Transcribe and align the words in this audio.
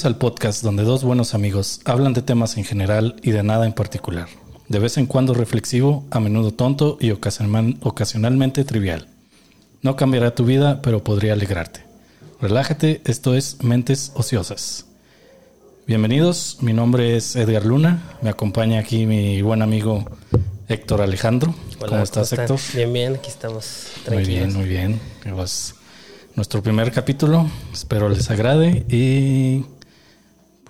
Bienvenidos 0.00 0.16
al 0.16 0.30
podcast 0.30 0.62
donde 0.62 0.82
dos 0.82 1.04
buenos 1.04 1.34
amigos 1.34 1.82
hablan 1.84 2.14
de 2.14 2.22
temas 2.22 2.56
en 2.56 2.64
general 2.64 3.16
y 3.22 3.32
de 3.32 3.42
nada 3.42 3.66
en 3.66 3.74
particular. 3.74 4.28
De 4.66 4.78
vez 4.78 4.96
en 4.96 5.04
cuando 5.04 5.34
reflexivo, 5.34 6.06
a 6.10 6.20
menudo 6.20 6.52
tonto 6.52 6.96
y 7.02 7.10
ocasionalmente 7.10 8.64
trivial. 8.64 9.08
No 9.82 9.96
cambiará 9.96 10.34
tu 10.34 10.46
vida, 10.46 10.80
pero 10.80 11.04
podría 11.04 11.34
alegrarte. 11.34 11.84
Relájate, 12.40 13.02
esto 13.04 13.34
es 13.34 13.62
Mentes 13.62 14.12
Ociosas. 14.14 14.86
Bienvenidos, 15.86 16.56
mi 16.62 16.72
nombre 16.72 17.18
es 17.18 17.36
Edgar 17.36 17.66
Luna, 17.66 18.02
me 18.22 18.30
acompaña 18.30 18.80
aquí 18.80 19.04
mi 19.04 19.42
buen 19.42 19.60
amigo 19.60 20.06
Héctor 20.68 21.02
Alejandro. 21.02 21.54
¿Cómo 21.78 22.02
estás, 22.02 22.32
Héctor? 22.32 22.58
Bien, 22.74 22.90
bien, 22.90 23.14
aquí 23.16 23.28
estamos. 23.28 23.88
Muy 24.10 24.24
bien, 24.24 24.54
muy 24.54 24.64
bien. 24.64 24.98
Nuestro 26.36 26.62
primer 26.62 26.90
capítulo, 26.90 27.50
espero 27.74 28.08
les 28.08 28.30
agrade 28.30 28.86
y 28.88 29.66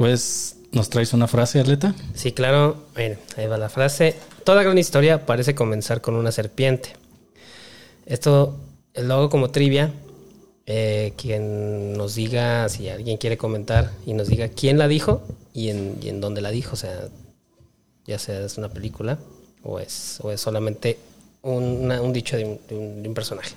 pues 0.00 0.56
nos 0.72 0.88
traes 0.88 1.12
una 1.12 1.28
frase, 1.28 1.61
Atleta. 1.61 1.94
Sí, 2.14 2.33
claro, 2.33 2.86
bueno, 2.94 3.16
ahí 3.36 3.47
va 3.47 3.58
la 3.58 3.69
frase. 3.69 4.16
Toda 4.44 4.62
gran 4.62 4.78
historia 4.78 5.27
parece 5.27 5.55
comenzar 5.55 6.00
con 6.00 6.14
una 6.14 6.33
serpiente. 6.33 6.94
Esto 8.06 8.56
lo 8.94 9.12
hago 9.12 9.28
como 9.28 9.50
trivia. 9.50 9.92
Eh, 10.64 11.12
quien 11.19 11.92
nos 11.98 12.14
diga, 12.14 12.66
si 12.70 12.88
alguien 12.88 13.19
quiere 13.19 13.36
comentar 13.36 13.91
y 14.06 14.14
nos 14.14 14.28
diga 14.28 14.48
quién 14.48 14.78
la 14.78 14.88
dijo 14.88 15.20
y 15.52 15.69
en, 15.69 16.20
dónde 16.22 16.41
la 16.41 16.50
dijo, 16.50 16.72
o 16.72 16.77
sea, 16.77 17.10
ya 18.06 18.19
sea 18.19 18.41
es 18.41 18.56
una 18.56 18.70
película 18.70 19.19
o 19.62 19.80
es, 19.80 20.19
o 20.22 20.32
es 20.32 20.41
solamente 20.41 20.97
un 21.42 22.10
dicho 22.14 22.38
de 22.38 22.58
un, 22.70 23.12
personaje. 23.12 23.55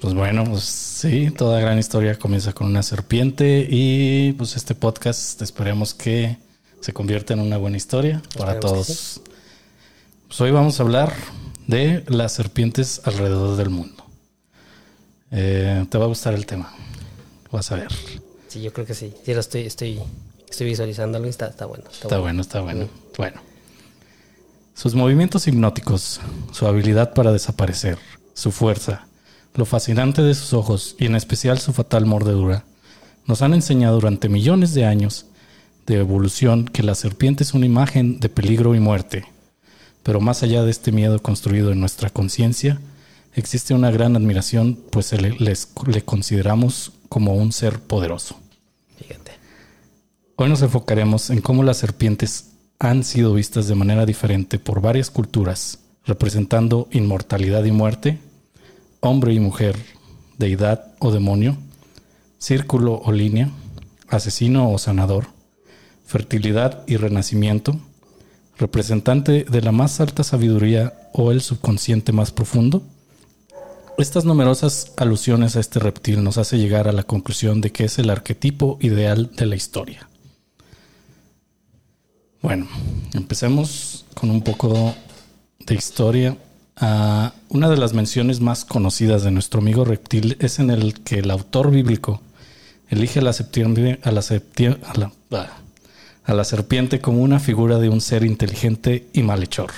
Pues 0.00 0.14
bueno, 0.14 0.44
pues 0.44 0.62
sí, 0.64 1.30
toda 1.30 1.60
gran 1.60 1.78
historia 1.78 2.18
comienza 2.18 2.54
con 2.54 2.68
una 2.68 2.82
serpiente 2.82 3.66
y 3.68 4.32
pues 4.32 4.56
este 4.56 4.74
podcast 4.74 5.42
esperemos 5.42 5.92
que 5.92 6.38
se 6.80 6.94
convierta 6.94 7.34
en 7.34 7.40
una 7.40 7.58
buena 7.58 7.76
historia 7.76 8.22
para 8.38 8.58
todos. 8.60 9.20
Pues 10.26 10.40
hoy 10.40 10.52
vamos 10.52 10.80
a 10.80 10.84
hablar 10.84 11.12
de 11.66 12.02
las 12.08 12.32
serpientes 12.32 13.02
alrededor 13.04 13.58
del 13.58 13.68
mundo. 13.68 14.06
Eh, 15.32 15.84
te 15.90 15.98
va 15.98 16.04
a 16.04 16.08
gustar 16.08 16.32
el 16.32 16.46
tema, 16.46 16.72
vas 17.52 17.70
a 17.70 17.76
ver. 17.76 17.92
Sí, 18.48 18.62
yo 18.62 18.72
creo 18.72 18.86
que 18.86 18.94
sí. 18.94 19.12
Sí, 19.22 19.34
lo 19.34 19.40
estoy, 19.40 19.66
estoy, 19.66 20.00
estoy 20.48 20.66
visualizando 20.66 21.18
algo 21.18 21.26
y 21.26 21.30
está, 21.30 21.48
está 21.48 21.66
bueno. 21.66 21.84
Está, 21.90 22.18
bueno. 22.18 22.40
está 22.40 22.62
bueno. 22.62 22.88
Bueno. 23.18 23.38
Sus 24.72 24.94
movimientos 24.94 25.46
hipnóticos, 25.46 26.22
su 26.52 26.66
habilidad 26.66 27.12
para 27.12 27.32
desaparecer, 27.32 27.98
su 28.32 28.50
fuerza, 28.50 29.06
lo 29.54 29.64
fascinante 29.64 30.22
de 30.22 30.34
sus 30.34 30.52
ojos 30.52 30.96
y 30.98 31.06
en 31.06 31.16
especial 31.16 31.58
su 31.58 31.72
fatal 31.72 32.06
mordedura, 32.06 32.64
nos 33.26 33.42
han 33.42 33.54
enseñado 33.54 33.96
durante 33.96 34.28
millones 34.28 34.74
de 34.74 34.84
años 34.84 35.26
de 35.86 35.98
evolución 35.98 36.66
que 36.66 36.82
la 36.82 36.94
serpiente 36.94 37.42
es 37.42 37.54
una 37.54 37.66
imagen 37.66 38.20
de 38.20 38.28
peligro 38.28 38.74
y 38.74 38.80
muerte. 38.80 39.24
Pero 40.02 40.20
más 40.20 40.42
allá 40.42 40.62
de 40.62 40.70
este 40.70 40.92
miedo 40.92 41.20
construido 41.20 41.72
en 41.72 41.80
nuestra 41.80 42.10
conciencia, 42.10 42.80
existe 43.34 43.74
una 43.74 43.90
gran 43.90 44.16
admiración, 44.16 44.78
pues 44.90 45.12
le, 45.12 45.36
le 45.38 46.02
consideramos 46.02 46.92
como 47.08 47.34
un 47.34 47.52
ser 47.52 47.80
poderoso. 47.80 48.36
Fíjate. 48.98 49.32
Hoy 50.36 50.48
nos 50.48 50.62
enfocaremos 50.62 51.30
en 51.30 51.40
cómo 51.40 51.62
las 51.62 51.76
serpientes 51.76 52.52
han 52.78 53.04
sido 53.04 53.34
vistas 53.34 53.68
de 53.68 53.74
manera 53.74 54.06
diferente 54.06 54.58
por 54.58 54.80
varias 54.80 55.10
culturas, 55.10 55.80
representando 56.06 56.88
inmortalidad 56.92 57.64
y 57.64 57.72
muerte, 57.72 58.18
hombre 59.00 59.34
y 59.34 59.40
mujer, 59.40 59.76
deidad 60.38 60.92
o 60.98 61.10
demonio, 61.10 61.56
círculo 62.38 63.00
o 63.04 63.12
línea, 63.12 63.50
asesino 64.08 64.70
o 64.70 64.78
sanador, 64.78 65.26
fertilidad 66.06 66.82
y 66.86 66.96
renacimiento, 66.96 67.78
representante 68.58 69.44
de 69.44 69.62
la 69.62 69.72
más 69.72 70.00
alta 70.00 70.22
sabiduría 70.22 70.92
o 71.12 71.32
el 71.32 71.40
subconsciente 71.40 72.12
más 72.12 72.30
profundo. 72.30 72.82
Estas 73.98 74.24
numerosas 74.24 74.92
alusiones 74.96 75.56
a 75.56 75.60
este 75.60 75.78
reptil 75.78 76.22
nos 76.22 76.38
hace 76.38 76.58
llegar 76.58 76.88
a 76.88 76.92
la 76.92 77.02
conclusión 77.02 77.60
de 77.60 77.72
que 77.72 77.84
es 77.84 77.98
el 77.98 78.10
arquetipo 78.10 78.78
ideal 78.80 79.30
de 79.36 79.46
la 79.46 79.56
historia. 79.56 80.08
Bueno, 82.42 82.66
empecemos 83.12 84.06
con 84.14 84.30
un 84.30 84.42
poco 84.42 84.94
de 85.58 85.74
historia. 85.74 86.36
Ah, 86.82 87.34
una 87.50 87.68
de 87.68 87.76
las 87.76 87.92
menciones 87.92 88.40
más 88.40 88.64
conocidas 88.64 89.22
de 89.22 89.30
nuestro 89.30 89.60
amigo 89.60 89.84
reptil 89.84 90.38
es 90.40 90.58
en 90.60 90.70
el 90.70 90.94
que 90.94 91.18
el 91.18 91.30
autor 91.30 91.70
bíblico 91.70 92.22
elige 92.88 93.20
a 93.20 93.22
la, 93.22 93.32
a 93.32 94.10
la, 94.10 95.12
ah, 95.32 95.58
a 96.24 96.34
la 96.34 96.44
serpiente 96.44 97.00
como 97.00 97.20
una 97.22 97.38
figura 97.38 97.78
de 97.78 97.90
un 97.90 98.00
ser 98.00 98.24
inteligente 98.24 99.08
y 99.12 99.22
malhechor. 99.22 99.72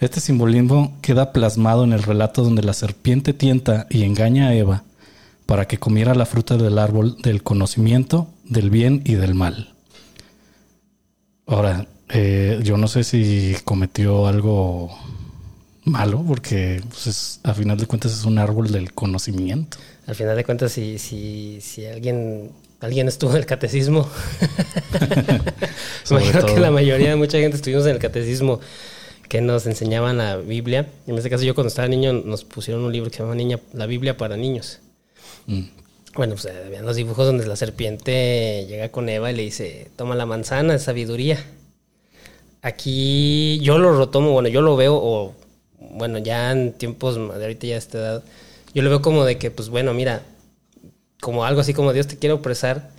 Este 0.00 0.20
simbolismo 0.20 0.98
queda 1.00 1.32
plasmado 1.32 1.84
en 1.84 1.94
el 1.94 2.02
relato 2.02 2.44
donde 2.44 2.62
la 2.62 2.74
serpiente 2.74 3.32
tienta 3.32 3.86
y 3.88 4.02
engaña 4.02 4.48
a 4.48 4.54
Eva 4.54 4.82
para 5.46 5.66
que 5.66 5.78
comiera 5.78 6.14
la 6.14 6.26
fruta 6.26 6.58
del 6.58 6.78
árbol 6.78 7.16
del 7.22 7.42
conocimiento 7.42 8.28
del 8.44 8.68
bien 8.68 9.00
y 9.06 9.14
del 9.14 9.34
mal. 9.34 9.72
Ahora, 11.46 11.86
eh, 12.10 12.60
yo 12.62 12.76
no 12.76 12.86
sé 12.86 13.02
si 13.02 13.56
cometió 13.64 14.26
algo 14.26 14.90
malo, 15.84 16.24
porque 16.26 16.82
pues, 16.88 17.40
a 17.42 17.54
final 17.54 17.78
de 17.78 17.86
cuentas 17.86 18.12
es 18.12 18.24
un 18.24 18.38
árbol 18.38 18.70
del 18.70 18.92
conocimiento. 18.92 19.78
Al 20.06 20.14
final 20.14 20.36
de 20.36 20.44
cuentas, 20.44 20.72
si, 20.72 20.98
si, 20.98 21.60
si 21.60 21.86
alguien 21.86 22.50
alguien 22.80 23.08
estuvo 23.08 23.30
en 23.30 23.38
el 23.38 23.46
catecismo. 23.46 24.08
Imagino 26.10 26.46
que 26.46 26.58
la 26.58 26.70
mayoría 26.70 27.10
de 27.10 27.16
mucha 27.16 27.38
gente 27.38 27.56
estuvimos 27.56 27.86
en 27.86 27.92
el 27.92 27.98
catecismo 27.98 28.60
que 29.28 29.40
nos 29.40 29.66
enseñaban 29.66 30.18
la 30.18 30.36
Biblia. 30.36 30.88
En 31.06 31.16
este 31.16 31.30
caso, 31.30 31.44
yo 31.44 31.54
cuando 31.54 31.68
estaba 31.68 31.88
niño 31.88 32.12
nos 32.12 32.44
pusieron 32.44 32.82
un 32.84 32.92
libro 32.92 33.10
que 33.10 33.16
se 33.16 33.22
llama 33.22 33.34
Niña, 33.34 33.60
La 33.72 33.86
Biblia 33.86 34.16
para 34.16 34.36
niños. 34.36 34.80
Mm. 35.46 35.62
Bueno, 36.14 36.34
pues 36.34 36.44
eh, 36.46 36.68
vean 36.68 36.84
los 36.84 36.96
dibujos 36.96 37.24
donde 37.24 37.46
la 37.46 37.56
serpiente 37.56 38.66
llega 38.68 38.90
con 38.90 39.08
Eva 39.08 39.32
y 39.32 39.36
le 39.36 39.42
dice, 39.42 39.90
toma 39.96 40.14
la 40.14 40.26
manzana, 40.26 40.74
es 40.74 40.82
sabiduría. 40.82 41.42
Aquí 42.60 43.58
yo 43.60 43.78
lo 43.78 43.98
retomo, 43.98 44.32
bueno, 44.32 44.48
yo 44.48 44.60
lo 44.60 44.76
veo, 44.76 44.94
o 44.94 45.34
bueno, 45.92 46.18
ya 46.18 46.52
en 46.52 46.72
tiempos 46.72 47.16
de 47.16 47.42
ahorita 47.42 47.66
ya 47.66 47.74
a 47.76 47.78
esta 47.78 47.98
edad, 47.98 48.24
yo 48.74 48.82
lo 48.82 48.90
veo 48.90 49.02
como 49.02 49.24
de 49.24 49.38
que, 49.38 49.50
pues 49.50 49.68
bueno, 49.68 49.94
mira, 49.94 50.22
como 51.20 51.44
algo 51.44 51.60
así 51.60 51.74
como 51.74 51.92
Dios 51.92 52.06
te 52.06 52.18
quiere 52.18 52.32
opresar 52.32 52.90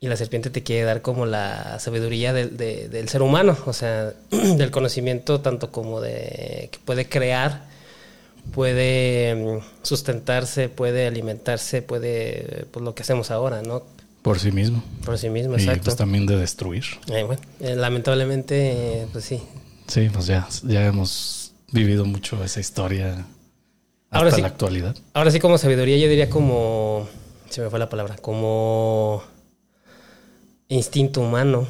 y 0.00 0.08
la 0.08 0.16
serpiente 0.16 0.50
te 0.50 0.62
quiere 0.62 0.84
dar 0.84 1.02
como 1.02 1.26
la 1.26 1.78
sabiduría 1.80 2.32
del, 2.32 2.56
del 2.56 3.08
ser 3.08 3.22
humano, 3.22 3.56
o 3.66 3.72
sea, 3.72 4.12
del 4.30 4.70
conocimiento 4.70 5.40
tanto 5.40 5.72
como 5.72 6.00
de 6.00 6.68
que 6.70 6.78
puede 6.84 7.08
crear 7.08 7.74
puede 8.52 9.34
mm, 9.34 9.64
sustentarse, 9.82 10.68
puede 10.68 11.06
alimentarse, 11.06 11.82
puede, 11.82 12.66
pues 12.70 12.84
lo 12.84 12.94
que 12.94 13.02
hacemos 13.02 13.30
ahora, 13.30 13.62
¿no? 13.62 13.82
Por 14.22 14.38
sí 14.38 14.52
mismo. 14.52 14.82
Por 15.04 15.18
sí 15.18 15.28
mismo, 15.28 15.54
y 15.54 15.60
exacto. 15.60 15.84
pues 15.84 15.96
también 15.96 16.26
de 16.26 16.36
destruir. 16.36 16.84
Eh, 17.08 17.24
bueno, 17.24 17.42
eh, 17.60 17.76
lamentablemente, 17.76 19.06
pues 19.12 19.24
sí. 19.24 19.42
Sí, 19.86 20.08
pues 20.12 20.26
ya, 20.26 20.48
ya 20.62 20.86
hemos 20.86 21.43
vivido 21.72 22.04
mucho 22.04 22.42
esa 22.44 22.60
historia 22.60 23.26
hasta 24.10 24.38
la 24.38 24.46
actualidad. 24.46 24.96
Ahora 25.12 25.30
sí, 25.30 25.40
como 25.40 25.58
sabiduría, 25.58 25.96
yo 25.96 26.08
diría 26.08 26.30
como, 26.30 27.08
se 27.50 27.60
me 27.60 27.70
fue 27.70 27.78
la 27.78 27.88
palabra, 27.88 28.16
como 28.16 29.22
instinto 30.68 31.20
humano. 31.20 31.66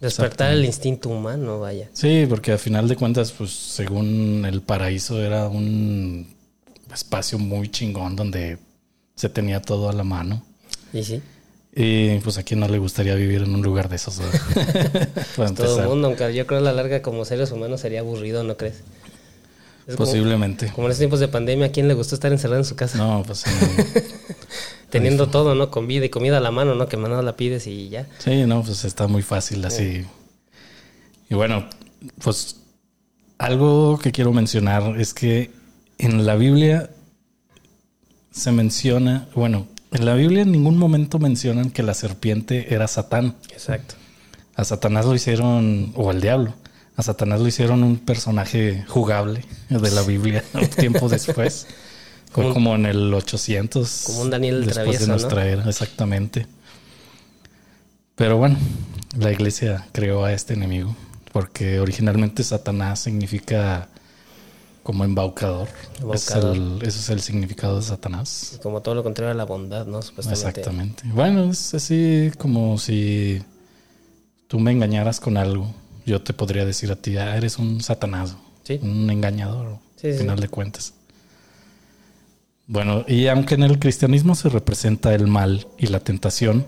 Despertar 0.00 0.52
el 0.52 0.64
instinto 0.64 1.08
humano, 1.08 1.60
vaya. 1.60 1.88
Sí, 1.92 2.26
porque 2.28 2.52
al 2.52 2.58
final 2.58 2.86
de 2.88 2.96
cuentas, 2.96 3.32
pues 3.32 3.50
según 3.50 4.44
el 4.46 4.60
paraíso 4.62 5.22
era 5.22 5.48
un 5.48 6.26
espacio 6.92 7.38
muy 7.38 7.70
chingón 7.70 8.14
donde 8.16 8.58
se 9.14 9.28
tenía 9.28 9.60
todo 9.62 9.88
a 9.88 9.92
la 9.92 10.04
mano. 10.04 10.42
Y 10.92 11.02
sí. 11.02 11.22
Y 11.78 12.20
pues 12.20 12.38
a 12.38 12.42
quién 12.42 12.60
no 12.60 12.68
le 12.68 12.78
gustaría 12.78 13.14
vivir 13.14 13.42
en 13.42 13.54
un 13.54 13.60
lugar 13.60 13.90
de 13.90 13.96
esos. 13.96 14.18
pues 15.36 15.54
todo 15.54 15.82
el 15.82 15.88
mundo, 15.88 16.06
aunque 16.06 16.34
yo 16.34 16.46
creo 16.46 16.60
a 16.60 16.62
la 16.62 16.72
larga 16.72 17.02
como 17.02 17.26
seres 17.26 17.52
humanos 17.52 17.82
sería 17.82 18.00
aburrido, 18.00 18.42
¿no 18.44 18.56
crees? 18.56 18.82
Posiblemente. 19.94 20.72
Como, 20.72 20.86
en 20.86 20.92
estos 20.92 21.00
tiempos 21.00 21.20
de 21.20 21.28
pandemia, 21.28 21.66
¿a 21.66 21.72
quién 21.72 21.86
le 21.86 21.92
gustó 21.92 22.14
estar 22.14 22.32
encerrado 22.32 22.60
en 22.60 22.64
su 22.64 22.76
casa? 22.76 22.96
No, 22.96 23.22
pues 23.26 23.44
Teniendo 24.90 25.28
todo, 25.28 25.54
¿no? 25.54 25.70
Con 25.70 25.86
vida 25.86 26.06
y 26.06 26.08
comida 26.08 26.38
a 26.38 26.40
la 26.40 26.50
mano, 26.50 26.74
¿no? 26.74 26.88
Que 26.88 26.96
mano 26.96 27.20
la 27.20 27.36
pides 27.36 27.66
y 27.66 27.90
ya. 27.90 28.06
Sí, 28.20 28.46
no, 28.46 28.62
pues 28.62 28.86
está 28.86 29.06
muy 29.06 29.20
fácil 29.20 29.62
así. 29.66 30.06
Y 31.28 31.34
bueno, 31.34 31.68
pues 32.22 32.56
algo 33.36 33.98
que 33.98 34.12
quiero 34.12 34.32
mencionar 34.32 34.98
es 34.98 35.12
que 35.12 35.50
en 35.98 36.24
la 36.24 36.36
Biblia 36.36 36.88
se 38.30 38.50
menciona, 38.50 39.28
bueno, 39.34 39.68
en 39.96 40.04
la 40.04 40.14
Biblia 40.14 40.42
en 40.42 40.52
ningún 40.52 40.78
momento 40.78 41.18
mencionan 41.18 41.70
que 41.70 41.82
la 41.82 41.94
serpiente 41.94 42.74
era 42.74 42.86
Satán. 42.86 43.34
Exacto. 43.50 43.94
A 44.54 44.64
Satanás 44.64 45.06
lo 45.06 45.14
hicieron, 45.14 45.92
o 45.96 46.10
al 46.10 46.20
diablo, 46.20 46.54
a 46.96 47.02
Satanás 47.02 47.40
lo 47.40 47.48
hicieron 47.48 47.82
un 47.82 47.98
personaje 47.98 48.84
jugable 48.88 49.44
de 49.68 49.90
la 49.90 50.02
Biblia 50.02 50.44
un 50.54 50.68
tiempo 50.68 51.08
después. 51.08 51.66
Fue 52.30 52.52
Como 52.52 52.74
en 52.74 52.86
el 52.86 53.12
800. 53.14 54.02
Como 54.06 54.20
un 54.20 54.30
Daniel 54.30 54.66
después 54.66 54.74
travieso, 54.74 55.00
de 55.00 55.06
¿no? 55.06 55.12
nuestra 55.14 55.46
era, 55.46 55.68
exactamente. 55.68 56.46
Pero 58.14 58.36
bueno, 58.36 58.56
la 59.18 59.32
iglesia 59.32 59.86
creó 59.92 60.24
a 60.24 60.32
este 60.32 60.54
enemigo 60.54 60.94
porque 61.32 61.80
originalmente 61.80 62.42
Satanás 62.44 63.00
significa 63.00 63.88
como 64.86 65.04
embaucador. 65.04 65.66
Es 65.94 66.00
Embaucador. 66.00 66.56
el- 66.56 66.78
ese 66.82 67.00
es 67.00 67.08
el 67.10 67.20
significado 67.20 67.76
de 67.76 67.82
Satanás. 67.82 68.58
Como 68.62 68.80
todo 68.82 68.94
lo 68.94 69.02
contrario 69.02 69.32
a 69.32 69.34
la 69.34 69.44
bondad, 69.44 69.84
¿no? 69.84 70.00
Supuestamente. 70.00 70.60
Exactamente. 70.60 71.02
Bueno, 71.12 71.50
es 71.50 71.74
así 71.74 72.30
como 72.38 72.78
si 72.78 73.42
tú 74.46 74.60
me 74.60 74.70
engañaras 74.70 75.18
con 75.18 75.36
algo. 75.36 75.74
Yo 76.06 76.22
te 76.22 76.32
podría 76.32 76.64
decir 76.64 76.92
a 76.92 76.96
ti, 76.96 77.16
ah, 77.16 77.36
eres 77.36 77.58
un 77.58 77.80
Satanás, 77.80 78.36
Sí. 78.62 78.78
un 78.80 79.10
engañador, 79.10 79.78
Sí, 79.96 80.06
al 80.06 80.12
sí. 80.14 80.18
final 80.20 80.38
de 80.38 80.48
cuentas. 80.48 80.92
Bueno, 82.68 83.04
y 83.08 83.26
aunque 83.26 83.54
en 83.54 83.64
el 83.64 83.78
cristianismo 83.78 84.34
se 84.34 84.48
representa 84.48 85.14
el 85.14 85.26
mal 85.26 85.66
y 85.78 85.86
la 85.88 86.00
tentación, 86.00 86.64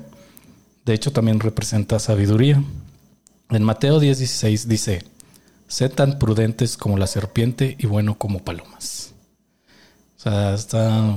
de 0.85 0.95
hecho 0.95 1.13
también 1.13 1.39
representa 1.41 1.99
sabiduría. 1.99 2.63
En 3.51 3.63
Mateo 3.63 4.01
10:16 4.01 4.67
dice, 4.69 5.03
sed 5.69 5.93
tan 5.93 6.19
prudentes 6.19 6.77
como 6.77 6.97
la 6.99 7.07
serpiente 7.07 7.77
y 7.79 7.87
bueno 7.87 8.19
como 8.19 8.41
palomas. 8.45 9.13
O 10.17 10.21
sea, 10.21 10.55
está, 10.55 11.17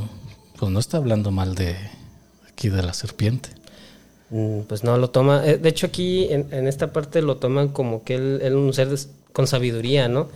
pues 0.59 0.71
no 0.71 0.79
está 0.79 0.97
hablando 0.97 1.31
mal 1.31 1.55
de 1.55 1.75
aquí 2.47 2.69
de 2.69 2.83
la 2.83 2.93
serpiente. 2.93 3.49
Mm, 4.29 4.61
Pues 4.61 4.83
no, 4.83 4.97
lo 4.97 5.09
toma. 5.09 5.45
eh, 5.47 5.57
De 5.57 5.69
hecho, 5.69 5.87
aquí 5.87 6.27
en, 6.31 6.47
en 6.53 6.67
esta 6.67 6.93
parte 6.93 7.21
lo 7.21 7.37
toman 7.37 7.69
como 7.69 8.03
que 8.03 8.15
él 8.15 8.39
él 8.43 8.55
un 8.55 8.73
ser 8.73 8.89
con 9.33 9.47
sabiduría, 9.47 10.07
¿no? 10.07 10.29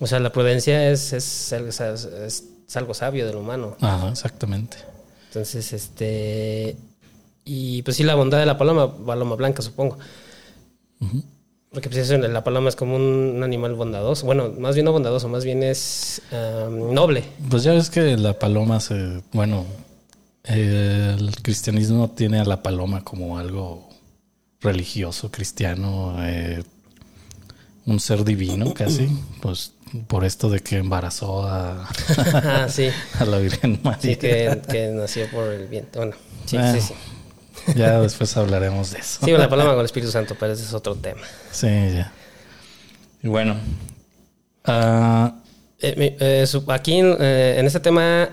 O 0.00 0.06
sea, 0.06 0.20
la 0.20 0.32
prudencia 0.32 0.90
es, 0.90 1.12
es, 1.12 1.52
es- 1.52 1.80
es- 1.80 2.44
es 2.68 2.76
algo 2.76 2.94
sabio 2.94 3.26
del 3.26 3.36
humano. 3.36 3.76
Ajá, 3.80 4.08
exactamente. 4.10 4.76
Entonces, 5.28 5.72
este. 5.72 6.76
Y 7.44 7.82
pues 7.82 7.96
sí, 7.96 8.02
la 8.02 8.14
bondad 8.16 8.38
de 8.40 8.46
la 8.46 8.58
paloma, 8.58 8.96
paloma 9.06 9.36
blanca, 9.36 9.62
supongo. 9.62 9.98
Porque 11.76 11.90
pues 11.90 12.10
eso, 12.10 12.16
la 12.16 12.42
paloma 12.42 12.70
es 12.70 12.74
como 12.74 12.96
un, 12.96 13.42
animal 13.42 13.74
bondadoso. 13.74 14.24
Bueno, 14.24 14.50
más 14.58 14.74
bien 14.74 14.86
no 14.86 14.92
bondadoso, 14.92 15.28
más 15.28 15.44
bien 15.44 15.62
es 15.62 16.22
ah, 16.32 16.70
noble. 16.70 17.22
Pues 17.50 17.64
ya 17.64 17.74
ves 17.74 17.90
que 17.90 18.16
la 18.16 18.38
paloma 18.38 18.80
se, 18.80 19.20
bueno, 19.34 19.66
eh, 20.44 21.14
el 21.18 21.36
cristianismo 21.42 22.08
tiene 22.08 22.40
a 22.40 22.46
la 22.46 22.62
paloma 22.62 23.04
como 23.04 23.36
algo 23.36 23.90
religioso, 24.62 25.30
cristiano, 25.30 26.16
eh, 26.20 26.64
un 27.84 28.00
ser 28.00 28.24
divino 28.24 28.72
casi, 28.72 29.10
pues 29.42 29.74
por 30.06 30.24
esto 30.24 30.48
de 30.48 30.60
que 30.60 30.78
embarazó 30.78 31.42
a, 31.46 31.86
Ah, 32.32 32.68
sí. 32.70 32.88
a 33.18 33.26
la 33.26 33.36
Virgen 33.36 33.80
María. 33.82 34.00
Sí, 34.00 34.16
que, 34.16 34.62
que 34.66 34.88
nació 34.94 35.30
por 35.30 35.52
el 35.52 35.66
viento. 35.66 35.98
Bueno, 35.98 36.14
sí, 36.46 36.56
sí, 36.72 36.80
sí. 36.80 36.94
Ya 37.74 38.00
después 38.00 38.36
hablaremos 38.36 38.90
de 38.92 38.98
eso. 39.00 39.20
Sí, 39.24 39.30
la 39.32 39.48
paloma 39.48 39.70
con 39.70 39.80
el 39.80 39.86
Espíritu 39.86 40.12
Santo, 40.12 40.36
pero 40.38 40.52
ese 40.52 40.62
es 40.64 40.72
otro 40.74 40.94
tema. 40.94 41.22
Sí, 41.50 41.66
ya. 41.66 42.12
Y 43.22 43.28
bueno, 43.28 43.56
ah, 44.64 45.34
Eh, 45.78 46.16
eh, 46.20 46.46
su- 46.46 46.64
aquí 46.72 46.94
en, 46.94 47.16
eh, 47.20 47.56
en 47.58 47.66
este 47.66 47.80
tema 47.80 48.30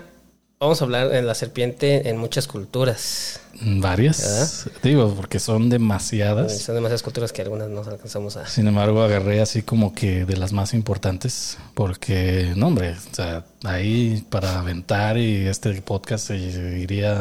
vamos 0.58 0.80
a 0.80 0.84
hablar 0.84 1.10
de 1.10 1.20
la 1.20 1.34
serpiente 1.34 2.08
en 2.08 2.16
muchas 2.16 2.46
culturas. 2.48 3.40
varias, 3.60 4.66
digo, 4.82 5.14
porque 5.14 5.38
son 5.38 5.68
demasiadas. 5.68 6.58
Son 6.60 6.74
demasiadas 6.74 7.02
culturas 7.02 7.32
que 7.32 7.42
algunas 7.42 7.68
no 7.68 7.82
alcanzamos 7.82 8.36
a... 8.38 8.46
Sin 8.48 8.66
embargo, 8.66 9.02
agarré 9.02 9.40
así 9.42 9.62
como 9.62 9.94
que 9.94 10.24
de 10.24 10.36
las 10.38 10.52
más 10.52 10.72
importantes, 10.74 11.58
porque, 11.74 12.52
no, 12.56 12.68
hombre, 12.68 12.92
o 12.92 13.14
sea, 13.14 13.44
ahí 13.64 14.24
para 14.30 14.58
aventar 14.58 15.18
y 15.18 15.46
este 15.46 15.70
podcast 15.82 16.28
se 16.28 16.36
iría 16.36 17.14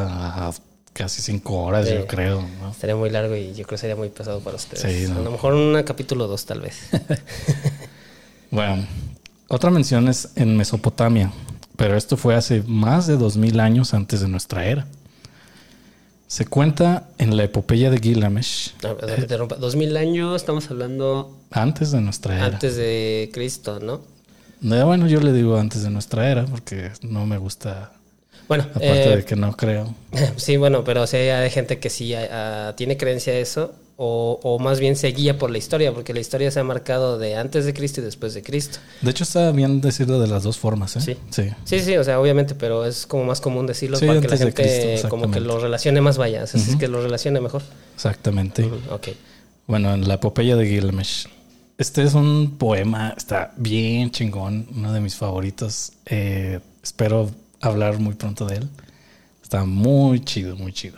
a 0.48 0.54
casi 0.94 1.22
cinco 1.22 1.63
horas, 1.63 1.88
Sí. 1.88 1.95
yo 1.95 2.07
creo. 2.07 2.42
¿no? 2.62 2.72
Estaría 2.72 2.95
muy 2.95 3.10
largo 3.10 3.36
y 3.36 3.48
yo 3.50 3.66
creo 3.66 3.68
que 3.68 3.78
sería 3.80 3.95
muy 3.95 4.10
pesado 4.10 4.40
para 4.40 4.56
ustedes. 4.56 4.81
Sí, 4.81 5.12
no. 5.12 5.19
A 5.19 5.24
lo 5.24 5.31
mejor 5.31 5.54
un 5.54 5.81
capítulo 5.84 6.28
2 6.28 6.45
tal 6.45 6.62
vez. 6.62 6.78
Bueno, 8.51 8.86
otra 9.48 9.72
mención 9.72 10.07
es 10.07 10.30
en 10.36 10.56
Mesopotamia, 10.57 11.31
pero 11.75 11.98
esto 11.98 12.18
fue 12.18 12.36
hace 12.36 12.62
más 12.68 13.07
de 13.07 13.18
dos 13.18 13.36
mil 13.36 13.60
años 13.60 13.94
antes 13.95 14.22
de 14.22 14.28
nuestra 14.28 14.66
era. 14.66 14.86
Se 16.28 16.45
cuenta 16.45 17.10
en 17.18 17.36
la 17.38 17.44
epopeya 17.44 17.90
de 17.90 17.98
Gilgamesh, 18.00 18.74
interrumpa. 19.19 19.56
2000 19.56 19.98
años, 19.98 20.36
estamos 20.36 20.69
hablando 20.72 21.38
antes 21.51 21.92
de 21.92 22.01
nuestra 22.01 22.36
era. 22.36 22.45
antes 22.45 22.75
de 22.75 23.30
Cristo, 23.34 23.80
¿no? 23.80 24.01
Eh, 24.63 24.84
Bueno, 24.84 25.07
yo 25.07 25.19
le 25.19 25.31
digo 25.34 25.57
antes 25.57 25.84
de 25.84 25.90
nuestra 25.92 26.30
era, 26.30 26.45
porque 26.45 26.92
no 27.01 27.25
me 27.25 27.38
gusta, 27.38 27.94
Bueno, 28.48 28.63
aparte 28.66 29.13
eh, 29.13 29.16
de 29.18 29.25
que 29.25 29.36
no 29.36 29.56
creo. 29.56 29.94
sí, 30.36 30.57
bueno, 30.57 30.84
pero 30.84 31.07
sí 31.07 31.18
hay 31.18 31.50
gente 31.50 31.80
que 31.80 31.90
sí 31.90 32.13
ah, 32.16 32.74
tiene 32.75 32.98
creencia 32.98 33.34
a 33.34 33.38
eso, 33.38 33.74
o, 33.95 34.40
o 34.44 34.60
más 34.60 34.80
bien 34.80 34.95
se 34.95 35.07
guía 35.10 35.38
por 35.38 35.51
la 35.51 35.57
historia, 35.57 35.94
porque 35.94 36.13
la 36.13 36.19
historia 36.19 36.51
se 36.51 36.60
ha 36.60 36.63
marcado 36.63 37.18
de 37.19 37.36
antes 37.36 37.66
de 37.66 37.74
Cristo 37.74 38.01
y 38.01 38.04
después 38.04 38.34
de 38.34 38.42
Cristo. 38.42 38.80
De 39.01 39.12
hecho, 39.12 39.24
está 39.24 39.51
bien 39.51 39.81
decirlo 39.81 40.19
de 40.19 40.28
las 40.28 40.44
dos 40.44 40.57
formas, 40.57 40.95
¿eh? 40.95 41.01
Sí. 41.01 41.18
Sí. 41.30 41.50
Sí, 41.63 41.80
sí, 41.80 41.98
o 41.98 42.04
sea, 42.04 42.19
obviamente, 42.19 42.56
pero 42.56 42.86
es 42.86 43.06
como 43.06 43.24
más 43.24 43.40
común 43.40 43.68
decirlo 43.68 43.98
Sí, 43.98 44.06
para 44.07 44.19
que 44.19 44.28
la 44.28 44.38
gente 44.38 44.54
Cristo, 44.54 45.10
como 45.10 45.30
que 45.31 45.40
lo 45.40 45.60
relacione 45.60 46.01
más 46.01 46.18
vaya, 46.18 46.44
o 46.44 46.48
sea, 46.48 46.60
es 46.60 46.75
que 46.75 46.88
lo 46.88 47.01
relacione 47.01 47.40
mejor. 47.40 47.62
Exactamente. 47.95 48.63
Ujú, 48.66 48.75
Ok. 48.92 49.10
Bueno, 49.66 49.94
en 49.94 50.07
la 50.07 50.16
epopeya 50.16 50.56
de 50.57 50.68
Gilgamesh. 50.68 51.28
Este 51.78 52.04
es 52.04 52.13
un 52.13 52.57
poema, 52.57 53.13
está 53.16 53.54
bien 53.57 54.12
chingón, 54.12 54.68
uno 54.75 54.92
de 54.94 55.00
mis 55.00 55.16
favoritos. 55.16 55.94
Eh, 56.06 56.60
espero 56.84 57.31
hablar 57.68 58.00
muy 58.00 58.15
pronto 58.15 58.45
de 58.45 58.57
él. 58.57 58.69
Está 59.42 59.65
muy 59.65 60.19
chido, 60.19 60.56
muy 60.56 60.74
chido. 60.74 60.98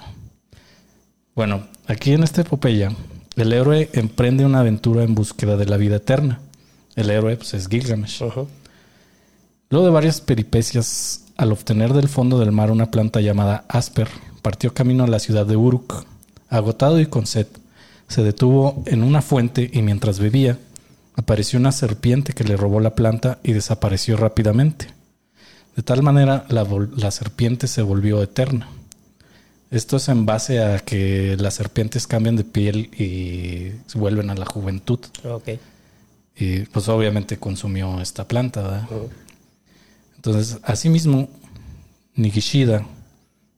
Bueno, 1.36 1.68
aquí 1.88 2.14
en 2.14 2.24
esta 2.24 2.42
epopeya, 2.42 2.92
el 3.36 3.54
héroe 3.54 3.90
emprende 3.94 4.46
una 4.46 4.62
aventura 4.62 5.04
en 5.04 5.16
búsqueda 5.16 5.58
de 5.58 5.66
la 5.66 5.78
vida 5.78 5.98
eterna. 5.98 6.40
El 6.96 7.10
héroe 7.10 7.36
pues, 7.38 7.54
es 7.54 7.68
Gilgamesh. 7.68 8.22
Luego 9.70 9.86
de 9.86 9.92
varias 9.92 10.22
peripecias, 10.22 11.26
al 11.38 11.52
obtener 11.52 11.94
del 11.94 12.08
fondo 12.08 12.40
del 12.40 12.52
mar 12.52 12.72
una 12.72 12.92
planta 12.92 13.20
llamada 13.20 13.66
Asper, 13.68 14.08
partió 14.42 14.74
camino 14.74 15.04
a 15.04 15.08
la 15.08 15.20
ciudad 15.20 15.46
de 15.46 15.58
Uruk. 15.58 16.06
Agotado 16.50 17.00
y 17.00 17.08
con 17.08 17.26
sed, 17.26 17.48
se 18.08 18.24
detuvo 18.24 18.84
en 18.86 19.04
una 19.04 19.22
fuente 19.22 19.70
y 19.74 19.82
mientras 19.82 20.20
bebía, 20.20 20.58
apareció 21.16 21.60
una 21.60 21.72
serpiente 21.72 22.34
que 22.34 22.44
le 22.44 22.56
robó 22.56 22.80
la 22.80 22.96
planta 22.96 23.40
y 23.44 23.54
desapareció 23.54 24.16
rápidamente. 24.16 24.95
De 25.76 25.84
tal 25.84 26.02
manera, 26.04 26.46
la, 26.50 26.66
la 26.96 27.12
serpiente 27.12 27.68
se 27.68 27.82
volvió 27.82 28.22
eterna. 28.24 28.70
Esto 29.72 29.98
es 29.98 30.08
en 30.08 30.26
base 30.26 30.64
a 30.64 30.80
que 30.80 31.36
las 31.38 31.56
serpientes 31.56 32.08
cambian 32.08 32.36
de 32.36 32.44
piel 32.44 32.92
y 32.98 33.74
vuelven 33.98 34.30
a 34.30 34.36
la 34.36 34.46
juventud. 34.46 35.00
Ok. 35.24 35.50
Y 36.38 36.60
pues 36.62 36.88
obviamente 36.88 37.38
consumió 37.38 38.00
esta 38.02 38.28
planta, 38.28 38.62
¿verdad? 38.62 38.88
Entonces, 40.16 40.60
asimismo, 40.64 41.30
Nigishida, 42.16 42.86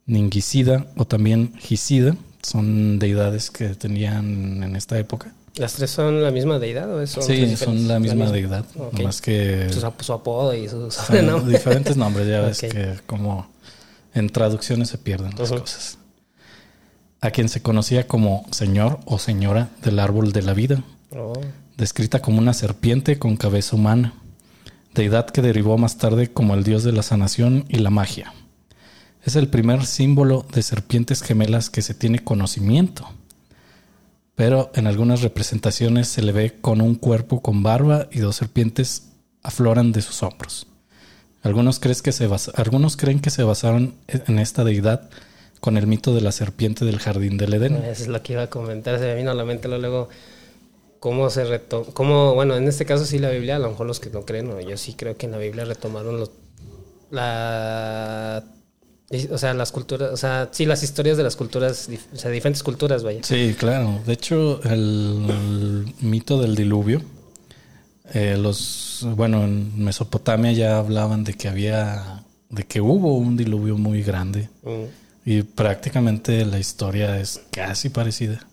Ningisida 0.06 0.88
o 0.96 1.06
también 1.06 1.54
Gisida 1.58 2.16
son 2.42 2.98
deidades 2.98 3.52
que 3.52 3.70
tenían 3.70 4.64
en 4.64 4.76
esta 4.76 4.98
época. 4.98 5.34
¿Las 5.58 5.74
tres 5.74 5.90
son 5.92 6.24
la 6.24 6.32
misma 6.32 6.60
deidad 6.60 6.90
o 6.94 6.98
tres 6.98 7.18
Sí, 7.26 7.56
son 7.58 7.88
la 7.88 8.00
misma 8.00 8.32
deidad, 8.32 8.66
más 9.04 9.22
que 9.22 9.68
Su, 9.72 9.80
su 10.04 10.14
apodo 10.14 10.54
y 10.54 10.68
su 10.70 10.92
son 10.92 10.92
sobrenombre. 11.06 11.54
diferentes 11.54 11.98
nombres, 11.98 12.28
ya 12.28 12.42
ves 12.42 12.60
que 12.62 13.00
como 13.06 13.48
en 14.14 14.30
traducciones 14.30 14.90
se 14.90 14.98
pierden 14.98 15.34
las 15.38 15.50
cosas. 15.52 15.98
A 17.22 17.32
quien 17.32 17.50
se 17.50 17.62
conocía 17.62 18.08
como 18.08 18.46
señor 18.52 19.00
o 19.06 19.18
señora 19.18 19.70
del 19.84 20.00
árbol 20.00 20.32
de 20.32 20.42
la 20.44 20.54
vida, 20.54 20.84
Oh, 21.16 21.34
descrita 21.78 22.22
como 22.22 22.38
una 22.40 22.54
serpiente 22.54 23.18
con 23.18 23.38
cabeza 23.38 23.76
humana, 23.78 24.14
deidad 24.94 25.28
que 25.28 25.42
derivó 25.42 25.78
más 25.78 25.98
tarde 25.98 26.32
como 26.32 26.54
el 26.54 26.64
dios 26.66 26.84
de 26.84 26.92
la 26.92 27.02
sanación 27.02 27.64
y 27.70 27.78
la 27.78 27.90
magia. 27.90 28.34
Es 29.24 29.36
el 29.38 29.48
primer 29.48 29.86
símbolo 29.86 30.46
de 30.54 30.62
serpientes 30.64 31.22
gemelas 31.22 31.70
que 31.70 31.82
se 31.82 31.94
tiene 31.94 32.20
conocimiento, 32.20 33.08
pero 34.38 34.72
en 34.76 34.86
algunas 34.86 35.22
representaciones 35.24 36.08
se 36.08 36.22
le 36.22 36.32
ve 36.32 36.54
con 36.62 36.80
un 36.80 36.94
cuerpo 36.94 37.42
con 37.42 37.64
barba 37.64 38.08
y 38.12 38.20
dos 38.20 38.36
serpientes 38.36 39.10
afloran 39.42 39.92
de 39.92 40.02
sus 40.04 40.22
hombros. 40.22 40.68
Algunos, 41.42 41.80
crees 41.80 42.02
que 42.04 42.12
se 42.12 42.28
basa- 42.28 42.52
algunos 42.56 42.98
creen 42.98 43.20
que 43.20 43.32
se 43.32 43.42
basaron 43.44 43.96
en 44.08 44.38
esta 44.38 44.64
deidad 44.64 45.10
con 45.60 45.76
el 45.78 45.88
mito 45.88 46.14
de 46.14 46.22
la 46.22 46.32
serpiente 46.32 46.86
del 46.86 47.00
jardín 47.00 47.38
del 47.38 47.56
Edén. 47.56 47.76
Eso 47.78 48.04
es 48.04 48.08
lo 48.10 48.22
que 48.22 48.34
iba 48.34 48.44
a 48.44 48.50
comentar. 48.50 49.00
Se 49.00 49.06
me 49.06 49.16
vino 49.16 49.32
a 49.32 49.34
la 49.34 49.44
mente 49.44 49.68
luego, 49.68 50.08
cómo 51.00 51.30
se 51.32 51.44
retoma. 51.46 51.88
Cómo, 51.94 52.36
bueno, 52.36 52.56
en 52.56 52.68
este 52.68 52.86
caso 52.86 53.06
sí 53.06 53.18
la 53.18 53.32
Biblia, 53.32 53.56
a 53.56 53.60
lo 53.60 53.70
mejor 53.72 53.88
los 53.88 54.00
que 54.00 54.12
no 54.12 54.22
creen, 54.24 54.52
o 54.52 54.60
yo 54.62 54.78
sí 54.78 54.94
creo 54.94 55.18
que 55.18 55.26
en 55.26 55.32
la 55.32 55.40
Biblia 55.40 55.66
retomaron 55.66 56.20
los, 56.20 56.30
la. 57.10 58.44
O 59.32 59.38
sea, 59.38 59.54
las 59.54 59.72
culturas, 59.72 60.12
o 60.12 60.18
sea, 60.18 60.50
sí, 60.52 60.66
las 60.66 60.84
historias 60.84 61.16
de 61.16 61.24
las 61.24 61.38
culturas, 61.38 61.90
o 62.14 62.18
sea, 62.18 62.30
diferentes 62.30 62.62
culturas, 62.62 63.04
vaya. 63.04 63.22
Sí, 63.24 63.56
claro. 63.58 64.02
De 64.06 64.14
hecho, 64.14 64.62
el, 64.64 65.94
mito 66.02 66.42
del 66.42 66.56
diluvio, 66.56 67.02
eh, 68.14 68.38
los, 68.38 69.08
bueno, 69.16 69.44
en 69.46 69.82
Mesopotamia 69.82 70.52
ya 70.52 70.78
hablaban 70.78 71.24
de 71.24 71.34
que 71.34 71.48
había 71.48 72.24
de 72.50 72.64
que 72.66 72.80
hubo 72.82 73.18
un 73.18 73.36
diluvio 73.36 73.78
muy 73.78 74.02
grande 74.04 74.50
Mm. 74.64 74.84
y 75.26 75.42
prácticamente 75.44 76.46
la 76.46 76.60
historia 76.60 77.20
es 77.20 77.42
casi 77.52 77.90
parecida. 77.90 78.46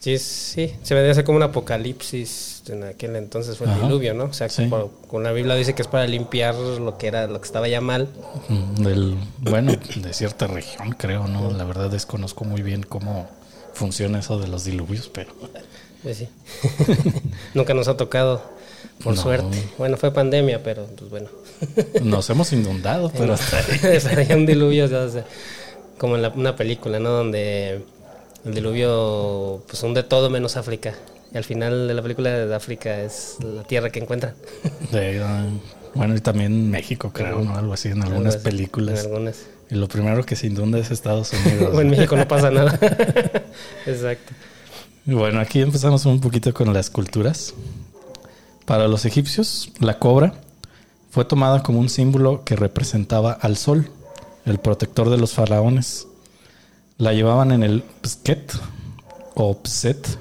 Sí, 0.00 0.16
sí, 0.18 0.72
se 0.82 0.94
vendría 0.94 1.10
a 1.12 1.14
ser 1.16 1.24
como 1.24 1.36
un 1.38 1.42
apocalipsis 1.42 2.62
en 2.68 2.84
aquel 2.84 3.16
entonces 3.16 3.56
fue 3.58 3.66
el 3.66 3.72
Ajá. 3.72 3.82
diluvio, 3.86 4.14
¿no? 4.14 4.24
O 4.24 4.32
sea, 4.32 4.48
Sí. 4.48 4.66
por- 4.66 4.90
con 5.08 5.24
la 5.24 5.32
Biblia 5.32 5.54
dice 5.56 5.74
que 5.74 5.82
es 5.82 5.88
para 5.88 6.06
limpiar 6.06 6.54
lo 6.54 6.96
que 6.98 7.08
era, 7.08 7.26
lo 7.26 7.40
que 7.40 7.46
estaba 7.46 7.66
ya 7.66 7.80
mal. 7.80 8.08
Del, 8.78 9.16
bueno, 9.40 9.72
de 9.96 10.12
cierta 10.12 10.46
región, 10.46 10.92
creo, 10.92 11.26
¿no? 11.26 11.50
La 11.50 11.64
verdad 11.64 11.90
desconozco 11.90 12.44
muy 12.44 12.62
bien 12.62 12.82
cómo 12.84 13.28
funciona 13.74 14.20
eso 14.20 14.38
de 14.38 14.46
los 14.48 14.64
diluvios, 14.64 15.10
pero 15.12 15.32
Pues 16.02 16.18
sí. 16.18 16.28
Nunca 17.54 17.74
nos 17.74 17.88
ha 17.88 17.96
tocado, 17.96 18.40
por 19.02 19.16
No. 19.16 19.20
suerte. 19.22 19.62
Bueno, 19.78 19.96
fue 19.96 20.12
pandemia, 20.12 20.62
pero 20.62 20.86
pues 20.96 21.10
bueno. 21.10 21.28
nos 22.02 22.30
hemos 22.30 22.52
inundado, 22.52 23.10
pero 23.16 23.32
hasta 23.34 23.58
ahí. 23.58 23.96
Estaría 23.96 24.36
un 24.36 24.46
diluvio, 24.46 24.84
o 24.84 24.88
sea, 24.88 25.24
como 25.98 26.14
en 26.14 26.22
la- 26.22 26.28
una 26.28 26.54
película, 26.54 27.00
¿no? 27.00 27.10
Donde 27.10 27.82
el 28.48 28.54
diluvio 28.54 29.62
pues 29.66 29.82
hunde 29.82 30.02
todo 30.02 30.30
menos 30.30 30.56
África. 30.56 30.94
Y 31.32 31.36
al 31.36 31.44
final 31.44 31.88
de 31.88 31.94
la 31.94 32.02
película 32.02 32.30
de 32.30 32.54
África 32.54 33.00
es 33.00 33.36
la 33.44 33.62
tierra 33.62 33.90
que 33.90 34.00
encuentran. 34.00 34.34
Ah, 35.20 35.44
bueno, 35.94 36.14
y 36.14 36.20
también 36.20 36.70
México, 36.70 37.10
creo, 37.12 37.40
¿no? 37.40 37.56
Algo 37.56 37.72
así 37.72 37.88
en 37.88 38.02
algunas 38.02 38.36
así, 38.36 38.44
películas. 38.44 39.00
En 39.00 39.06
algunas. 39.06 39.46
Y 39.70 39.74
lo 39.74 39.88
primero 39.88 40.24
que 40.24 40.36
se 40.36 40.46
inunda 40.46 40.78
es 40.78 40.90
Estados 40.90 41.32
Unidos. 41.32 41.70
O 41.74 41.80
en 41.80 41.90
México 41.90 42.16
no 42.16 42.28
pasa 42.28 42.50
nada. 42.50 42.78
Exacto. 43.86 44.32
Bueno, 45.04 45.40
aquí 45.40 45.60
empezamos 45.60 46.04
un 46.06 46.20
poquito 46.20 46.52
con 46.54 46.72
las 46.72 46.90
culturas. 46.90 47.54
Para 48.64 48.86
los 48.86 49.04
egipcios, 49.06 49.70
la 49.80 49.98
cobra 49.98 50.34
fue 51.10 51.24
tomada 51.24 51.62
como 51.62 51.80
un 51.80 51.88
símbolo 51.88 52.44
que 52.44 52.54
representaba 52.54 53.32
al 53.32 53.56
sol, 53.56 53.90
el 54.44 54.58
protector 54.58 55.10
de 55.10 55.16
los 55.16 55.32
faraones. 55.32 56.07
La 56.98 57.12
llevaban 57.12 57.52
en 57.52 57.62
el 57.62 57.82
psket 58.02 58.52
o 59.34 59.58
pset. 59.62 60.18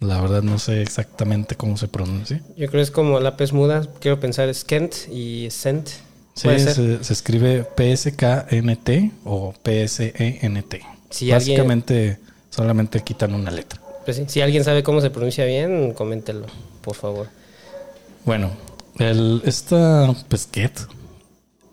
La 0.00 0.20
verdad 0.20 0.42
no 0.42 0.58
sé 0.58 0.82
exactamente 0.82 1.56
cómo 1.56 1.76
se 1.76 1.88
pronuncia. 1.88 2.40
Yo 2.50 2.68
creo 2.68 2.70
que 2.70 2.80
es 2.82 2.90
como 2.90 3.18
la 3.18 3.36
pez 3.36 3.52
muda. 3.52 3.86
Quiero 3.98 4.20
pensar 4.20 4.48
es 4.48 4.64
Kent 4.64 4.94
y 5.10 5.48
Sent. 5.50 5.88
Sí, 6.34 6.48
se, 6.60 7.02
se 7.02 7.12
escribe 7.12 7.64
PSKNT 7.64 9.12
o 9.24 9.52
PSENT. 9.60 10.74
Si 11.10 11.30
Básicamente 11.30 12.18
solamente 12.50 13.02
quitan 13.02 13.34
una 13.34 13.50
letra. 13.50 13.80
Pues 14.04 14.18
sí, 14.18 14.24
Si 14.28 14.40
alguien 14.40 14.62
sabe 14.62 14.82
cómo 14.82 15.00
se 15.00 15.10
pronuncia 15.10 15.44
bien, 15.44 15.92
coméntelo, 15.94 16.46
por 16.82 16.94
favor. 16.94 17.28
Bueno, 18.24 18.50
el, 18.98 19.42
esta 19.44 20.14
pesquet 20.28 20.78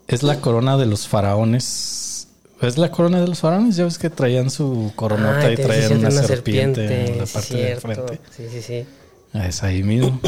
es 0.07 0.23
la 0.23 0.39
corona 0.41 0.77
de 0.77 0.85
los 0.85 1.07
faraones. 1.07 2.14
¿Es 2.61 2.77
la 2.77 2.89
corona 2.89 3.19
de 3.21 3.27
los 3.27 3.39
faraones? 3.39 3.75
Ya 3.75 3.83
ves 3.83 3.97
que 3.97 4.09
traían 4.09 4.49
su 4.49 4.91
coronota 4.95 5.39
Ah, 5.47 5.51
y 5.51 5.55
traían 5.55 5.97
una, 5.99 6.09
de 6.09 6.23
serpiente, 6.27 7.05
en 7.11 7.17
la 7.19 7.25
parte 7.25 7.55
de 7.57 7.63
cierto. 7.77 7.81
frente. 7.81 8.19
Sí, 8.35 8.43
sí, 8.51 8.61
sí. 8.61 8.85
Es 9.33 9.61
ahí 9.63 9.83
mismo. 9.83 10.19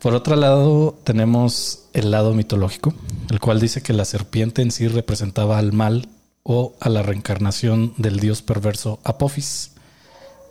Por 0.00 0.14
otro 0.14 0.34
lado, 0.34 0.98
tenemos 1.04 1.84
el 1.92 2.10
lado 2.10 2.34
mitológico, 2.34 2.92
el 3.30 3.38
cual 3.38 3.60
dice 3.60 3.82
que 3.82 3.92
la 3.92 4.04
serpiente 4.04 4.60
en 4.62 4.72
sí 4.72 4.88
representaba 4.88 5.58
al 5.58 5.72
mal 5.72 6.08
o 6.42 6.74
a 6.80 6.88
la 6.88 7.02
reencarnación 7.04 7.94
del 7.98 8.18
dios 8.18 8.42
perverso 8.42 8.98
Apophis, 9.04 9.70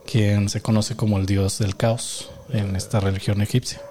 quien 0.10 0.48
se 0.48 0.62
conoce 0.62 0.96
como 0.96 1.18
el 1.18 1.26
dios 1.26 1.60
del 1.60 1.76
caos 1.76 2.30
en 2.50 2.78
esta 2.78 3.02
religión 3.02 3.42
egipcia. 3.42 3.82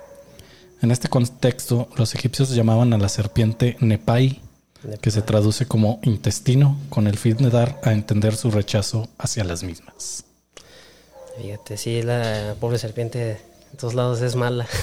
En 0.81 0.91
este 0.91 1.09
contexto, 1.09 1.91
los 1.97 2.15
egipcios 2.15 2.55
llamaban 2.55 2.95
a 2.95 2.99
la 2.99 3.11
serpiente 3.11 3.77
Nepai, 3.81 4.41
que 5.01 5.11
se 5.11 5.23
traduce 5.23 5.67
como 5.67 6.01
intestino, 6.03 6.77
con 6.89 7.07
el 7.07 7.19
fin 7.19 7.37
de 7.39 7.51
dar 7.51 7.81
a 7.83 7.93
entender 7.93 8.37
su 8.37 8.51
rechazo 8.51 9.09
hacia 9.19 9.45
las 9.45 9.63
mismas. 9.63 10.25
Fíjate, 11.41 11.77
sí, 11.77 12.03
la 12.03 12.55
pobre 12.61 12.79
serpiente 12.79 13.41
en 13.73 13.77
todos 13.79 13.95
lados 13.95 14.21
es 14.23 14.37
mala. 14.37 14.67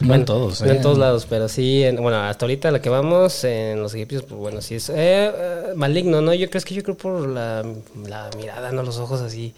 No 0.00 0.14
en 0.14 0.24
todos, 0.26 0.60
No 0.60 0.66
¿eh? 0.66 0.76
en 0.76 0.82
todos 0.82 0.98
lados, 0.98 1.26
pero 1.28 1.48
sí, 1.48 1.82
en- 1.82 1.96
bueno, 2.02 2.18
hasta 2.18 2.44
ahorita 2.44 2.70
la 2.70 2.82
que 2.82 2.90
vamos 2.90 3.44
en 3.44 3.80
los 3.80 3.94
egipcios, 3.94 4.24
pues 4.24 4.38
bueno, 4.38 4.60
sí 4.60 4.74
es 4.74 4.90
eh, 4.90 4.94
eh, 5.34 5.62
maligno, 5.74 6.20
¿no? 6.20 6.34
Yo 6.34 6.48
creo 6.50 6.58
es 6.58 6.64
que 6.66 6.74
yo 6.74 6.82
creo 6.82 6.96
por 6.96 7.26
la, 7.26 7.64
la 8.06 8.28
mirada, 8.36 8.72
no 8.72 8.82
los 8.82 8.98
ojos 8.98 9.20
así. 9.22 9.54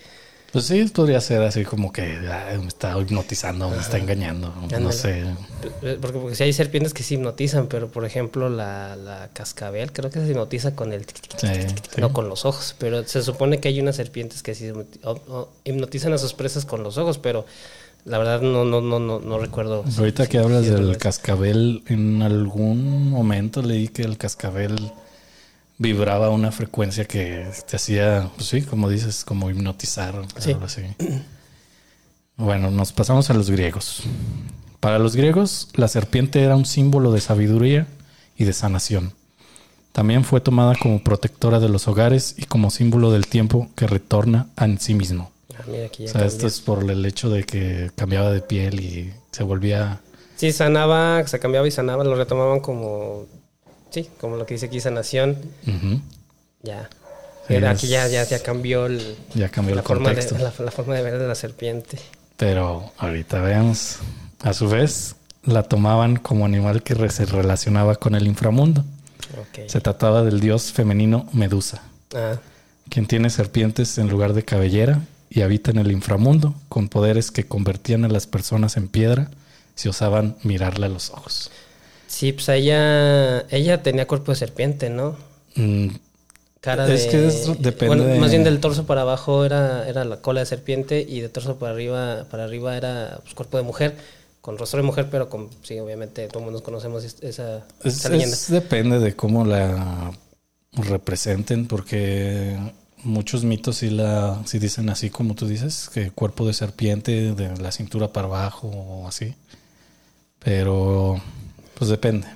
Pues 0.53 0.65
sí, 0.65 0.83
podría 0.87 1.21
ser 1.21 1.43
así 1.43 1.63
como 1.65 1.93
que 1.93 2.03
ay, 2.03 2.59
me 2.59 2.69
está 2.69 2.99
hipnotizando, 2.99 3.69
me 3.69 3.77
está 3.79 3.99
engañando. 3.99 4.53
No 4.81 4.93
sé. 4.93 5.21
Eh, 5.83 5.99
Porque, 6.01 6.19
porque 6.19 6.35
sí 6.37 6.43
hay 6.45 6.53
serpientes 6.55 6.95
que 6.95 7.03
se 7.03 7.15
hipnotizan, 7.15 7.67
pero 7.67 7.89
por 7.89 8.07
ejemplo 8.07 8.49
la, 8.49 8.97
la 8.97 9.29
cascabel 9.35 9.93
creo 9.93 10.11
que 10.11 10.21
se 10.21 10.31
hipnotiza 10.31 10.75
con 10.75 10.93
el... 10.95 11.05
tic, 11.05 11.21
tic, 11.21 11.37
tic, 11.37 11.41
Sí, 11.41 11.47
tic, 11.67 11.81
tic, 11.83 11.95
sí. 11.97 12.01
No 12.01 12.13
con 12.15 12.31
los 12.31 12.47
ojos, 12.47 12.75
pero 12.79 13.05
se 13.07 13.23
supone 13.23 13.61
que 13.61 13.69
hay 13.69 13.79
unas 13.81 13.97
serpientes 13.97 14.43
que 14.43 14.55
o 15.05 15.49
hipnotizan 15.65 16.15
a 16.15 16.19
sus 16.19 16.33
presas 16.33 16.65
con 16.65 16.83
los 16.83 16.97
ojos, 16.97 17.19
pero 17.19 17.45
la 18.07 18.17
verdad 18.17 18.41
no 18.41 18.65
no 18.65 18.81
no 18.81 18.99
no, 18.99 19.21
no 19.21 19.39
recuerdo. 19.39 19.85
si- 19.91 19.99
Ahorita 19.99 20.25
si- 20.25 20.31
que 20.31 20.39
hablas 20.39 20.65
si 20.65 20.71
del 20.71 20.97
cascabel, 20.97 21.83
en 21.89 22.23
algún 22.23 23.11
momento 23.11 23.61
leí 23.61 23.89
que 23.89 24.01
el 24.03 24.17
cascabel 24.17 24.93
vibraba 25.79 26.27
a 26.27 26.31
una 26.31 26.51
frecuencia 26.53 27.05
que 27.07 27.47
te 27.69 27.77
hacía, 27.77 28.31
pues 28.37 28.49
sí, 28.49 28.63
como 28.63 28.89
dices, 28.89 29.25
como 29.25 29.49
hipnotizar 29.51 30.15
Sí. 30.39 30.53
algo 30.53 30.65
así. 30.67 30.83
Bueno, 32.37 32.71
nos 32.71 32.93
pasamos 32.93 33.31
a 33.31 33.35
los 33.35 33.51
griegos. 33.51 34.03
Para 34.81 34.99
los 34.99 35.17
griegos, 35.17 35.69
la 35.75 35.89
serpiente 35.89 36.43
era 36.43 36.55
un 36.57 36.65
símbolo 36.67 37.11
de 37.13 37.21
sabiduría 37.21 37.87
y 38.37 38.45
de 38.45 38.53
sanación. 38.53 39.13
También 39.93 40.23
fue 40.25 40.41
tomada 40.41 40.75
como 40.81 41.03
protectora 41.03 41.59
de 41.59 41.69
los 41.69 41.89
hogares 41.89 42.35
y 42.39 42.45
como 42.45 42.71
símbolo 42.71 43.11
del 43.11 43.27
tiempo 43.27 43.69
que 43.75 43.89
retorna 43.89 44.47
en 44.57 44.79
sí 44.79 44.95
mismo. 44.95 45.33
Ah, 45.59 45.65
mira, 45.67 45.87
aquí 45.87 46.05
ya 46.05 46.11
O 46.11 46.13
sea, 46.13 46.21
cambió. 46.21 46.29
esto 46.37 46.47
es 46.47 46.61
por 46.61 46.89
el 46.89 47.05
hecho 47.05 47.31
de 47.31 47.43
que 47.43 47.91
cambiaba 47.97 48.31
de 48.31 48.41
piel 48.41 48.79
y 48.81 49.13
se 49.33 49.43
volvía... 49.43 50.01
Sí, 50.37 50.53
sanaba, 50.53 51.27
se 51.27 51.41
cambiaba 51.41 51.67
y 51.67 51.73
sanaba, 51.73 52.05
lo 52.05 52.15
retomaban 52.15 52.61
como 52.61 53.27
sí, 53.91 54.09
como 54.21 54.37
lo 54.37 54.47
que 54.47 54.55
dice 54.55 54.67
aquí 54.67 54.81
sanación. 54.81 55.37
Ya. 56.63 56.89
Aquí 57.71 57.89
ya, 57.89 58.07
ya, 58.09 58.25
ya 58.25 58.43
cambió 58.43 58.87
el, 58.87 59.17
Ya 59.35 59.49
cambió 59.49 59.75
la, 59.75 59.81
el 59.81 59.87
forma 59.87 60.13
de, 60.13 60.31
la, 60.39 60.53
la 60.59 60.71
forma 60.71 60.95
de 60.95 61.03
ver 61.03 61.19
de 61.19 61.27
la 61.27 61.35
serpiente. 61.35 61.99
Pero 62.37 62.93
ahorita 62.99 63.41
veamos. 63.41 63.97
A 64.41 64.53
su 64.53 64.69
vez, 64.69 65.17
la 65.43 65.63
tomaban 65.63 66.17
como 66.17 66.45
animal 66.45 66.83
que 66.83 66.95
se 67.11 67.25
relacionaba 67.25 67.97
con 67.97 68.15
el 68.15 68.27
inframundo. 68.27 68.85
Se 69.67 69.81
trataba 69.81 70.23
del 70.23 70.41
dios 70.41 70.73
femenino 70.73 71.29
Medusa, 71.33 71.83
Ah, 72.15 72.37
quien 72.89 73.07
tiene 73.07 73.29
serpientes 73.29 73.99
en 73.99 74.09
lugar 74.09 74.33
de 74.33 74.45
cabellera 74.45 75.01
y 75.29 75.43
habita 75.43 75.71
en 75.71 75.79
el 75.79 75.91
inframundo, 75.91 76.55
con 76.69 76.89
poderes 76.89 77.31
que 77.31 77.47
convertían 77.47 78.05
a 78.05 78.09
las 78.09 78.27
personas 78.27 78.77
en 78.77 78.89
piedra 78.89 79.31
si 79.75 79.89
osaban 79.89 80.37
mirarle 80.43 80.87
a 80.87 80.89
los 80.89 81.11
ojos. 81.11 81.51
Sí, 82.09 82.33
pues 82.33 82.49
ella, 82.49 83.43
ella 83.51 83.83
tenía 83.83 84.07
cuerpo 84.09 84.33
de 84.33 84.37
serpiente, 84.37 84.91
¿no? 84.91 85.17
Mm, 85.55 85.89
Cara 86.61 86.89
Es 86.89 87.05
de, 87.07 87.11
que 87.11 87.27
es- 87.29 87.63
depende 87.63 87.87
bueno, 87.87 88.05
de- 88.05 88.19
más 88.19 88.31
bien 88.31 88.43
del 88.45 88.61
torso 88.61 88.85
para 88.87 89.03
abajo 89.03 89.45
era, 89.45 89.89
era 89.89 90.05
la 90.05 90.21
cola 90.21 90.41
de 90.41 90.47
serpiente 90.47 91.01
y 91.09 91.21
de 91.21 91.29
torso 91.29 91.57
para 91.59 91.73
arriba, 91.73 92.27
para 92.31 92.45
arriba 92.45 92.77
era 92.77 93.21
pues, 93.23 93.35
cuerpo 93.35 93.59
de 93.59 93.63
mujer, 93.63 93.97
con 94.41 94.59
rostro 94.59 94.79
de 94.79 94.85
mujer, 94.87 95.09
pero 95.11 95.29
con, 95.31 95.51
sí, 95.63 95.79
obviamente 95.79 96.27
todo 96.29 96.41
el 96.41 96.47
mundo 96.47 96.63
conocemos 96.65 97.05
es- 97.05 97.23
esa, 97.23 97.65
Es, 97.85 97.99
esa 97.99 98.09
leyenda. 98.09 98.35
es- 98.37 98.51
depende 98.51 98.99
de 98.99 99.15
cómo 99.15 99.45
la 99.45 100.13
representen, 100.73 101.67
porque 101.69 102.59
muchos 103.05 103.45
mitos 103.45 103.77
sí 103.77 103.91
la 103.91 104.43
sí 104.47 104.59
dicen 104.59 104.91
así 104.91 105.11
como 105.11 105.35
tú 105.37 105.47
dices, 105.47 105.89
que 105.95 106.11
cuerpo 106.11 106.47
de 106.47 106.55
serpiente 106.55 107.35
de 107.35 107.57
la 107.59 107.71
cintura 107.73 108.13
para 108.13 108.27
abajo 108.27 108.69
o 108.69 109.09
así. 109.09 109.35
Pero 110.41 111.21
pues 111.79 111.91
depende. 111.91 112.27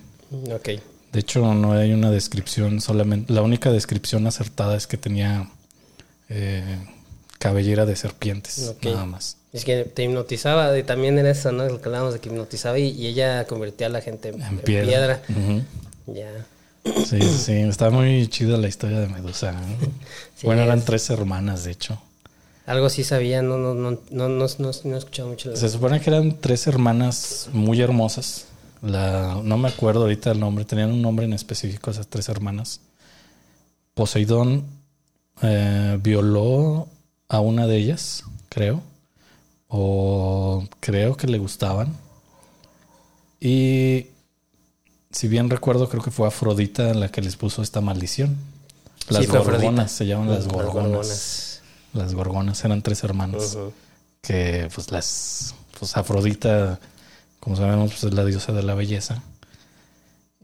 Ok. 0.54 0.68
De 1.12 1.20
hecho, 1.20 1.52
no 1.54 1.72
hay 1.72 1.92
una 1.92 2.11
descripción 2.11 2.80
solamente. 2.80 3.32
La 3.32 3.42
única 3.42 3.70
descripción 3.70 4.26
acertada 4.26 4.76
es 4.76 4.87
que 4.87 4.96
tenía 4.96 5.49
eh, 6.28 6.78
cabellera 7.38 7.84
de 7.84 7.96
serpientes, 7.96 8.68
Ok. 8.76 8.84
nada 8.87 9.04
más. 9.04 9.37
Es 9.52 9.64
que 9.66 9.84
te 9.84 10.04
hipnotizaba, 10.04 10.78
y 10.78 10.82
también 10.84 11.18
era 11.18 11.30
eso, 11.30 11.52
¿no? 11.52 11.66
Lo 11.68 11.78
que 11.80 11.87
hablábamos 11.88 12.14
de 12.14 12.20
que 12.20 12.30
hipnotizaba 12.30 12.78
y, 12.78 12.88
y 12.92 13.06
ella 13.08 13.44
convertía 13.46 13.88
a 13.88 13.90
la 13.90 14.00
gente 14.00 14.30
en, 14.30 14.40
En 14.40 14.58
piedra. 14.61 14.87
piedra. 14.88 15.22
Ujú. 15.28 15.62
Ya. 16.14 16.46
Sí, 17.04 17.20
sí. 17.20 17.52
Está 17.52 17.90
muy 17.90 18.26
chida 18.28 18.56
la 18.56 18.68
historia 18.68 18.99
de 19.00 19.08
Medusa. 19.08 19.50
¿eh? 19.52 19.54
Sí, 20.37 20.46
bueno, 20.46 20.62
eran 20.62 20.78
es- 20.78 20.84
tres 20.87 21.11
hermanas, 21.11 21.64
de 21.64 21.72
hecho. 21.72 22.00
Algo 22.64 22.88
sí 22.88 23.04
sabía, 23.04 23.42
no, 23.42 23.58
no, 23.58 23.75
no, 23.75 23.90
no, 24.11 24.28
no, 24.28 24.28
no, 24.28 24.46
no 24.84 24.94
he 24.94 24.99
escuchado 24.99 25.28
mucho. 25.28 25.50
la- 25.50 25.56
Se 25.56 25.68
supone 25.68 26.00
que 26.00 26.08
eran 26.11 26.38
tres 26.40 26.66
hermanas 26.66 27.49
muy 27.52 27.80
hermosas. 27.82 28.46
La, 28.82 29.40
no 29.42 29.56
me 29.58 29.68
acuerdo 29.68 30.02
ahorita 30.02 30.32
el 30.32 30.40
nombre, 30.40 30.64
tenían 30.64 30.90
un 30.92 31.00
nombre 31.02 31.24
en 31.24 31.32
específico 31.32 31.90
esas 31.90 32.08
tres 32.08 32.28
hermanas. 32.28 32.80
Poseidón 33.94 34.64
eh, 35.42 35.98
violó 36.02 36.88
a 37.28 37.40
una 37.40 37.66
de 37.66 37.76
ellas, 37.76 38.24
creo. 38.48 38.82
O 39.68 40.66
creo 40.80 41.16
que 41.16 41.26
le 41.28 41.38
gustaban. 41.38 41.94
Y 43.40 44.06
si 45.10 45.28
bien 45.28 45.48
recuerdo, 45.48 45.88
creo 45.88 46.02
que 46.02 46.10
fue 46.10 46.26
Afrodita 46.28 46.92
la 46.94 47.08
que 47.10 47.22
les 47.22 47.36
puso 47.36 47.62
esta 47.62 47.80
maldición. 47.80 48.36
Las 49.08 49.24
Sí, 49.24 49.30
gorgonas, 49.30 49.90
se 49.92 50.06
llaman 50.06 50.28
las 50.28 50.44
Las 50.44 50.48
gorgonas. 50.52 50.74
gorgonas. 50.74 51.62
Las 51.94 52.14
gorgonas 52.14 52.64
eran 52.64 52.82
tres 52.82 53.02
hermanas. 53.04 53.56
Que 54.20 54.68
pues 54.74 54.90
las. 54.90 55.54
Pues 55.78 55.96
Afrodita, 55.96 56.78
como 57.42 57.56
sabemos, 57.56 57.90
pues 57.90 58.04
es 58.04 58.14
la 58.14 58.25
diosa 58.25 58.52
de 58.52 58.62
la 58.62 58.75
belleza. 58.75 59.20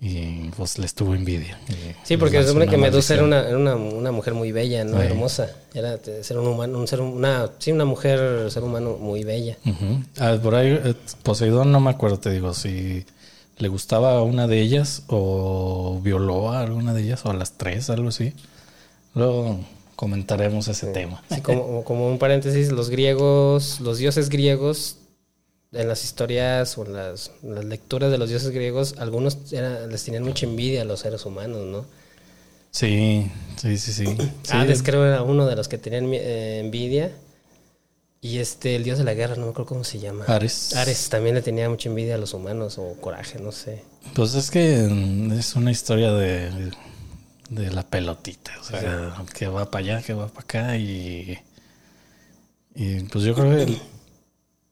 Y 0.00 0.50
pues 0.56 0.78
les 0.78 0.94
tuvo 0.94 1.14
envidia. 1.14 1.60
Sí, 2.02 2.16
porque 2.16 2.42
se 2.42 2.48
supone 2.48 2.66
que 2.66 2.76
Medusa 2.76 3.14
era 3.14 3.22
una, 3.22 3.46
era 3.46 3.56
una, 3.56 3.76
una 3.76 4.10
mujer 4.10 4.34
muy 4.34 4.50
bella, 4.50 4.82
¿no? 4.82 4.98
Sí. 5.00 5.06
Hermosa. 5.06 5.48
Era 5.74 5.96
ser 6.22 6.38
un 6.38 6.48
humano, 6.48 6.76
un 6.76 6.88
ser, 6.88 7.00
una, 7.00 7.50
sí, 7.60 7.70
una 7.70 7.84
mujer, 7.84 8.50
ser 8.50 8.64
humano 8.64 8.96
muy 9.00 9.22
bella. 9.22 9.56
Ujú. 9.64 10.02
Ah, 10.18 10.36
por 10.42 10.56
ahí, 10.56 10.70
eh, 10.70 10.94
Poseidón, 11.22 11.70
no 11.70 11.78
me 11.78 11.90
acuerdo, 11.90 12.18
te 12.18 12.32
digo, 12.32 12.52
si 12.52 13.06
le 13.58 13.68
gustaba 13.68 14.14
a 14.14 14.22
una 14.22 14.48
de 14.48 14.60
ellas 14.60 15.04
o 15.06 16.00
violó 16.02 16.50
a 16.50 16.62
alguna 16.62 16.94
de 16.94 17.02
ellas 17.02 17.24
o 17.24 17.30
a 17.30 17.34
las 17.34 17.52
tres, 17.52 17.90
algo 17.90 18.08
así. 18.08 18.32
Luego 19.14 19.60
comentaremos 19.94 20.66
ese 20.66 20.88
tema. 20.88 21.22
Así 21.30 21.42
como, 21.42 21.84
como 21.84 22.08
un 22.08 22.18
paréntesis, 22.18 22.72
los 22.72 22.90
griegos, 22.90 23.78
los 23.80 23.98
dioses 23.98 24.30
griegos, 24.30 24.96
en 25.72 25.86
las 25.88 26.04
historias 26.04 26.76
o 26.78 26.84
en 26.86 26.92
las, 26.94 27.30
en 27.42 27.54
las 27.54 27.64
lecturas 27.64 28.10
de 28.10 28.18
los 28.18 28.28
dioses 28.28 28.50
griegos, 28.50 28.94
algunos 28.98 29.52
era- 29.52 29.86
les 29.86 30.02
tenían 30.04 30.22
mucha 30.24 30.46
envidia 30.46 30.82
a 30.82 30.84
los 30.84 31.00
seres 31.00 31.24
humanos, 31.26 31.66
¿no? 31.66 31.84
Sí, 32.70 33.30
sí, 33.56 33.76
sí, 33.78 33.92
sí. 33.92 34.06
Sí, 34.06 34.30
Hades 34.50 34.82
creo 34.82 35.04
era 35.06 35.22
uno 35.22 35.46
de 35.46 35.56
los 35.56 35.68
que 35.68 35.78
tenían 35.78 36.12
eh, 36.14 36.60
envidia. 36.60 37.12
Y 38.20 38.38
este, 38.38 38.74
el 38.74 38.82
dios 38.82 38.98
de 38.98 39.04
la 39.04 39.14
guerra, 39.14 39.36
no 39.36 39.44
me 39.44 39.50
acuerdo 39.50 39.68
cómo 39.68 39.84
se 39.84 40.00
llama. 40.00 40.24
Ares. 40.26 40.74
Ares 40.74 41.08
también 41.08 41.36
le 41.36 41.42
tenía 41.42 41.68
mucha 41.70 41.88
envidia 41.88 42.16
a 42.16 42.18
los 42.18 42.34
humanos 42.34 42.76
o 42.78 42.94
coraje, 43.00 43.38
no 43.38 43.52
sé. 43.52 43.82
Pues 44.14 44.34
es 44.34 44.50
que 44.50 44.88
mm, 44.90 45.32
es 45.38 45.54
una 45.54 45.70
historia 45.70 46.10
de, 46.12 46.50
de 47.50 47.70
la 47.70 47.84
pelotita, 47.84 48.52
o 48.60 48.64
sea, 48.64 49.14
que 49.34 49.46
va 49.46 49.70
para 49.70 49.84
allá, 49.84 50.02
que 50.02 50.14
va 50.14 50.26
para 50.28 50.40
acá 50.40 50.76
y, 50.76 51.38
y 52.74 53.00
pues 53.04 53.22
yo 53.24 53.34
creo 53.34 53.50
que 53.50 53.62
el- 53.62 53.78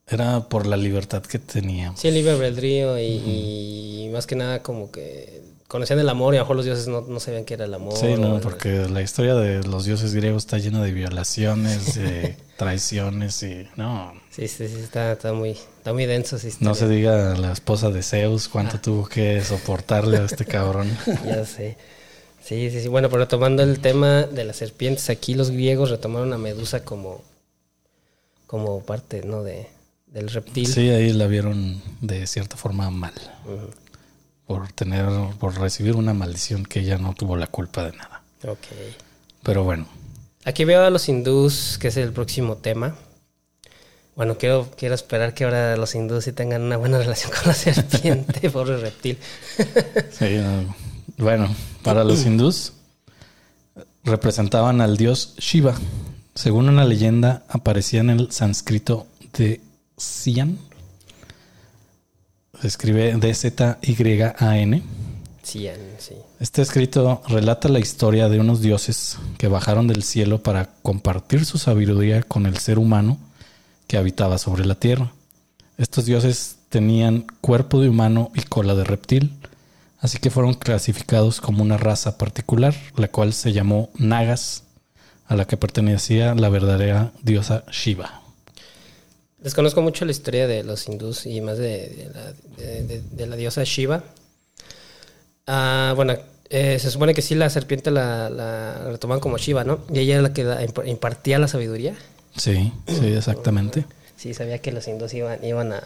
era 0.06 0.48
por 0.48 0.66
la 0.66 0.76
libertad 0.76 1.22
que 1.22 1.38
tenía. 1.38 1.92
Sí, 1.96 2.08
el 2.08 2.14
libre 2.14 2.32
albedrío 2.32 2.98
y, 2.98 4.04
y 4.04 4.10
más 4.12 4.26
que 4.26 4.36
nada 4.36 4.62
como 4.62 4.90
que 4.90 5.42
conocían 5.68 5.98
el 5.98 6.08
amor 6.08 6.34
y 6.34 6.36
a 6.36 6.40
lo 6.40 6.44
mejor 6.44 6.56
los 6.56 6.64
dioses 6.64 6.86
no, 6.86 7.00
no 7.02 7.18
sabían 7.18 7.44
qué 7.44 7.54
era 7.54 7.64
el 7.64 7.74
amor. 7.74 7.96
Sí, 7.96 8.14
no, 8.16 8.40
porque 8.40 8.88
la 8.88 9.02
historia 9.02 9.34
de 9.34 9.64
los 9.64 9.84
dioses 9.84 10.14
griegos 10.14 10.44
está 10.44 10.58
llena 10.58 10.82
de 10.82 10.92
violaciones, 10.92 11.96
de 11.96 12.36
traiciones 12.56 13.42
y 13.42 13.66
no, 13.76 14.14
Sí, 14.30 14.48
sí, 14.48 14.68
sí, 14.68 14.80
está, 14.80 15.12
está 15.12 15.32
muy, 15.32 15.50
está 15.50 15.92
muy 15.92 16.06
denso 16.06 16.36
esa 16.36 16.48
no 16.60 16.74
se 16.74 16.88
diga 16.88 17.36
la 17.36 17.52
esposa 17.52 17.90
de 17.90 18.02
Zeus 18.02 18.48
cuánto 18.48 18.78
tuvo 18.80 19.06
que 19.06 19.42
soportarle 19.42 20.18
a 20.18 20.24
este 20.24 20.44
cabrón. 20.46 20.88
Ya 21.24 21.44
sé. 21.44 21.76
Sí, 22.42 22.70
sí, 22.70 22.80
sí. 22.80 22.88
Bueno, 22.88 23.08
pero 23.08 23.22
retomando 23.22 23.64
el 23.64 23.80
tema 23.80 24.22
de 24.22 24.44
las 24.44 24.56
serpientes, 24.56 25.10
aquí 25.10 25.34
los 25.34 25.50
griegos 25.50 25.90
retomaron 25.90 26.32
a 26.32 26.38
Medusa 26.38 26.84
como, 26.84 27.22
como 28.46 28.82
parte, 28.82 29.22
¿no? 29.24 29.42
De, 29.42 29.66
del 30.06 30.28
reptil. 30.28 30.66
Sí, 30.66 30.90
ahí 30.90 31.12
la 31.12 31.26
vieron 31.26 31.82
de 32.00 32.26
cierta 32.26 32.56
forma 32.56 32.90
mal. 32.90 33.14
Por 34.46 34.70
tener, 34.72 35.06
por 35.38 35.58
recibir 35.58 35.96
una 35.96 36.14
maldición 36.14 36.64
que 36.64 36.80
ella 36.80 36.98
no 36.98 37.14
tuvo 37.14 37.36
la 37.36 37.46
culpa 37.46 37.84
de 37.84 37.96
nada. 37.96 38.22
Ok. 38.44 38.66
Pero 39.42 39.64
bueno, 39.64 39.86
Aquí 40.46 40.64
veo 40.64 40.84
a 40.84 40.90
los 40.90 41.08
hindús, 41.08 41.76
que 41.80 41.88
es 41.88 41.96
el 41.96 42.12
próximo 42.12 42.54
tema. 42.56 42.94
Bueno, 44.14 44.38
quiero, 44.38 44.70
quiero 44.78 44.94
esperar 44.94 45.34
que 45.34 45.42
ahora 45.42 45.76
los 45.76 45.92
hindús 45.96 46.22
sí 46.22 46.30
tengan 46.30 46.62
una 46.62 46.76
buena 46.76 46.98
relación 47.00 47.32
con 47.32 47.48
la 47.48 47.52
serpiente, 47.52 48.48
pobre 48.52 48.76
reptil. 48.76 49.18
sí, 50.12 50.24
eh, 50.24 50.66
bueno, 51.18 51.52
para 51.82 52.04
los 52.04 52.24
hindús 52.24 52.74
representaban 54.04 54.80
al 54.80 54.96
dios 54.96 55.34
Shiva. 55.38 55.74
Según 56.36 56.68
una 56.68 56.84
leyenda, 56.84 57.42
aparecía 57.48 57.98
en 57.98 58.10
el 58.10 58.30
sánscrito 58.30 59.08
de 59.36 59.60
Sian. 59.96 60.58
Se 62.60 62.66
escribe 62.66 63.14
D-Z-Y-A-N. 63.16 64.82
Sí, 65.42 65.68
sí. 65.98 66.14
Este 66.40 66.62
escrito 66.62 67.22
relata 67.28 67.68
la 67.68 67.78
historia 67.78 68.28
de 68.28 68.40
unos 68.40 68.60
dioses 68.60 69.16
que 69.38 69.48
bajaron 69.48 69.86
del 69.86 70.02
cielo 70.02 70.42
para 70.42 70.70
compartir 70.82 71.44
su 71.44 71.58
sabiduría 71.58 72.22
con 72.22 72.46
el 72.46 72.58
ser 72.58 72.78
humano 72.78 73.18
que 73.86 73.96
habitaba 73.96 74.38
sobre 74.38 74.66
la 74.66 74.74
tierra. 74.74 75.12
Estos 75.78 76.04
dioses 76.04 76.56
tenían 76.68 77.26
cuerpo 77.40 77.80
de 77.80 77.88
humano 77.88 78.30
y 78.34 78.42
cola 78.42 78.74
de 78.74 78.84
reptil, 78.84 79.34
así 80.00 80.18
que 80.18 80.30
fueron 80.30 80.54
clasificados 80.54 81.40
como 81.40 81.62
una 81.62 81.76
raza 81.76 82.18
particular, 82.18 82.74
la 82.96 83.08
cual 83.08 83.32
se 83.32 83.52
llamó 83.52 83.90
Nagas, 83.98 84.64
a 85.26 85.36
la 85.36 85.44
que 85.44 85.56
pertenecía 85.56 86.34
la 86.34 86.48
verdadera 86.48 87.12
diosa 87.22 87.64
Shiva. 87.70 88.25
Desconozco 89.38 89.82
mucho 89.82 90.04
la 90.04 90.10
historia 90.12 90.46
de 90.46 90.62
los 90.64 90.88
hindús 90.88 91.26
y 91.26 91.40
más 91.40 91.58
de, 91.58 91.64
de 91.88 92.10
la, 92.14 92.32
de- 93.16 93.26
la 93.26 93.36
diosa 93.36 93.62
Shiva. 93.64 94.02
Ah, 95.46 95.92
bueno, 95.94 96.14
eh, 96.48 96.78
se 96.78 96.90
supone 96.90 97.14
que 97.14 97.22
sí 97.22 97.34
la 97.34 97.50
serpiente 97.50 97.90
la, 97.90 98.30
la 98.30 98.98
como 99.20 99.38
Shiva, 99.38 99.62
¿no? 99.64 99.80
Y 99.92 99.98
ella 100.00 100.14
era 100.14 100.22
la 100.22 100.32
que 100.32 100.44
la 100.44 100.64
impartía 100.86 101.38
la 101.38 101.48
sabiduría. 101.48 101.94
Sí, 102.36 102.72
sí, 102.86 103.06
exactamente. 103.06 103.84
Sí, 104.16 104.32
sabía 104.34 104.58
que 104.58 104.72
los 104.72 104.88
hindús 104.88 105.12
iban, 105.14 105.44
iban 105.44 105.72
a, 105.74 105.82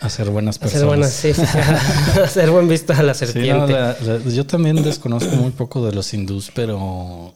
A 0.00 0.08
ser 0.08 0.30
buenas 0.30 0.56
a 0.56 0.60
personas. 0.60 0.76
hacer 0.76 0.86
buenas, 0.86 1.12
sí, 1.12 2.18
a 2.20 2.24
hacer 2.24 2.50
buen 2.50 2.68
visto 2.68 2.92
a 2.92 3.02
la 3.02 3.12
Sí, 3.14 3.26
serpiente. 3.26 3.50
no, 3.58 3.66
la- 3.66 3.96
la- 4.00 4.18
yo 4.32 4.46
también 4.46 4.82
desconozco 4.82 5.34
muy 5.36 5.50
poco 5.50 5.84
de 5.84 5.92
los 5.92 6.14
hindús, 6.14 6.50
pero 6.54 7.34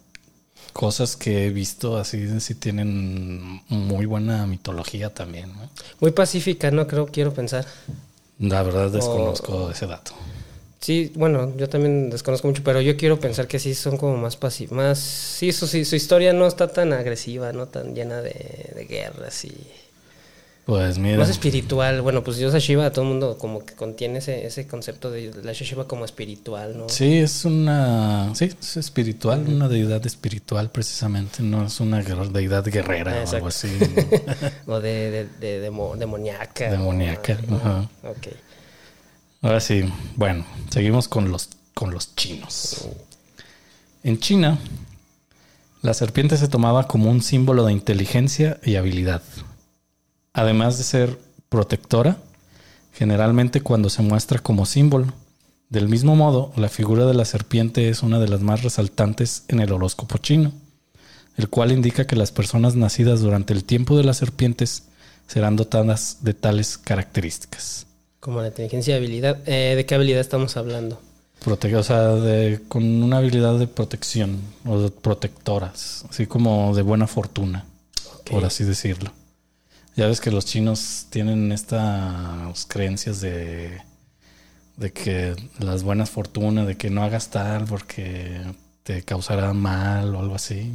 cosas 0.71 1.17
que 1.17 1.47
he 1.47 1.51
visto 1.51 1.97
así 1.97 2.41
sí 2.41 2.55
tienen 2.55 3.63
muy 3.69 4.07
buena 4.07 4.47
mitología 4.47 5.13
también. 5.13 5.49
¿no? 5.53 5.69
Muy 6.01 6.13
pacífica, 6.13 6.71
¿no? 6.71 6.87
Creo, 6.87 7.07
quiero 7.07 7.33
pensar. 7.33 7.67
La 8.39 8.63
verdad 8.63 8.91
desconozco 8.91 9.71
ese 9.71 9.87
dato. 9.87 10.13
Sí, 10.81 11.13
bueno, 11.15 11.55
yo 11.59 11.69
también 11.69 12.09
desconozco 12.09 12.49
mucho, 12.49 12.63
pero 12.65 12.81
yo 12.81 12.97
quiero 12.97 13.21
pensar 13.21 13.47
que 13.47 13.59
sí 13.59 13.75
son 13.75 13.99
como 13.99 14.17
más 14.17 14.37
pasivos. 14.37 14.73
Más, 14.75 14.99
sí, 14.99 15.53
su, 15.53 15.67
su 15.67 15.95
historia 15.95 16.33
no 16.33 16.47
está 16.47 16.69
tan 16.69 16.95
agresiva, 16.95 17.53
no 17.53 17.67
tan 17.67 17.95
llena 17.95 18.23
de, 18.23 18.73
de 18.75 18.87
guerras 18.89 19.45
y... 19.45 19.53
Pues 20.71 20.99
mira, 20.99 21.19
Más 21.19 21.29
espiritual. 21.31 22.01
Bueno, 22.01 22.23
pues 22.23 22.37
Diosa 22.37 22.61
Shiva, 22.61 22.93
todo 22.93 23.05
el 23.05 23.11
mundo 23.11 23.37
como 23.39 23.67
que 23.67 23.75
contiene 23.75 24.19
ese, 24.21 24.47
ese 24.47 24.69
concepto 24.69 25.11
de 25.11 25.33
la 25.43 25.53
Shiva 25.53 25.89
como 25.89 26.05
espiritual, 26.05 26.79
¿no? 26.79 26.89
sí, 26.89 27.17
es 27.17 27.45
una, 27.45 28.33
sí, 28.37 28.45
es 28.61 28.77
espiritual, 28.77 29.45
una 29.49 29.67
deidad 29.69 30.07
espiritual 30.07 30.71
precisamente, 30.71 31.43
no 31.43 31.65
es 31.67 31.81
una 31.81 32.01
deidad 32.01 32.65
guerrera 32.67 33.25
o 33.27 33.31
algo 33.35 33.49
así. 33.49 33.67
o 34.69 34.79
de, 34.79 35.11
de, 35.11 35.25
de 35.41 35.61
demo- 35.61 35.97
demoníaca. 35.97 36.71
Demoníaca, 36.71 37.37
¿no? 37.49 37.57
ajá. 37.57 37.89
Ok. 38.05 38.29
Ahora 39.43 39.59
sí, 39.59 39.83
bueno, 40.15 40.47
seguimos 40.71 41.09
con 41.09 41.33
los, 41.33 41.49
con 41.75 41.91
los 41.91 42.15
chinos. 42.15 42.87
En 44.05 44.21
China, 44.21 44.57
la 45.83 45.95
serpiente 45.95 46.37
se 46.37 46.47
tomaba 46.47 46.87
como 46.87 47.11
un 47.11 47.23
símbolo 47.23 47.65
de 47.65 47.73
inteligencia 47.73 48.61
y 48.65 48.77
habilidad. 48.77 49.23
Además 50.33 50.79
de 50.79 50.85
ser 50.85 51.19
protectora, 51.49 52.19
generalmente 52.93 53.61
cuando 53.61 53.91
se 53.91 54.03
muestra 54.03 54.39
como 54.39 54.67
símbolo. 54.67 55.13
Del 55.69 55.89
mismo 55.89 56.17
modo, 56.17 56.53
la 56.57 56.69
figura 56.69 57.07
de 57.07 57.15
la 57.15 57.25
serpiente 57.25 57.89
es 57.89 58.03
una 58.03 58.19
de 58.19 58.29
las 58.29 58.41
más 58.41 58.63
resaltantes 58.63 59.45
en 59.49 59.61
el 59.61 59.73
horóscopo 59.73 60.19
chino, 60.19 60.53
el 61.37 61.49
cual 61.49 61.71
indica 61.73 62.07
que 62.07 62.17
las 62.17 62.33
personas 62.33 62.75
nacidas 62.75 63.21
durante 63.21 63.53
el 63.53 63.65
tiempo 63.65 63.97
de 63.97 64.05
las 64.05 64.17
serpientes 64.19 64.85
serán 65.29 65.55
dotadas 65.57 66.19
de 66.23 66.35
tales 66.35 66.77
características. 66.77 67.87
Como 68.19 68.41
la 68.41 68.49
inteligencia 68.49 68.95
y 68.95 68.97
habilidad. 68.99 69.39
Eh, 69.47 69.75
¿De 69.77 69.87
qué 69.87 69.95
habilidad 69.95 70.21
estamos 70.21 70.57
hablando? 70.57 71.01
O 71.79 71.83
sea, 71.85 72.09
de- 72.17 72.61
con 72.69 72.85
una 72.85 73.19
habilidad 73.19 73.59
de 73.59 73.67
protección 73.67 74.41
o 74.67 74.79
de 74.81 74.91
protectoras, 74.91 76.05
así 76.11 76.27
como 76.27 76.75
de 76.75 76.83
buena 76.83 77.07
fortuna, 77.07 77.65
por 78.31 78.45
así 78.45 78.65
decirlo. 78.65 79.13
Ya 80.01 80.07
ves 80.07 80.23
que 80.23 80.31
los 80.31 80.47
chinos 80.47 81.09
tienen 81.11 81.53
estas 81.53 82.65
creencias 82.65 83.21
de, 83.21 83.83
de 84.79 84.93
que 84.95 85.37
las 85.59 85.83
buenas 85.83 86.09
fortunas, 86.09 86.67
de 86.67 86.79
que 86.79 86.89
no 86.89 87.03
hagas 87.03 87.29
tal 87.29 87.67
porque 87.67 88.41
te 88.83 89.03
causará 89.03 89.53
mal 89.53 90.15
o 90.15 90.21
algo 90.21 90.35
así. 90.35 90.73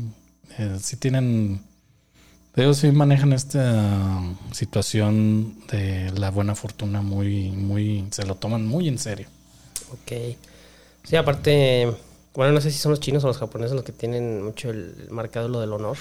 Eh, 0.60 0.78
sí 0.80 0.98
tienen, 0.98 1.60
ellos 2.56 2.78
sí 2.78 2.92
manejan 2.92 3.34
esta 3.34 4.22
situación 4.52 5.58
de 5.70 6.12
la 6.12 6.30
buena 6.30 6.54
fortuna 6.54 7.02
muy, 7.02 7.50
muy, 7.50 8.06
se 8.12 8.28
lo 8.28 8.36
toman 8.36 8.68
muy 8.68 8.88
en 8.88 9.00
serio. 9.00 9.28
Ok. 9.92 10.38
Sí, 11.04 11.16
aparte, 11.16 11.92
bueno, 12.36 12.54
no 12.54 12.62
sé 12.62 12.70
si 12.70 12.78
son 12.78 12.92
los 12.92 13.00
chinos 13.00 13.24
o 13.24 13.28
los 13.28 13.40
japoneses 13.40 13.74
los 13.74 13.84
que 13.86 13.92
tienen 13.92 14.44
mucho 14.44 14.70
el 14.70 15.08
marcado 15.10 15.48
lo 15.48 15.62
del 15.62 15.74
honor, 15.74 15.98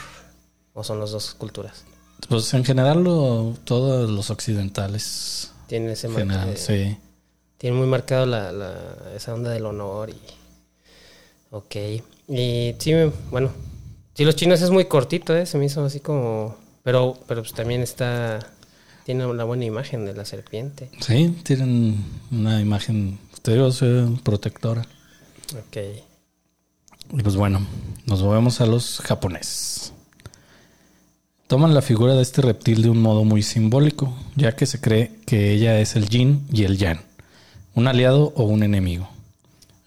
o 0.74 0.84
son 0.84 1.00
las 1.00 1.10
dos 1.10 1.32
culturas. 1.32 1.86
Pues 2.28 2.52
en 2.54 2.64
general 2.64 3.02
lo- 3.04 3.54
todos 3.64 4.08
los 4.10 4.30
occidentales 4.30 5.52
Tienen 5.66 5.90
ese 5.90 6.06
en 6.06 6.14
general, 6.14 6.46
marca- 6.48 6.60
sí. 6.60 6.96
Tiene 7.58 7.76
muy 7.76 7.86
marcado 7.86 8.26
la, 8.26 8.52
la, 8.52 8.74
esa 9.16 9.32
onda 9.34 9.50
del 9.50 9.64
honor 9.66 10.10
y... 10.10 10.16
Ok. 11.50 11.76
Y 12.28 12.74
sí, 12.78 12.92
bueno. 13.30 13.50
Sí, 14.14 14.24
los 14.24 14.36
chinos 14.36 14.60
es 14.62 14.70
muy 14.70 14.84
cortito, 14.86 15.36
¿eh? 15.36 15.46
Se 15.46 15.56
me 15.58 15.66
hizo 15.66 15.84
así 15.84 16.00
como... 16.00 16.56
Pero, 16.82 17.16
pero 17.26 17.42
pues 17.42 17.52
también 17.54 17.80
está... 17.82 18.38
Tiene 19.04 19.26
una 19.26 19.44
buena 19.44 19.64
imagen 19.64 20.04
de 20.06 20.14
la 20.14 20.24
serpiente. 20.24 20.90
Sí, 21.00 21.38
tienen 21.42 22.04
una 22.30 22.60
imagen, 22.60 23.18
te 23.42 23.56
protectora. 24.22 24.82
Ok. 25.52 25.76
Y 27.12 27.22
pues 27.22 27.36
bueno, 27.36 27.66
nos 28.06 28.22
movemos 28.22 28.60
a 28.60 28.66
los 28.66 29.00
japoneses. 29.00 29.92
Toman 31.46 31.74
la 31.74 31.82
figura 31.82 32.14
de 32.14 32.22
este 32.22 32.40
reptil 32.40 32.82
de 32.82 32.88
un 32.88 33.02
modo 33.02 33.22
muy 33.24 33.42
simbólico, 33.42 34.14
ya 34.34 34.56
que 34.56 34.64
se 34.64 34.80
cree 34.80 35.12
que 35.26 35.52
ella 35.52 35.78
es 35.78 35.94
el 35.94 36.08
yin 36.08 36.46
y 36.50 36.64
el 36.64 36.78
yang, 36.78 37.00
un 37.74 37.86
aliado 37.86 38.32
o 38.34 38.44
un 38.44 38.62
enemigo. 38.62 39.08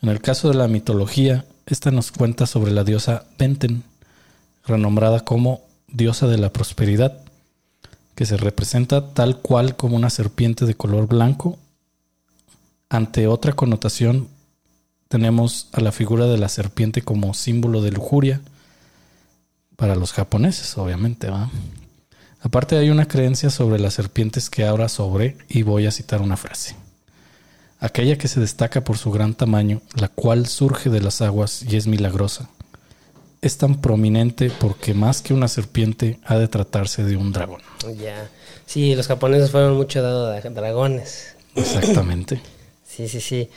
En 0.04 0.10
el 0.10 0.22
caso 0.22 0.50
de 0.50 0.54
la 0.54 0.68
mitología, 0.68 1.46
esta 1.66 1.90
nos 1.90 2.12
cuenta 2.12 2.46
sobre 2.46 2.72
la 2.72 2.84
diosa 2.84 3.26
Benten, 3.40 3.82
renombrada 4.68 5.22
como 5.22 5.62
diosa 5.88 6.28
de 6.28 6.38
la 6.38 6.54
prosperidad, 6.54 7.22
que 8.14 8.28
se 8.28 8.38
representa 8.38 9.14
tal 9.14 9.40
cual 9.40 9.76
como 9.76 9.96
una 9.96 10.12
serpiente 10.12 10.66
de 10.66 10.76
color 10.76 11.08
blanco. 11.08 11.58
Ante 12.88 13.28
otra 13.28 13.54
connotación, 13.54 14.28
tenemos 15.08 15.70
a 15.72 15.82
la 15.82 15.92
figura 15.92 16.28
de 16.28 16.38
la 16.38 16.50
serpiente 16.50 17.02
como 17.02 17.34
símbolo 17.34 17.82
de 17.82 17.92
lujuria, 17.92 18.42
para 19.78 19.96
los 19.96 20.12
japoneses, 20.12 20.78
obviamente. 20.78 21.30
¿va? 21.30 21.50
Aparte 22.42 22.78
hay 22.78 22.90
una 22.90 23.08
creencia 23.08 23.50
sobre 23.50 23.80
las 23.80 23.94
serpientes 23.94 24.50
que 24.50 24.66
habla 24.66 24.90
sobre, 24.90 25.38
y 25.48 25.64
voy 25.64 25.86
a 25.86 25.92
citar 25.92 26.22
una 26.22 26.36
frase. 26.36 26.76
Aquella 27.80 28.18
que 28.18 28.28
se 28.28 28.42
destaca 28.42 28.84
por 28.84 28.98
su 28.98 29.12
gran 29.12 29.36
tamaño, 29.36 29.82
la 29.96 30.10
cual 30.10 30.48
surge 30.48 30.90
de 30.90 31.00
las 31.00 31.22
aguas 31.22 31.64
y 31.64 31.78
es 31.78 31.88
milagrosa, 31.88 32.50
es 33.42 33.58
tan 33.58 33.80
prominente 33.80 34.50
porque 34.50 34.96
más 34.96 35.22
que 35.22 35.34
una 35.34 35.48
serpiente 35.48 36.20
ha 36.26 36.38
de 36.38 36.48
tratarse 36.48 37.04
de 37.04 37.16
un 37.16 37.32
dragón. 37.32 37.62
Ya. 38.00 38.30
Sí, 38.66 38.96
los 38.96 39.08
japoneses 39.08 39.52
fueron 39.52 39.78
mucho 39.78 40.02
dados 40.02 40.44
a 40.44 40.50
dragones. 40.50 41.36
Exactamente. 41.56 42.42
sí, 42.86 43.08
sí, 43.08 43.22
sí. 43.22 43.50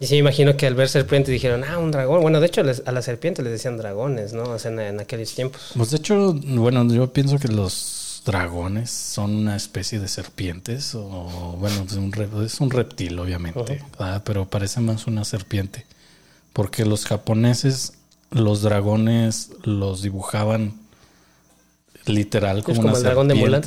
Y 0.00 0.06
sí, 0.06 0.14
me 0.14 0.20
imagino 0.20 0.56
que 0.56 0.66
al 0.66 0.74
ver 0.74 0.88
serpientes 0.88 1.32
dijeron, 1.32 1.64
ah, 1.64 1.78
un 1.78 1.90
dragón. 1.90 2.20
Bueno, 2.20 2.40
de 2.40 2.46
hecho 2.46 2.62
a 2.62 2.92
las 2.92 3.04
serpientes 3.04 3.44
les 3.44 3.52
decían 3.52 3.76
dragones, 3.76 4.32
¿no? 4.32 4.42
O 4.44 4.58
sea, 4.58 4.70
en, 4.70 5.00
aquellos 5.00 5.34
tiempos. 5.34 5.72
Pues 5.76 5.90
de 5.90 5.98
hecho, 5.98 6.34
bueno, 6.34 6.86
yo 6.92 7.12
pienso 7.12 7.38
que 7.38 7.48
los 7.48 8.22
dragones 8.26 8.90
son 8.90 9.34
una 9.34 9.54
especie 9.54 10.00
de 10.00 10.08
serpientes, 10.08 10.94
o 10.94 11.56
bueno, 11.58 11.84
es 11.86 11.92
un, 11.92 12.42
es 12.44 12.60
un 12.60 12.70
reptil, 12.70 13.18
obviamente, 13.18 13.82
pero 14.24 14.48
parece 14.48 14.80
más 14.80 15.06
una 15.06 15.24
serpiente. 15.24 15.86
Porque 16.52 16.84
los 16.84 17.04
japoneses 17.04 17.94
los 18.34 18.62
dragones 18.62 19.50
los 19.62 20.02
dibujaban 20.02 20.74
literal 22.06 22.62
como, 22.62 22.82
como 22.82 22.96
el 22.96 23.02
dragón 23.02 23.28
de 23.28 23.34
Mulan. 23.34 23.62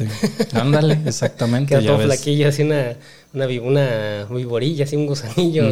Ándale, 0.54 1.00
exactamente. 1.06 1.70
Queda 1.70 1.88
todo 1.88 2.00
flaquillo, 2.00 2.50
así 2.50 2.64
una, 2.64 2.96
una, 3.46 4.26
una 4.30 4.38
viborilla, 4.38 4.86
así 4.86 4.96
un 4.96 5.08
gusanillo. 5.08 5.70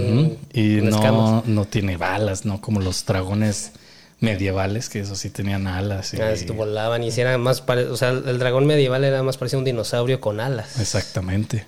Y 0.53 0.81
no, 0.81 1.43
no 1.45 1.65
tiene 1.65 1.97
balas, 1.97 2.45
¿no? 2.45 2.61
Como 2.61 2.79
los 2.81 3.05
dragones 3.05 3.71
medievales, 4.19 4.89
que 4.89 4.99
eso 4.99 5.15
sí 5.15 5.29
tenían 5.29 5.67
alas. 5.67 6.13
Y, 6.13 6.21
ah, 6.21 6.33
volaban 6.53 7.03
y 7.03 7.09
era 7.09 7.37
más, 7.37 7.63
o 7.67 7.97
sea, 7.97 8.09
el 8.09 8.39
dragón 8.39 8.65
medieval 8.65 9.03
era 9.03 9.23
más 9.23 9.37
parecido 9.37 9.59
a 9.59 9.61
un 9.61 9.65
dinosaurio 9.65 10.21
con 10.21 10.39
alas. 10.39 10.79
Exactamente. 10.79 11.65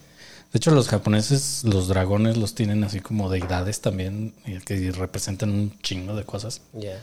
De 0.51 0.57
hecho, 0.57 0.71
los 0.71 0.88
japoneses, 0.88 1.63
los 1.65 1.88
dragones 1.89 2.38
los 2.38 2.55
tienen 2.55 2.83
así 2.83 3.01
como 3.01 3.29
deidades 3.29 3.81
también, 3.81 4.33
que 4.65 4.91
representan 4.91 5.51
un 5.51 5.77
chingo 5.81 6.15
de 6.15 6.23
cosas. 6.23 6.62
Ya. 6.73 7.01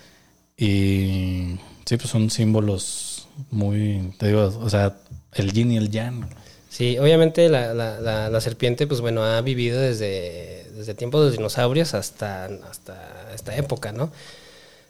Y 0.56 1.58
sí, 1.84 1.96
pues 1.96 2.08
son 2.08 2.30
símbolos 2.30 3.28
muy, 3.50 4.14
te 4.18 4.28
digo, 4.28 4.44
o 4.60 4.70
sea, 4.70 4.96
el 5.34 5.52
yin 5.52 5.72
y 5.72 5.76
el 5.76 5.90
yang. 5.90 6.26
Sí, 6.74 6.98
obviamente 6.98 7.48
la, 7.48 7.72
la, 7.72 8.00
la, 8.28 8.40
serpiente, 8.40 8.88
pues 8.88 9.00
bueno, 9.00 9.22
ha 9.22 9.40
vivido 9.42 9.80
desde, 9.80 10.66
desde 10.74 10.94
tiempos 10.94 11.24
de 11.24 11.30
dinosaurios 11.30 11.94
hasta, 11.94 12.46
hasta 12.46 13.32
esta 13.32 13.56
época, 13.56 13.92
¿no? 13.92 14.10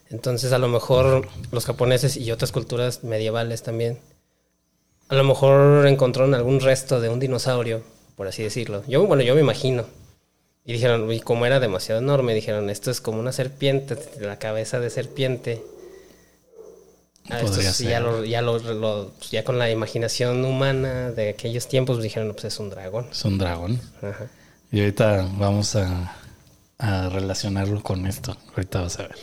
Entonces, 0.08 0.54
a 0.54 0.58
lo 0.58 0.68
mejor 0.68 1.28
los 1.52 1.66
japoneses 1.66 2.16
y 2.16 2.32
otras 2.32 2.52
culturas 2.52 3.04
medievales 3.04 3.62
también, 3.62 3.98
a 5.08 5.14
lo 5.14 5.24
mejor 5.24 5.86
encontraron 5.86 6.32
algún 6.32 6.60
resto 6.60 7.02
de 7.02 7.10
un 7.10 7.20
dinosaurio, 7.20 7.82
por 8.16 8.28
así 8.28 8.42
decirlo. 8.42 8.82
Yo, 8.88 9.06
bueno, 9.06 9.22
yo 9.22 9.34
me 9.34 9.42
imagino. 9.42 9.84
Y 10.64 10.72
dijeron, 10.72 11.12
y 11.12 11.20
como 11.20 11.44
era 11.44 11.60
demasiado 11.60 12.00
enorme, 12.00 12.32
dijeron, 12.32 12.70
esto 12.70 12.90
es 12.90 13.02
como 13.02 13.20
una 13.20 13.32
serpiente, 13.32 13.98
la 14.20 14.38
cabeza 14.38 14.80
de 14.80 14.88
serpiente. 14.88 15.62
Ah, 17.30 17.40
esto 17.40 17.60
ya, 17.82 18.00
lo, 18.00 18.24
ya, 18.24 18.42
lo, 18.42 19.12
ya 19.30 19.44
con 19.44 19.58
la 19.58 19.70
imaginación 19.70 20.44
humana 20.44 21.10
de 21.10 21.30
aquellos 21.30 21.68
tiempos 21.68 22.02
dijeron, 22.02 22.32
pues 22.32 22.44
es 22.44 22.60
un 22.60 22.68
dragón. 22.68 23.06
Es 23.10 23.24
un 23.24 23.38
dragón. 23.38 23.80
Y 24.70 24.80
ahorita 24.80 25.28
vamos 25.38 25.74
a, 25.74 26.16
a 26.78 27.08
relacionarlo 27.08 27.82
con 27.82 28.06
esto. 28.06 28.36
Ahorita 28.54 28.82
vas 28.82 28.98
a 28.98 29.02
ver. 29.04 29.16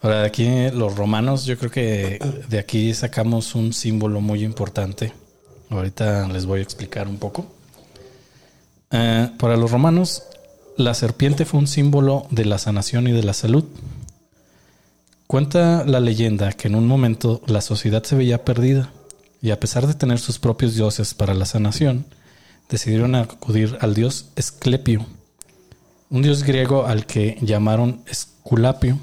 Ahora, 0.00 0.20
de 0.20 0.26
aquí 0.26 0.70
los 0.72 0.96
romanos, 0.96 1.44
yo 1.44 1.58
creo 1.58 1.70
que 1.70 2.18
de 2.48 2.58
aquí 2.58 2.92
sacamos 2.94 3.54
un 3.54 3.72
símbolo 3.72 4.20
muy 4.20 4.44
importante. 4.44 5.12
Ahorita 5.70 6.28
les 6.28 6.46
voy 6.46 6.60
a 6.60 6.62
explicar 6.62 7.08
un 7.08 7.18
poco. 7.18 7.46
Eh, 8.90 9.30
para 9.38 9.56
los 9.56 9.70
romanos, 9.70 10.22
la 10.76 10.94
serpiente 10.94 11.44
fue 11.44 11.60
un 11.60 11.66
símbolo 11.66 12.26
de 12.30 12.44
la 12.44 12.58
sanación 12.58 13.08
y 13.08 13.12
de 13.12 13.22
la 13.22 13.32
salud. 13.32 13.64
Cuenta 15.34 15.82
la 15.84 15.98
leyenda 15.98 16.52
que 16.52 16.68
en 16.68 16.76
un 16.76 16.86
momento 16.86 17.42
la 17.48 17.60
sociedad 17.60 18.04
se 18.04 18.14
veía 18.14 18.44
perdida 18.44 18.92
y 19.42 19.50
a 19.50 19.58
pesar 19.58 19.88
de 19.88 19.94
tener 19.94 20.20
sus 20.20 20.38
propios 20.38 20.76
dioses 20.76 21.12
para 21.12 21.34
la 21.34 21.44
sanación, 21.44 22.06
decidieron 22.68 23.16
acudir 23.16 23.76
al 23.80 23.94
dios 23.94 24.30
Esclepio, 24.36 25.04
un 26.08 26.22
dios 26.22 26.44
griego 26.44 26.86
al 26.86 27.04
que 27.06 27.36
llamaron 27.40 28.04
Esculapio, 28.06 28.96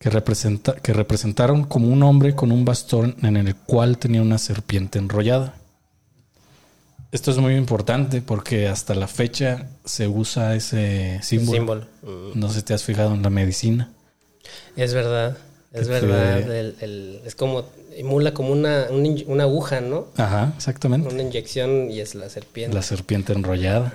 que, 0.00 0.10
representa, 0.10 0.74
que 0.74 0.92
representaron 0.92 1.62
como 1.62 1.86
un 1.86 2.02
hombre 2.02 2.34
con 2.34 2.50
un 2.50 2.64
bastón 2.64 3.14
en 3.22 3.36
el 3.36 3.54
cual 3.54 3.98
tenía 3.98 4.22
una 4.22 4.38
serpiente 4.38 4.98
enrollada. 4.98 5.54
Esto 7.12 7.30
es 7.30 7.38
muy 7.38 7.54
importante 7.54 8.20
porque 8.20 8.66
hasta 8.66 8.96
la 8.96 9.06
fecha 9.06 9.68
se 9.84 10.08
usa 10.08 10.56
ese 10.56 11.20
símbolo. 11.22 11.86
No 12.34 12.48
sé 12.48 12.58
si 12.58 12.64
te 12.64 12.74
has 12.74 12.82
fijado 12.82 13.14
en 13.14 13.22
la 13.22 13.30
medicina. 13.30 13.92
Es 14.76 14.94
verdad, 14.94 15.36
es 15.72 15.88
verdad. 15.88 16.38
es 16.40 17.34
como, 17.34 17.64
emula 17.96 18.32
como 18.34 18.50
una, 18.50 18.86
una, 18.90 19.44
aguja, 19.44 19.80
¿no? 19.80 20.06
Ajá, 20.16 20.52
exactamente. 20.56 21.08
Una 21.08 21.22
inyección 21.22 21.90
y 21.90 22.00
es 22.00 22.14
la 22.14 22.28
serpiente. 22.28 22.74
La 22.74 22.82
serpiente 22.82 23.32
enrollada. 23.32 23.92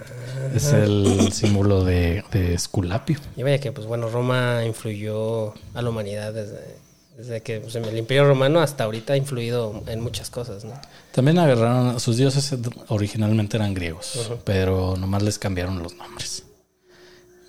Es 0.56 0.72
el 0.72 1.32
símbolo 1.32 1.84
de, 1.84 2.24
de 2.32 2.54
Esculapio. 2.54 3.20
Y 3.36 3.44
vaya 3.44 3.60
que, 3.60 3.72
pues 3.72 3.88
bueno, 3.88 4.10
Roma 4.10 4.64
influyó 4.66 5.54
a 5.74 5.82
la 5.82 5.90
humanidad 5.90 6.34
desde 6.34 6.86
desde 7.18 7.42
que 7.42 7.62
pues, 7.62 7.76
el 7.76 7.98
Imperio 7.98 8.26
Romano 8.26 8.60
hasta 8.60 8.84
ahorita 8.84 9.14
ha 9.14 9.18
influido 9.18 9.84
en 9.88 10.02
muchas 10.02 10.30
cosas, 10.30 10.66
¿no? 10.66 10.74
También 11.12 11.40
agarraron, 11.40 12.00
sus 12.00 12.18
dioses 12.18 12.54
originalmente 12.90 13.58
eran 13.58 13.74
griegos, 13.74 14.32
pero 14.44 14.96
nomás 14.98 15.24
les 15.24 15.40
cambiaron 15.40 15.82
los 15.82 15.96
nombres. 15.96 16.44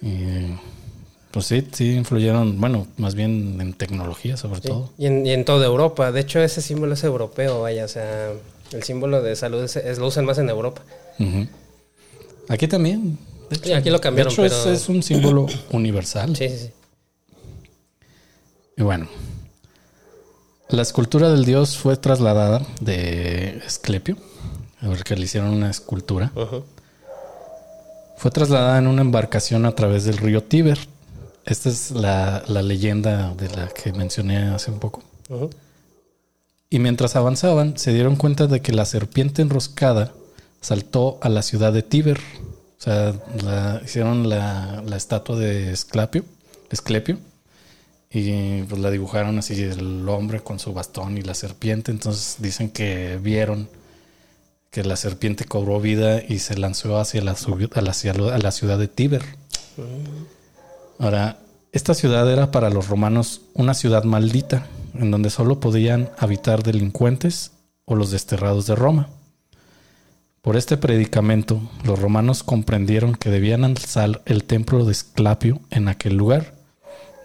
Y 0.00 0.56
pues 1.36 1.48
sí, 1.48 1.68
sí 1.70 1.92
influyeron, 1.92 2.58
bueno, 2.58 2.86
más 2.96 3.14
bien 3.14 3.60
en 3.60 3.74
tecnología 3.74 4.38
sobre 4.38 4.62
todo. 4.62 4.88
Y 4.96 5.04
en, 5.04 5.26
y 5.26 5.32
en, 5.32 5.44
toda 5.44 5.66
Europa. 5.66 6.10
De 6.10 6.20
hecho, 6.20 6.40
ese 6.40 6.62
símbolo 6.62 6.94
es 6.94 7.04
europeo, 7.04 7.60
vaya, 7.60 7.84
o 7.84 7.88
sea, 7.88 8.32
el 8.72 8.82
símbolo 8.82 9.20
de 9.20 9.36
salud 9.36 9.62
es, 9.62 9.98
lo 9.98 10.06
usan 10.06 10.24
más 10.24 10.38
en 10.38 10.48
Europa. 10.48 10.80
Aquí 12.48 12.66
también. 12.68 13.18
sí, 13.62 13.74
aquí 13.74 13.90
lo 13.90 14.00
cambiaron. 14.00 14.34
De 14.34 14.46
hecho, 14.46 14.72
es 14.72 14.88
un 14.88 15.02
símbolo 15.02 15.46
universal. 15.72 16.34
Sí, 16.34 16.48
sí, 16.48 16.56
sí. 16.56 16.70
Y 18.78 18.82
bueno, 18.82 19.06
la 20.70 20.80
escultura 20.80 21.28
del 21.28 21.44
dios 21.44 21.76
fue 21.76 21.98
trasladada 21.98 22.62
de 22.80 23.60
Esclepio, 23.66 24.16
a 24.80 24.88
ver 24.88 25.04
que 25.04 25.14
le 25.16 25.26
hicieron 25.26 25.50
una 25.50 25.68
escultura. 25.68 26.32
Fue 28.16 28.30
trasladada 28.30 28.78
en 28.78 28.86
una 28.86 29.02
embarcación 29.02 29.66
a 29.66 29.72
través 29.72 30.04
del 30.04 30.16
río 30.16 30.42
Tíber. 30.42 30.78
Esta 31.46 31.68
es 31.68 31.92
la, 31.92 32.42
leyenda 32.62 33.32
de 33.34 33.48
la 33.48 33.68
que 33.68 33.92
mencioné 33.92 34.48
hace 34.48 34.72
un 34.72 34.80
poco. 34.80 35.02
Y 36.68 36.80
mientras 36.80 37.14
avanzaban, 37.14 37.78
se 37.78 37.94
dieron 37.94 38.16
cuenta 38.16 38.48
de 38.48 38.60
que 38.60 38.72
la 38.72 38.84
serpiente 38.84 39.42
enroscada 39.42 40.12
saltó 40.60 41.18
a 41.22 41.28
la 41.28 41.42
ciudad 41.42 41.72
de 41.72 41.82
Tíber. 41.82 42.18
O 42.18 42.82
sea, 42.82 43.14
hicieron 43.84 44.28
la, 44.28 44.82
la 44.84 44.96
estatua 44.96 45.38
de 45.38 45.72
Esclepio, 45.72 46.24
Esclepio 46.70 47.18
y 48.10 48.62
pues 48.62 48.80
la 48.80 48.90
dibujaron 48.90 49.38
así 49.38 49.60
el 49.62 50.08
hombre 50.08 50.40
con 50.40 50.58
su 50.58 50.72
bastón 50.72 51.16
y 51.18 51.22
la 51.22 51.34
serpiente. 51.34 51.92
Entonces 51.92 52.36
dicen 52.40 52.70
que 52.70 53.18
vieron 53.22 53.68
que 54.70 54.82
la 54.84 54.96
serpiente 54.96 55.44
cobró 55.44 55.80
vida 55.80 56.22
y 56.26 56.38
se 56.38 56.56
lanzó 56.56 56.98
hacia 56.98 57.22
la, 57.22 57.34
la, 57.34 57.90
hacia 57.90 58.12
la 58.14 58.50
ciudad 58.52 58.78
de 58.78 58.88
Tíber. 58.88 59.22
Ahora, 60.98 61.38
esta 61.72 61.94
ciudad 61.94 62.30
era 62.30 62.50
para 62.50 62.70
los 62.70 62.88
romanos 62.88 63.42
una 63.54 63.74
ciudad 63.74 64.04
maldita, 64.04 64.66
en 64.94 65.10
donde 65.10 65.30
solo 65.30 65.60
podían 65.60 66.10
habitar 66.16 66.62
delincuentes 66.62 67.52
o 67.84 67.96
los 67.96 68.10
desterrados 68.10 68.66
de 68.66 68.74
Roma. 68.74 69.08
Por 70.40 70.56
este 70.56 70.76
predicamento, 70.76 71.60
los 71.84 71.98
romanos 71.98 72.42
comprendieron 72.42 73.14
que 73.14 73.30
debían 73.30 73.64
alzar 73.64 74.22
el 74.26 74.44
templo 74.44 74.84
de 74.84 74.92
Esclapio 74.92 75.60
en 75.70 75.88
aquel 75.88 76.16
lugar. 76.16 76.54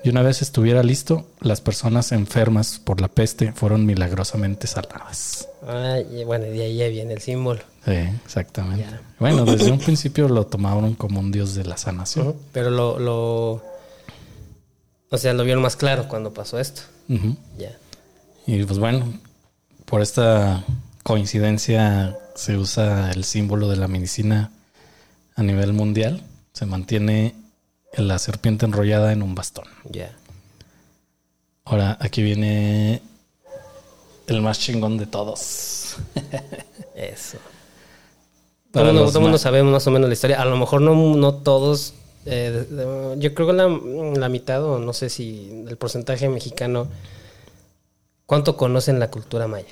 Y 0.03 0.09
una 0.09 0.23
vez 0.23 0.41
estuviera 0.41 0.81
listo, 0.81 1.27
las 1.39 1.61
personas 1.61 2.11
enfermas 2.11 2.81
por 2.83 2.99
la 2.99 3.07
peste 3.07 3.53
fueron 3.53 3.85
milagrosamente 3.85 4.65
sanadas. 4.65 5.47
Ah, 5.67 5.99
y 5.99 6.23
bueno, 6.23 6.45
de 6.45 6.63
ahí 6.63 6.77
ya 6.77 6.87
viene 6.87 7.13
el 7.13 7.21
símbolo. 7.21 7.61
Sí, 7.85 7.91
exactamente. 7.91 8.85
Bueno, 9.19 9.43
desde 9.43 9.71
un 9.71 9.79
principio 9.79 10.27
lo 10.27 10.45
tomaron 10.45 10.93
como 10.93 11.19
un 11.19 11.31
dios 11.31 11.55
de 11.55 11.63
la 11.63 11.77
sanación. 11.77 12.35
Pero 12.51 12.69
lo, 12.69 12.99
lo. 12.99 13.63
O 15.09 15.17
sea, 15.17 15.33
lo 15.33 15.43
vieron 15.43 15.63
más 15.63 15.75
claro 15.75 16.07
cuando 16.07 16.33
pasó 16.33 16.59
esto. 16.59 16.83
Ya. 17.57 17.75
Y 18.45 18.63
pues 18.63 18.79
bueno, 18.79 19.11
por 19.85 20.01
esta 20.01 20.63
coincidencia 21.03 22.17
se 22.35 22.57
usa 22.57 23.11
el 23.11 23.23
símbolo 23.23 23.67
de 23.67 23.77
la 23.77 23.87
medicina 23.87 24.51
a 25.35 25.43
nivel 25.43 25.73
mundial. 25.73 26.21
Se 26.53 26.65
mantiene 26.65 27.35
la 27.97 28.19
serpiente 28.19 28.65
enrollada 28.65 29.11
en 29.11 29.23
un 29.23 29.35
bastón. 29.35 29.65
Ya. 29.89 30.15
Ahora, 31.65 31.97
aquí 31.99 32.21
viene 32.21 33.01
el 34.27 34.41
más 34.41 34.59
chingón 34.59 34.97
de 34.97 35.07
todos. 35.07 35.97
Eso. 36.95 37.37
Todo, 38.71 38.85
mundo, 38.85 39.05
todo 39.07 39.21
mundo 39.21 39.35
ma- 39.35 39.37
sabe 39.37 39.63
más 39.63 39.85
o 39.87 39.91
menos 39.91 40.07
la 40.09 40.13
historia. 40.13 40.41
A 40.41 40.45
lo 40.45 40.57
mejor 40.57 40.81
no, 40.81 40.95
no 41.15 41.33
todos. 41.35 41.93
eh, 42.25 42.67
yo 43.17 43.33
creo 43.33 43.47
que 43.47 43.53
la, 43.53 43.67
la 43.67 44.29
mitad, 44.29 44.63
o 44.63 44.79
no 44.79 44.93
sé 44.93 45.09
si 45.09 45.65
el 45.67 45.77
porcentaje 45.77 46.29
mexicano. 46.29 46.87
¿Cuánto 48.25 48.55
conocen 48.55 48.99
la 48.99 49.11
cultura 49.11 49.47
maya? 49.47 49.67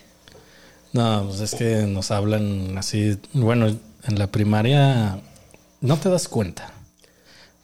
No, 0.91 1.23
pues 1.27 1.39
es 1.41 1.55
que 1.55 1.83
nos 1.87 2.11
hablan 2.11 2.77
así. 2.77 3.17
Bueno, 3.33 3.67
en 3.67 4.19
la 4.19 4.27
primaria 4.27 5.21
no 5.81 5.97
te 5.97 6.09
das 6.09 6.27
cuenta. 6.27 6.73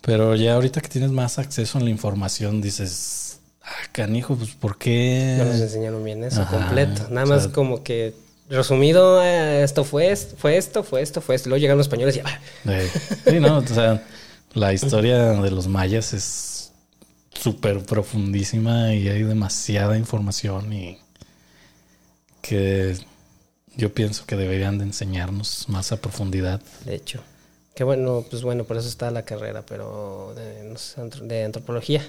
Pero 0.01 0.35
ya 0.35 0.53
ahorita 0.53 0.81
que 0.81 0.87
tienes 0.87 1.11
más 1.11 1.39
acceso 1.39 1.79
a 1.79 1.81
la 1.81 1.89
información, 1.89 2.61
dices, 2.61 3.39
ah, 3.63 3.71
canijo, 3.91 4.35
pues 4.35 4.51
¿por 4.51 4.77
qué? 4.77 5.35
No 5.39 5.45
nos 5.45 5.59
enseñaron 5.59 6.03
bien 6.03 6.23
eso 6.23 6.43
Ajá, 6.43 6.59
completo. 6.59 7.07
Nada 7.09 7.25
más 7.25 7.43
sea- 7.43 7.51
como 7.51 7.83
que 7.83 8.13
resumido, 8.49 9.23
eh, 9.23 9.63
esto 9.63 9.83
fue 9.83 10.11
esto, 10.11 10.35
fue 10.37 10.57
esto, 10.57 10.83
fue 10.83 11.01
esto, 11.01 11.21
fue 11.21 11.35
esto. 11.35 11.49
Luego 11.49 11.61
llegaron 11.61 11.77
los 11.77 11.87
españoles 11.87 12.17
y 12.17 12.69
Eh, 12.69 12.89
sí, 13.25 13.39
no, 13.39 13.57
o 13.57 13.67
sea, 13.67 14.03
la 14.53 14.73
historia 14.73 15.31
de 15.31 15.51
los 15.51 15.67
mayas 15.67 16.13
es 16.13 16.71
súper 17.33 17.83
profundísima 17.83 18.93
y 18.93 19.09
hay 19.09 19.23
demasiada 19.23 19.97
información 19.97 20.71
y 20.73 20.97
que 22.41 22.95
yo 23.75 23.93
pienso 23.93 24.25
que 24.25 24.35
deberían 24.35 24.77
de 24.77 24.85
enseñarnos 24.85 25.67
más 25.67 25.91
a 25.91 25.97
profundidad. 25.97 26.61
de 26.85 26.95
hecho. 26.95 27.21
Que 27.75 27.83
bueno, 27.83 28.23
pues 28.29 28.41
bueno, 28.41 28.63
por 28.63 28.77
eso 28.77 28.87
está 28.87 29.11
la 29.11 29.23
carrera, 29.23 29.65
pero 29.67 30.33
de 30.33 31.43
antropología. 31.43 32.07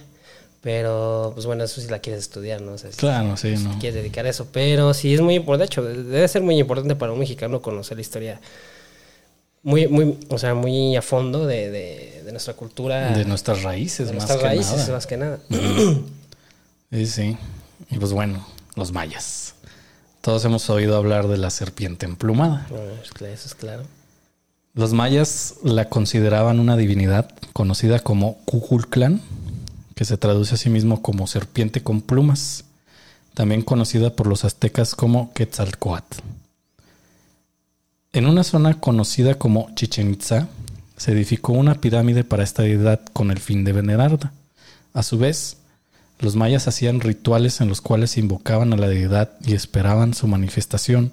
Pero, 0.62 1.30
pues 1.34 1.46
bueno, 1.46 1.62
eso 1.64 1.80
si 1.80 1.88
la 1.88 2.00
quieres 2.00 2.22
estudiar, 2.22 2.60
¿no? 2.60 2.72
O 2.72 2.78
sea, 2.78 2.90
si 2.90 2.96
Claro, 2.98 3.36
sí, 3.36 3.54
¿no? 3.62 3.78
quieres 3.78 3.94
dedicar 3.94 4.26
a 4.26 4.30
eso. 4.30 4.48
Pero 4.52 4.92
sí 4.94 5.14
es 5.14 5.20
muy 5.20 5.34
importante, 5.36 5.80
de 5.80 5.92
hecho, 5.92 6.02
debe 6.10 6.26
ser 6.28 6.42
muy 6.42 6.58
importante 6.58 6.96
para 6.96 7.12
un 7.12 7.18
mexicano 7.20 7.62
conocer 7.62 7.96
la 7.96 8.00
historia 8.00 8.40
muy, 9.62 9.86
muy, 9.88 10.18
o 10.28 10.38
sea, 10.38 10.54
muy 10.54 10.96
a 10.96 11.02
fondo 11.02 11.46
de, 11.46 11.70
de- 11.70 12.22
de 12.24 12.32
nuestra 12.32 12.54
cultura. 12.54 13.10
De 13.16 13.24
nuestras 13.24 13.62
raíces, 13.62 14.08
de 14.08 14.12
más 14.14 14.22
nuestras 14.28 14.38
que 14.38 14.44
raíces, 14.44 14.76
nada. 14.78 14.92
más 14.92 15.06
que 15.06 15.16
nada. 15.16 15.38
Sí, 16.90 17.06
sí. 17.06 17.36
Y 17.90 17.98
pues 17.98 18.12
bueno, 18.12 18.46
los 18.76 18.92
mayas. 18.92 19.54
Todos 20.20 20.44
hemos 20.44 20.70
oído 20.70 20.96
hablar 20.96 21.26
de 21.28 21.36
la 21.36 21.50
serpiente 21.50 22.06
emplumada. 22.06 22.66
Bueno, 22.70 22.84
eso 23.02 23.46
es 23.48 23.54
claro. 23.54 23.82
Los 24.74 24.92
mayas 24.92 25.54
la 25.64 25.88
consideraban 25.88 26.60
una 26.60 26.76
divinidad 26.76 27.28
conocida 27.52 27.98
como 27.98 28.38
Cuculclan, 28.44 29.20
que 29.96 30.04
se 30.04 30.18
traduce 30.18 30.54
a 30.54 30.58
sí 30.58 30.68
mismo 30.68 31.00
como 31.00 31.26
serpiente 31.26 31.82
con 31.82 32.02
plumas, 32.02 32.64
también 33.32 33.62
conocida 33.62 34.14
por 34.14 34.26
los 34.26 34.44
aztecas 34.44 34.94
como 34.94 35.32
Quetzalcoatl. 35.32 36.18
En 38.12 38.26
una 38.26 38.44
zona 38.44 38.78
conocida 38.78 39.36
como 39.36 39.74
Chichen 39.74 40.12
Itza, 40.12 40.48
se 40.98 41.12
edificó 41.12 41.54
una 41.54 41.80
pirámide 41.80 42.24
para 42.24 42.44
esta 42.44 42.62
deidad 42.62 43.00
con 43.14 43.30
el 43.30 43.38
fin 43.38 43.64
de 43.64 43.72
venerarla. 43.72 44.32
A 44.92 45.02
su 45.02 45.16
vez, 45.16 45.56
los 46.18 46.36
mayas 46.36 46.68
hacían 46.68 47.00
rituales 47.00 47.62
en 47.62 47.68
los 47.68 47.80
cuales 47.80 48.18
invocaban 48.18 48.74
a 48.74 48.76
la 48.76 48.88
deidad 48.88 49.32
y 49.46 49.54
esperaban 49.54 50.12
su 50.12 50.26
manifestación 50.26 51.10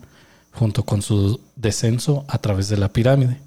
junto 0.52 0.84
con 0.84 1.02
su 1.02 1.40
descenso 1.56 2.26
a 2.28 2.38
través 2.40 2.68
de 2.68 2.78
la 2.78 2.92
pirámide. 2.92 3.38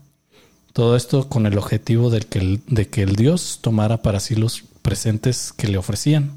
Todo 0.72 0.96
esto 0.96 1.28
con 1.28 1.44
el 1.44 1.58
objetivo 1.58 2.08
de 2.08 2.20
que 2.20 2.38
el, 2.38 2.62
de 2.66 2.88
que 2.88 3.02
el 3.02 3.16
dios 3.16 3.58
tomara 3.60 4.00
para 4.00 4.20
sí 4.20 4.34
los 4.34 4.64
presentes 4.86 5.52
que 5.52 5.66
le 5.66 5.78
ofrecían. 5.78 6.30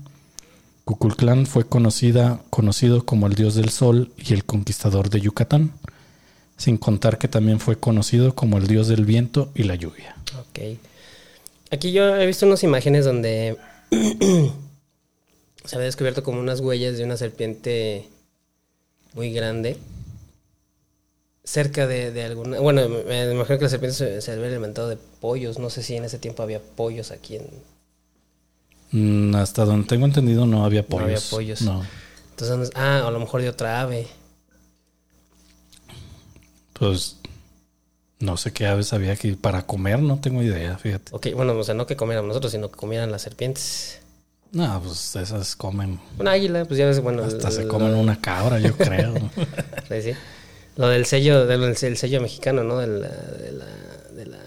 Cuculcán 0.83 1.45
fue 1.45 1.67
conocida, 1.67 2.41
conocido 2.49 3.05
como 3.05 3.27
el 3.27 3.35
dios 3.35 3.53
del 3.53 3.69
sol 3.69 4.11
y 4.17 4.33
el 4.33 4.43
conquistador 4.43 5.11
de 5.11 5.21
Yucatán, 5.21 5.71
sin 6.57 6.77
contar 6.77 7.19
que 7.19 7.27
también 7.27 7.59
fue 7.59 7.77
conocido 7.77 8.33
como 8.33 8.57
el 8.57 8.65
dios 8.65 8.87
del 8.87 9.05
viento 9.05 9.51
y 9.53 9.65
la 9.65 9.75
lluvia. 9.75 10.15
Ok. 10.39 10.79
Aquí 11.69 11.91
yo 11.91 12.15
he 12.15 12.25
visto 12.25 12.47
unas 12.47 12.63
imágenes 12.63 13.05
donde 13.05 13.55
se 15.63 15.75
había 15.75 15.85
descubierto 15.85 16.23
como 16.23 16.39
unas 16.39 16.59
huellas 16.59 16.97
de 16.97 17.03
una 17.03 17.17
serpiente 17.17 18.09
muy 19.13 19.31
grande 19.31 19.77
cerca 21.43 21.85
de, 21.85 22.11
de 22.11 22.23
alguna... 22.23 22.59
Bueno, 22.61 22.89
me 22.89 23.31
imagino 23.31 23.59
que 23.59 23.65
la 23.65 23.69
serpiente 23.69 23.95
se, 23.95 24.21
se 24.21 24.31
había 24.31 24.47
alimentado 24.47 24.89
de 24.89 24.97
pollos. 24.97 25.59
No 25.59 25.69
sé 25.69 25.83
si 25.83 25.95
en 25.95 26.03
ese 26.03 26.17
tiempo 26.17 26.41
había 26.41 26.59
pollos 26.59 27.11
aquí 27.11 27.35
en... 27.35 27.45
Mm, 28.91 29.35
hasta 29.35 29.65
donde 29.65 29.87
tengo 29.87 30.05
entendido 30.05 30.45
no 30.45 30.65
había 30.65 30.81
No 30.81 30.87
pollos. 30.87 31.05
había 31.07 31.19
pollos. 31.29 31.61
No. 31.61 31.83
Entonces, 32.31 32.49
¿dónde- 32.49 32.69
ah, 32.75 33.07
a 33.07 33.11
lo 33.11 33.19
mejor 33.19 33.41
de 33.41 33.49
otra 33.49 33.81
ave. 33.81 34.07
Pues 36.73 37.17
no 38.19 38.37
sé 38.37 38.51
qué 38.53 38.65
aves 38.67 38.93
había 38.93 39.13
aquí 39.13 39.33
para 39.33 39.63
comer, 39.65 39.99
no 40.01 40.19
tengo 40.19 40.41
idea, 40.41 40.77
fíjate. 40.77 41.13
Ok, 41.13 41.27
bueno, 41.35 41.53
o 41.57 41.63
sea, 41.63 41.75
no 41.75 41.85
que 41.85 41.95
comieran 41.95 42.27
nosotros, 42.27 42.51
sino 42.51 42.69
que 42.71 42.77
comieran 42.77 43.11
las 43.11 43.21
serpientes. 43.21 43.99
No, 44.51 44.81
pues 44.83 45.15
esas 45.15 45.55
comen. 45.55 45.99
Una 46.17 46.31
águila, 46.31 46.65
pues 46.65 46.77
ya 46.79 46.85
ves, 46.87 47.01
bueno... 47.01 47.23
Hasta 47.23 47.51
se 47.51 47.67
comen 47.67 47.93
una 47.93 48.19
cabra, 48.19 48.59
yo 48.59 48.75
creo. 48.77 49.13
Sí, 49.89 50.01
sí. 50.01 50.11
Lo 50.75 50.87
del 50.87 51.05
sello, 51.05 51.45
del 51.45 51.63
el 51.63 51.75
sello 51.97 52.21
mexicano, 52.21 52.63
¿no? 52.63 52.77
De 52.77 52.87
la, 52.87 53.07
de 53.09 53.51
la, 53.51 53.65
de 54.15 54.25
la 54.25 54.37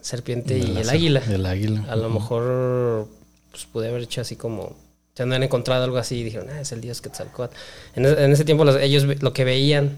serpiente 0.00 0.54
De 0.54 0.60
y 0.60 0.66
la 0.68 0.80
el 0.80 0.86
ser- 0.86 0.94
águila. 0.96 1.20
del 1.20 1.46
águila. 1.46 1.84
A 1.88 1.96
lo 1.96 2.08
mejor 2.08 3.06
pues 3.50 3.64
pude 3.66 3.88
haber 3.88 4.02
hecho 4.02 4.20
así 4.20 4.36
como 4.36 4.76
se 5.14 5.24
han 5.24 5.32
encontrado 5.42 5.84
algo 5.84 5.98
así 5.98 6.18
y 6.20 6.24
dijeron, 6.24 6.48
ah, 6.50 6.60
es 6.60 6.72
el 6.72 6.80
dios 6.80 7.00
Quetzalcóatl. 7.00 7.54
En, 7.96 8.06
ese- 8.06 8.24
en 8.24 8.32
ese 8.32 8.44
tiempo 8.44 8.64
los- 8.64 8.76
ellos 8.80 9.04
lo 9.22 9.32
que 9.32 9.44
veían, 9.44 9.96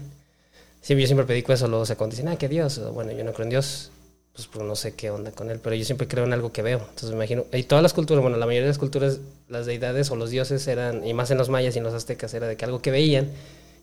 siempre, 0.81 1.01
yo 1.03 1.07
siempre 1.07 1.25
predico 1.25 1.53
eso, 1.53 1.67
luego 1.67 1.85
se 1.85 1.95
dicen, 1.95 2.27
ah, 2.27 2.35
¿qué 2.37 2.49
dios? 2.49 2.81
Bueno, 2.93 3.11
yo 3.11 3.23
no 3.23 3.31
creo 3.33 3.43
en 3.45 3.49
Dios, 3.51 3.91
pues, 4.33 4.47
pues 4.47 4.65
no 4.65 4.75
sé 4.75 4.95
qué 4.95 5.11
onda 5.11 5.31
con 5.31 5.49
él, 5.49 5.59
pero 5.63 5.75
yo 5.75 5.85
siempre 5.85 6.07
creo 6.07 6.25
en 6.25 6.33
algo 6.33 6.51
que 6.51 6.61
veo. 6.61 6.79
Entonces 6.79 7.09
me 7.11 7.15
imagino, 7.15 7.45
y 7.53 7.63
todas 7.63 7.83
las 7.83 7.93
culturas, 7.93 8.21
bueno, 8.21 8.37
la 8.37 8.45
mayoría 8.45 8.63
de 8.63 8.69
las 8.69 8.79
culturas, 8.79 9.19
las 9.47 9.65
deidades 9.65 10.09
o 10.11 10.15
los 10.15 10.29
dioses 10.29 10.67
eran, 10.67 11.05
y 11.07 11.13
más 11.13 11.31
en 11.31 11.37
los 11.37 11.49
mayas 11.49 11.75
y 11.75 11.77
en 11.77 11.83
los 11.85 11.93
aztecas, 11.93 12.33
era 12.33 12.47
de 12.47 12.57
que 12.57 12.65
algo 12.65 12.81
que 12.81 12.91
veían 12.91 13.29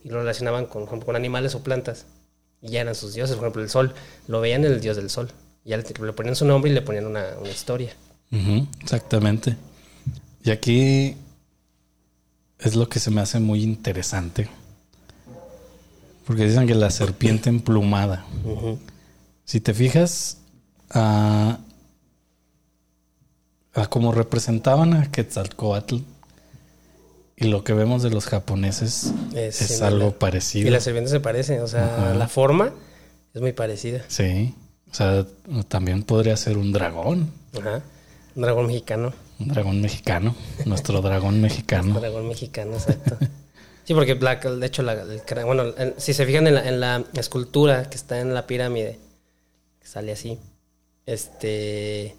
y 0.05 0.09
lo 0.11 0.19
relacionaban 0.19 0.67
con, 0.67 0.87
con 0.87 1.17
animales 1.17 1.55
o 1.55 1.63
plantas. 1.63 2.07
Y 2.61 2.71
ya 2.71 2.81
eran 2.83 2.95
sus 2.95 3.15
dioses, 3.15 3.37
por 3.37 3.45
ejemplo, 3.45 3.63
el 3.63 3.71
sol, 3.71 3.95
lo 4.29 4.41
veían 4.41 4.65
el 4.65 4.81
dios 4.81 4.97
del 4.97 5.09
sol. 5.09 5.31
Ya 5.65 5.77
le, 5.79 5.85
le 5.85 6.13
ponían 6.13 6.35
su 6.37 6.45
nombre 6.45 6.71
y 6.71 6.75
le 6.75 6.83
ponían 6.83 7.07
una, 7.07 7.25
una 7.41 7.49
historia. 7.51 7.95
Ujú, 8.33 8.67
exactamente. 8.83 9.57
Y 10.45 10.51
aquí 10.51 11.17
es 12.59 12.77
lo 12.77 12.89
que 12.89 13.01
se 13.01 13.11
me 13.11 13.21
hace 13.21 13.41
muy 13.41 13.63
interesante. 13.63 14.49
Porque 16.27 16.47
dicen 16.47 16.67
que 16.67 16.75
la 16.75 16.91
serpiente 16.91 17.49
emplumada. 17.49 18.25
Si 19.45 19.61
te 19.61 19.75
fijas 19.75 20.39
a, 20.91 21.59
a 23.75 23.87
cómo 23.89 24.13
representaban 24.13 24.95
a 24.95 25.11
Quetzalcoatl 25.11 25.97
y 27.37 27.45
lo 27.49 27.65
que 27.65 27.73
vemos 27.73 28.03
de 28.03 28.11
los 28.11 28.27
japoneses 28.27 29.13
Es 29.35 29.81
algo 29.83 30.09
Y 30.09 30.13
parecido. 30.13 30.71
la 30.71 30.81
serpiente 30.81 31.11
se 31.11 31.21
parece, 31.21 31.61
o 31.61 31.67
sea, 31.67 32.15
la 32.15 32.29
forma 32.29 32.71
es 33.35 33.41
muy 33.41 33.53
parecida. 33.53 34.05
Sí. 34.09 34.55
O 34.91 34.95
sea, 34.95 35.25
también 35.69 36.03
podría 36.03 36.37
ser 36.37 36.59
un 36.59 36.71
dragón. 36.73 37.31
Ajá. 37.59 37.83
Un 38.37 38.43
dragón 38.43 38.67
mexicano. 38.67 39.13
Un 39.39 39.49
dragón 39.49 39.81
mexicano. 39.81 40.35
Nuestro 40.67 41.01
dragón 41.03 41.41
mexicano. 41.41 41.99
dragón 42.01 42.29
mexicano, 42.29 42.75
exacto. 42.75 43.17
Sí, 43.85 43.95
porque 43.95 44.15
la- 44.15 44.37
de 44.37 44.67
hecho, 44.67 44.83
la, 44.83 44.93
el 44.93 45.23
bueno, 45.45 45.65
en- 45.77 45.95
si 45.97 46.15
se 46.15 46.25
fijan 46.27 46.47
en 46.47 46.55
la, 46.55 46.69
en 46.69 46.81
la 46.81 47.05
escultura 47.15 47.89
que 47.91 47.97
está 47.97 48.21
en 48.21 48.33
la 48.35 48.47
pirámide, 48.47 48.99
que 49.81 49.87
sale 49.89 50.13
así, 50.13 50.39
este, 51.07 52.15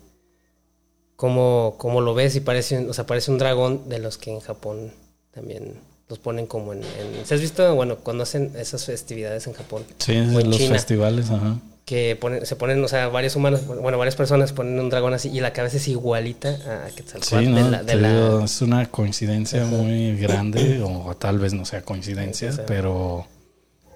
como, 1.16 1.76
como 1.78 2.02
lo 2.02 2.14
ves 2.14 2.36
y 2.36 2.40
parece, 2.42 2.78
un- 2.80 2.90
o 2.90 2.94
sea, 2.94 3.06
parece 3.06 3.32
un 3.32 3.38
dragón 3.38 3.88
de 3.90 4.00
los 4.00 4.18
que 4.18 4.32
en 4.32 4.40
Japón 4.40 4.92
también 5.32 5.76
los 6.10 6.20
ponen 6.20 6.46
como 6.48 6.74
en, 6.74 6.80
en- 6.84 7.26
¿sí 7.26 7.34
has 7.36 7.40
visto? 7.42 7.74
Bueno, 7.76 7.98
cuando 7.98 8.24
hacen 8.24 8.52
esas 8.58 8.84
festividades 8.86 9.48
en 9.48 9.54
Japón, 9.54 9.86
Sí, 10.00 10.14
en 10.14 10.34
los 10.34 10.58
China, 10.58 10.74
festivales, 10.76 11.30
ajá. 11.30 11.58
Que 11.86 12.18
se 12.44 12.56
ponen, 12.56 12.84
o 12.84 12.88
sea, 12.88 13.08
varios 13.10 13.36
humanos, 13.36 13.66
bueno, 13.66 13.98
varias 13.98 14.16
personas 14.16 14.54
ponen 14.54 14.80
un 14.80 14.90
dragón 14.90 15.14
así 15.14 15.30
y 15.30 15.40
la 15.42 15.52
cabeza 15.52 15.78
es 15.78 15.88
igualita 15.88 16.50
a 16.86 16.90
Quetzalcóatl 16.90 17.46
Sí, 17.46 17.52
la- 17.52 17.84
de 17.84 17.96
la- 17.96 18.14
digo, 18.14 18.46
es 18.46 18.62
una 18.62 18.86
coincidencia 18.90 19.66
muy 19.66 20.16
grande, 20.18 20.82
o 20.84 21.16
tal 21.18 21.40
vez 21.40 21.54
no 21.54 21.66
sea 21.66 21.82
coincidencia, 21.82 22.52
Sí, 22.52 22.60
pero 22.68 23.26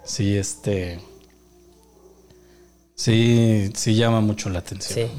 sí, 0.03 0.35
este. 0.35 0.99
Sí, 2.95 3.71
sí 3.75 3.95
llama 3.95 4.21
mucho 4.21 4.49
la 4.49 4.59
atención. 4.59 5.07
Sí. 5.09 5.13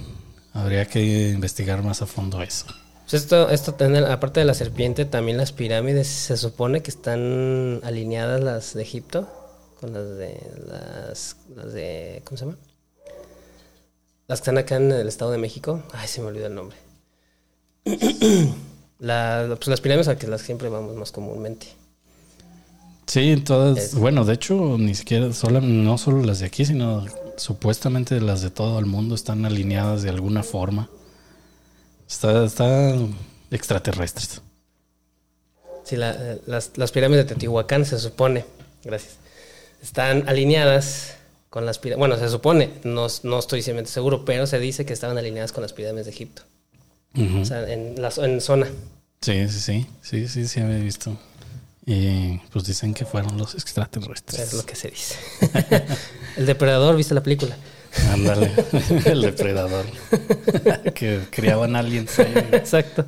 Habría 0.54 0.86
que 0.86 1.30
investigar 1.30 1.82
más 1.82 2.00
a 2.02 2.06
fondo 2.06 2.42
eso. 2.42 2.66
Pues 3.08 3.22
esto, 3.22 3.50
esto 3.50 3.76
aparte 4.10 4.40
de 4.40 4.46
la 4.46 4.54
serpiente, 4.54 5.04
también 5.04 5.36
las 5.36 5.52
pirámides 5.52 6.08
se 6.08 6.36
supone 6.36 6.80
que 6.82 6.90
están 6.90 7.80
alineadas 7.84 8.40
las 8.42 8.74
de 8.74 8.82
Egipto 8.82 9.28
con 9.80 9.92
las 9.92 10.16
de 10.16 10.40
las, 10.66 11.36
las 11.54 11.72
de 11.72 12.22
¿cómo 12.24 12.36
se 12.36 12.44
llama? 12.44 12.56
Las 14.28 14.40
que 14.40 14.42
están 14.42 14.58
acá 14.58 14.76
en 14.76 14.90
el 14.90 15.06
Estado 15.08 15.30
de 15.30 15.38
México. 15.38 15.82
Ay, 15.92 16.08
se 16.08 16.20
me 16.20 16.28
olvidó 16.28 16.46
el 16.46 16.54
nombre. 16.54 16.76
La- 18.98 19.46
pues 19.56 19.68
las 19.68 19.80
pirámides 19.82 20.08
a 20.08 20.16
que 20.16 20.26
las 20.26 20.40
siempre 20.40 20.68
vamos 20.70 20.96
más 20.96 21.12
comúnmente. 21.12 21.66
Sí, 23.06 23.36
todas. 23.44 23.76
Es- 23.78 23.94
Bueno, 23.94 24.24
de 24.24 24.32
hecho, 24.34 24.76
ni 24.78 24.94
siquiera, 24.94 25.32
solo, 25.32 25.60
no 25.60 25.98
solo 25.98 26.22
las 26.24 26.40
de 26.40 26.46
aquí, 26.46 26.64
sino 26.64 27.04
supuestamente 27.36 28.20
las 28.20 28.40
de 28.42 28.50
todo 28.50 28.78
el 28.78 28.86
mundo 28.86 29.14
están 29.14 29.44
alineadas 29.44 30.02
de 30.02 30.08
alguna 30.08 30.42
forma. 30.42 30.88
Está, 32.08 32.44
está 32.44 32.94
extraterrestres. 33.50 34.40
Sí, 35.84 35.96
la- 35.96 36.12
eh, 36.32 36.40
las, 36.46 36.72
las 36.76 36.90
pirámides 36.90 37.24
de 37.26 37.28
Teotihuacán 37.28 37.84
se 37.84 37.98
supone, 37.98 38.44
gracias, 38.82 39.18
están 39.86 40.28
alineadas 40.28 41.14
con 41.48 41.64
las 41.64 41.78
pirámides. 41.78 41.98
Bueno, 41.98 42.18
se 42.18 42.28
supone, 42.28 42.70
no, 42.84 43.06
no 43.22 43.38
estoy 43.38 43.60
100% 43.60 43.86
seguro, 43.86 44.24
pero 44.24 44.46
se 44.46 44.58
dice 44.58 44.84
que 44.84 44.92
estaban 44.92 45.16
alineadas 45.16 45.52
con 45.52 45.62
las 45.62 45.72
pirámides 45.72 46.06
de 46.06 46.12
Egipto. 46.12 46.42
O 47.40 47.44
sea, 47.46 47.66
en, 47.72 47.94
la, 48.02 48.12
en 48.18 48.42
zona. 48.42 48.66
Sí, 49.22 49.48
sí, 49.48 49.60
sí, 49.60 49.86
sí, 50.02 50.28
sí, 50.28 50.46
sí, 50.48 50.60
había 50.60 50.76
visto. 50.76 51.16
Y 51.86 52.36
pues 52.52 52.66
dicen 52.66 52.92
que 52.92 53.06
fueron 53.06 53.38
los 53.38 53.54
Es 53.54 53.62
extraterrestres. 53.62 54.52
lo 54.52 54.66
que 54.66 54.74
se 54.76 54.88
dice. 54.90 55.14
El 56.36 56.44
depredador, 56.44 56.94
¿viste 56.96 57.14
la 57.14 57.22
película? 57.22 57.56
Ándale, 58.12 58.52
el 59.06 59.22
depredador. 59.22 59.86
que 60.94 61.20
criaban 61.30 61.74
aliens 61.76 62.18
ahí. 62.18 62.34
Exacto. 62.52 63.06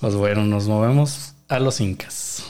Pues 0.00 0.14
bueno, 0.14 0.44
nos 0.46 0.66
movemos 0.68 1.34
a 1.48 1.58
los 1.58 1.80
incas. 1.82 2.44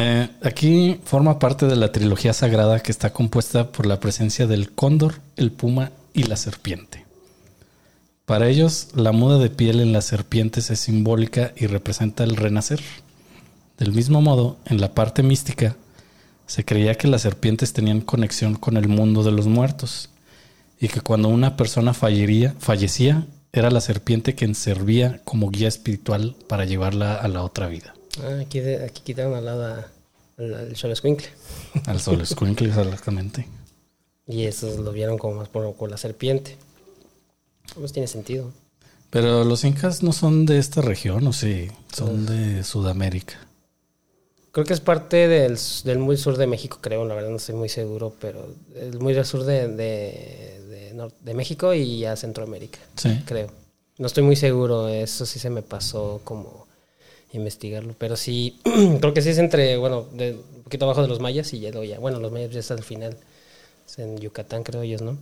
Eh, 0.00 0.28
aquí 0.44 1.00
forma 1.02 1.40
parte 1.40 1.66
de 1.66 1.74
la 1.74 1.90
trilogía 1.90 2.32
sagrada 2.32 2.78
que 2.78 2.92
está 2.92 3.12
compuesta 3.12 3.72
por 3.72 3.84
la 3.84 3.98
presencia 3.98 4.46
del 4.46 4.70
cóndor, 4.70 5.16
el 5.34 5.50
puma 5.50 5.90
y 6.14 6.22
la 6.22 6.36
serpiente. 6.36 7.04
Para 8.24 8.46
ellos, 8.48 8.90
la 8.94 9.10
muda 9.10 9.38
de 9.38 9.50
piel 9.50 9.80
en 9.80 9.92
las 9.92 10.04
serpientes 10.04 10.70
es 10.70 10.78
simbólica 10.78 11.52
y 11.56 11.66
representa 11.66 12.22
el 12.22 12.36
renacer. 12.36 12.80
Del 13.76 13.90
mismo 13.90 14.22
modo, 14.22 14.58
en 14.66 14.80
la 14.80 14.94
parte 14.94 15.24
mística, 15.24 15.74
se 16.46 16.64
creía 16.64 16.94
que 16.94 17.08
las 17.08 17.22
serpientes 17.22 17.72
tenían 17.72 18.00
conexión 18.00 18.54
con 18.54 18.76
el 18.76 18.86
mundo 18.86 19.24
de 19.24 19.32
los 19.32 19.48
muertos 19.48 20.10
y 20.80 20.86
que 20.86 21.00
cuando 21.00 21.28
una 21.28 21.56
persona 21.56 21.92
fallecía, 21.92 23.26
era 23.52 23.72
la 23.72 23.80
serpiente 23.80 24.36
quien 24.36 24.54
servía 24.54 25.20
como 25.24 25.50
guía 25.50 25.66
espiritual 25.66 26.36
para 26.48 26.66
llevarla 26.66 27.16
a 27.16 27.26
la 27.26 27.42
otra 27.42 27.66
vida. 27.66 27.97
Ah, 28.22 28.38
aquí, 28.40 28.60
de- 28.60 28.84
aquí 28.84 29.02
quitaron 29.02 29.34
al 29.34 29.44
lado 29.44 29.64
a- 29.66 29.86
al, 30.38 30.54
al 30.54 30.76
Xoloscuincle. 30.76 31.28
Al 31.86 32.00
sol 32.00 32.20
escuincle, 32.20 32.68
exactamente. 32.68 33.46
Y 34.26 34.44
esos 34.44 34.78
lo 34.78 34.92
vieron 34.92 35.18
como 35.18 35.34
más 35.36 35.48
por, 35.48 35.90
la 35.90 35.96
serpiente. 35.96 36.56
Pues 37.74 37.92
tiene 37.92 38.06
sentido. 38.08 38.52
Pero 39.10 39.44
los 39.44 39.64
incas 39.64 40.02
no 40.02 40.12
son 40.12 40.44
de 40.46 40.58
esta 40.58 40.82
región, 40.82 41.26
¿o 41.26 41.32
sí? 41.32 41.68
Son 41.92 42.26
de 42.26 42.62
Sudamérica. 42.62 43.34
Creo 44.52 44.66
que 44.66 44.74
es 44.74 44.80
parte 44.80 45.28
del, 45.28 45.58
del 45.84 45.98
muy 45.98 46.16
sur 46.16 46.36
de 46.36 46.46
México, 46.46 46.78
creo, 46.80 47.04
la 47.06 47.14
verdad 47.14 47.30
no 47.30 47.36
estoy 47.36 47.54
muy 47.54 47.68
seguro, 47.68 48.14
pero 48.20 48.48
el 48.74 48.98
muy 48.98 49.12
del 49.14 49.24
sur 49.24 49.44
de, 49.44 49.68
de, 49.68 50.60
de 50.68 51.12
de 51.20 51.34
México 51.34 51.72
y 51.74 52.04
a 52.04 52.16
Centroamérica, 52.16 52.78
Sí. 52.96 53.20
creo. 53.24 53.48
No 53.98 54.06
estoy 54.06 54.22
muy 54.24 54.36
seguro, 54.36 54.88
eso 54.88 55.26
sí 55.26 55.38
se 55.38 55.50
me 55.50 55.62
pasó 55.62 56.20
como 56.24 56.66
investigarlo, 57.32 57.94
pero 57.98 58.16
sí, 58.16 58.58
creo 59.00 59.14
que 59.14 59.22
sí 59.22 59.30
es 59.30 59.38
entre, 59.38 59.76
bueno, 59.76 60.06
de, 60.12 60.32
un 60.32 60.62
poquito 60.62 60.84
abajo 60.84 61.02
de 61.02 61.08
los 61.08 61.20
mayas 61.20 61.52
y 61.52 61.60
ya, 61.60 61.70
ya, 61.84 61.98
bueno, 61.98 62.18
los 62.20 62.32
mayas 62.32 62.50
ya 62.50 62.60
está 62.60 62.74
al 62.74 62.82
final, 62.82 63.16
es 63.86 63.98
en 63.98 64.18
Yucatán 64.18 64.62
creo 64.62 64.82
ellos, 64.82 65.02
¿no? 65.02 65.16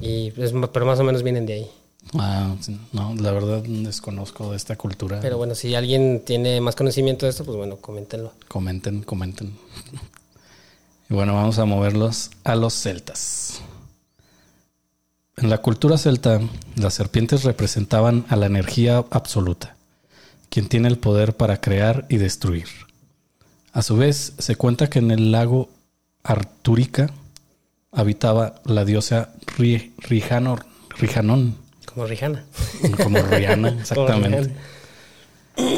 Y 0.00 0.30
pero 0.32 0.86
más 0.86 0.98
o 1.00 1.04
menos 1.04 1.22
vienen 1.22 1.46
de 1.46 1.52
ahí. 1.54 1.70
Ah, 2.12 2.54
no, 2.92 3.14
la 3.14 3.32
verdad 3.32 3.62
desconozco 3.62 4.50
de 4.50 4.56
esta 4.56 4.76
cultura. 4.76 5.20
Pero 5.20 5.38
bueno, 5.38 5.54
si 5.54 5.74
alguien 5.74 6.22
tiene 6.24 6.60
más 6.60 6.76
conocimiento 6.76 7.26
de 7.26 7.30
esto, 7.30 7.44
pues 7.44 7.56
bueno, 7.56 7.76
coméntenlo. 7.76 8.32
Comenten, 8.48 9.02
comenten. 9.02 9.56
Y 11.10 11.12
bueno, 11.12 11.34
vamos 11.34 11.58
a 11.58 11.66
moverlos 11.66 12.30
a 12.44 12.56
los 12.56 12.72
celtas. 12.72 13.60
En 15.36 15.50
la 15.50 15.58
cultura 15.58 15.98
celta, 15.98 16.40
las 16.76 16.94
serpientes 16.94 17.44
representaban 17.44 18.24
a 18.30 18.36
la 18.36 18.46
energía 18.46 19.04
absoluta, 19.10 19.73
quien 20.54 20.68
tiene 20.68 20.86
el 20.86 20.98
poder 20.98 21.36
para 21.36 21.60
crear 21.60 22.06
y 22.08 22.16
destruir. 22.18 22.68
A 23.72 23.82
su 23.82 23.96
vez, 23.96 24.34
se 24.38 24.54
cuenta 24.54 24.88
que 24.88 25.00
en 25.00 25.10
el 25.10 25.32
lago 25.32 25.68
Artúrica 26.22 27.10
habitaba 27.90 28.62
la 28.64 28.84
diosa 28.84 29.30
Ri- 29.58 29.92
Rijano- 29.98 30.64
Rijanón, 30.96 31.56
Como 31.86 32.06
Rihanna. 32.06 32.44
como 33.02 33.18
Rihanna, 33.30 33.68
exactamente, 33.80 34.54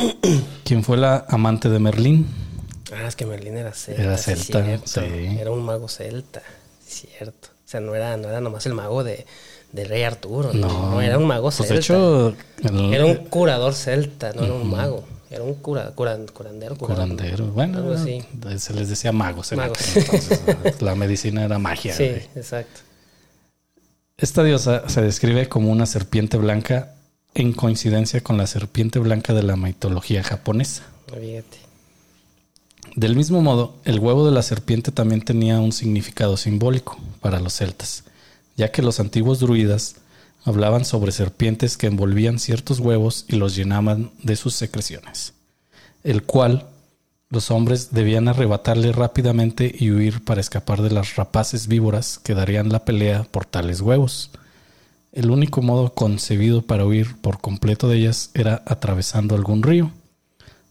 quien 0.64 0.84
fue 0.84 0.96
la 0.98 1.24
amante 1.28 1.68
de 1.70 1.78
Merlín. 1.78 2.26
Ah, 2.92 3.06
es 3.08 3.16
que 3.16 3.26
Merlín 3.26 3.56
era 3.56 3.72
celta. 3.72 4.02
Era 4.02 4.18
celta, 4.18 4.78
sí. 4.84 5.00
Era 5.40 5.50
un 5.50 5.64
mago 5.64 5.88
celta, 5.88 6.42
cierto. 6.86 7.48
O 7.64 7.68
sea, 7.68 7.80
no 7.80 7.94
era, 7.94 8.16
no 8.16 8.28
era 8.28 8.40
nomás 8.40 8.64
el 8.66 8.74
mago 8.74 9.02
de, 9.04 9.26
del 9.72 9.88
rey 9.88 10.02
Arturo, 10.04 10.52
no, 10.54 10.68
No, 10.68 10.90
no, 10.92 11.00
era 11.02 11.18
un 11.18 11.26
mago 11.26 11.44
Pues 11.50 11.56
celta. 11.56 11.74
de 11.74 11.80
hecho, 11.80 12.28
el- 12.62 12.94
era 12.94 13.04
un 13.04 13.16
curador 13.16 13.74
celta, 13.74 14.32
no 14.32 14.44
era 14.44 14.54
un 14.54 14.70
mago. 14.70 15.04
Era 15.28 15.42
un 15.42 15.54
cura, 15.54 15.92
curan- 15.94 16.30
curandero, 16.32 16.76
curandero. 16.76 17.46
Bueno, 17.46 17.78
algo 17.78 17.92
así. 17.94 18.22
se 18.58 18.72
les 18.74 18.88
decía 18.88 19.10
magos. 19.12 19.50
entonces, 19.52 20.00
la 20.80 20.94
medicina 20.94 21.44
era 21.44 21.58
magia. 21.58 21.94
Sí, 21.94 22.08
güey. 22.08 22.28
exacto. 22.36 22.80
Esta 24.16 24.42
diosa 24.44 24.88
se 24.88 25.02
describe 25.02 25.48
como 25.48 25.70
una 25.70 25.84
serpiente 25.84 26.36
blanca 26.38 26.94
en 27.34 27.52
coincidencia 27.52 28.22
con 28.22 28.38
la 28.38 28.46
serpiente 28.46 28.98
blanca 28.98 29.34
de 29.34 29.42
la 29.42 29.56
mitología 29.56 30.22
japonesa. 30.22 30.84
Fíjate. 31.08 31.58
Del 32.94 33.14
mismo 33.14 33.42
modo, 33.42 33.74
el 33.84 33.98
huevo 33.98 34.24
de 34.24 34.32
la 34.32 34.42
serpiente 34.42 34.90
también 34.90 35.20
tenía 35.22 35.58
un 35.60 35.72
significado 35.72 36.36
simbólico 36.38 36.96
para 37.20 37.40
los 37.40 37.52
celtas, 37.54 38.04
ya 38.56 38.72
que 38.72 38.82
los 38.82 39.00
antiguos 39.00 39.40
druidas 39.40 39.96
hablaban 40.44 40.84
sobre 40.84 41.12
serpientes 41.12 41.76
que 41.76 41.86
envolvían 41.86 42.38
ciertos 42.38 42.80
huevos 42.80 43.24
y 43.28 43.36
los 43.36 43.56
llenaban 43.56 44.12
de 44.22 44.36
sus 44.36 44.54
secreciones, 44.54 45.34
el 46.04 46.22
cual 46.22 46.68
los 47.28 47.50
hombres 47.50 47.88
debían 47.90 48.28
arrebatarle 48.28 48.92
rápidamente 48.92 49.74
y 49.76 49.90
huir 49.90 50.24
para 50.24 50.40
escapar 50.40 50.80
de 50.82 50.92
las 50.92 51.16
rapaces 51.16 51.66
víboras 51.66 52.20
que 52.20 52.34
darían 52.34 52.68
la 52.68 52.84
pelea 52.84 53.24
por 53.24 53.44
tales 53.44 53.80
huevos. 53.80 54.30
El 55.10 55.30
único 55.30 55.60
modo 55.60 55.92
concebido 55.92 56.62
para 56.62 56.86
huir 56.86 57.16
por 57.20 57.40
completo 57.40 57.88
de 57.88 57.96
ellas 57.96 58.30
era 58.34 58.62
atravesando 58.66 59.34
algún 59.34 59.64
río. 59.64 59.90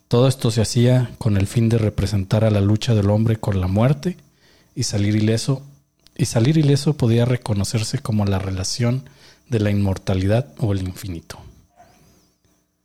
Todo 0.08 0.30
esto 0.30 0.50
se 0.52 0.62
hacía 0.62 1.12
con 1.18 1.36
el 1.36 1.48
fin 1.48 1.68
de 1.68 1.78
representar 1.78 2.46
a 2.46 2.52
la 2.52 2.62
lucha 2.62 2.96
del 2.96 3.10
hombre 3.10 3.36
con 3.36 3.60
la 3.60 3.68
muerte 3.68 4.16
y 4.76 4.84
salir 4.84 5.16
ileso. 5.16 5.62
Y 6.18 6.26
salir 6.26 6.57
ileso 6.57 6.93
podía 6.95 7.26
reconocerse 7.26 7.99
como 7.99 8.26
la 8.26 8.39
relación 8.39 9.03
de 9.49 9.59
la 9.59 9.70
inmortalidad 9.70 10.47
o 10.59 10.72
el 10.74 10.82
infinito. 10.82 11.38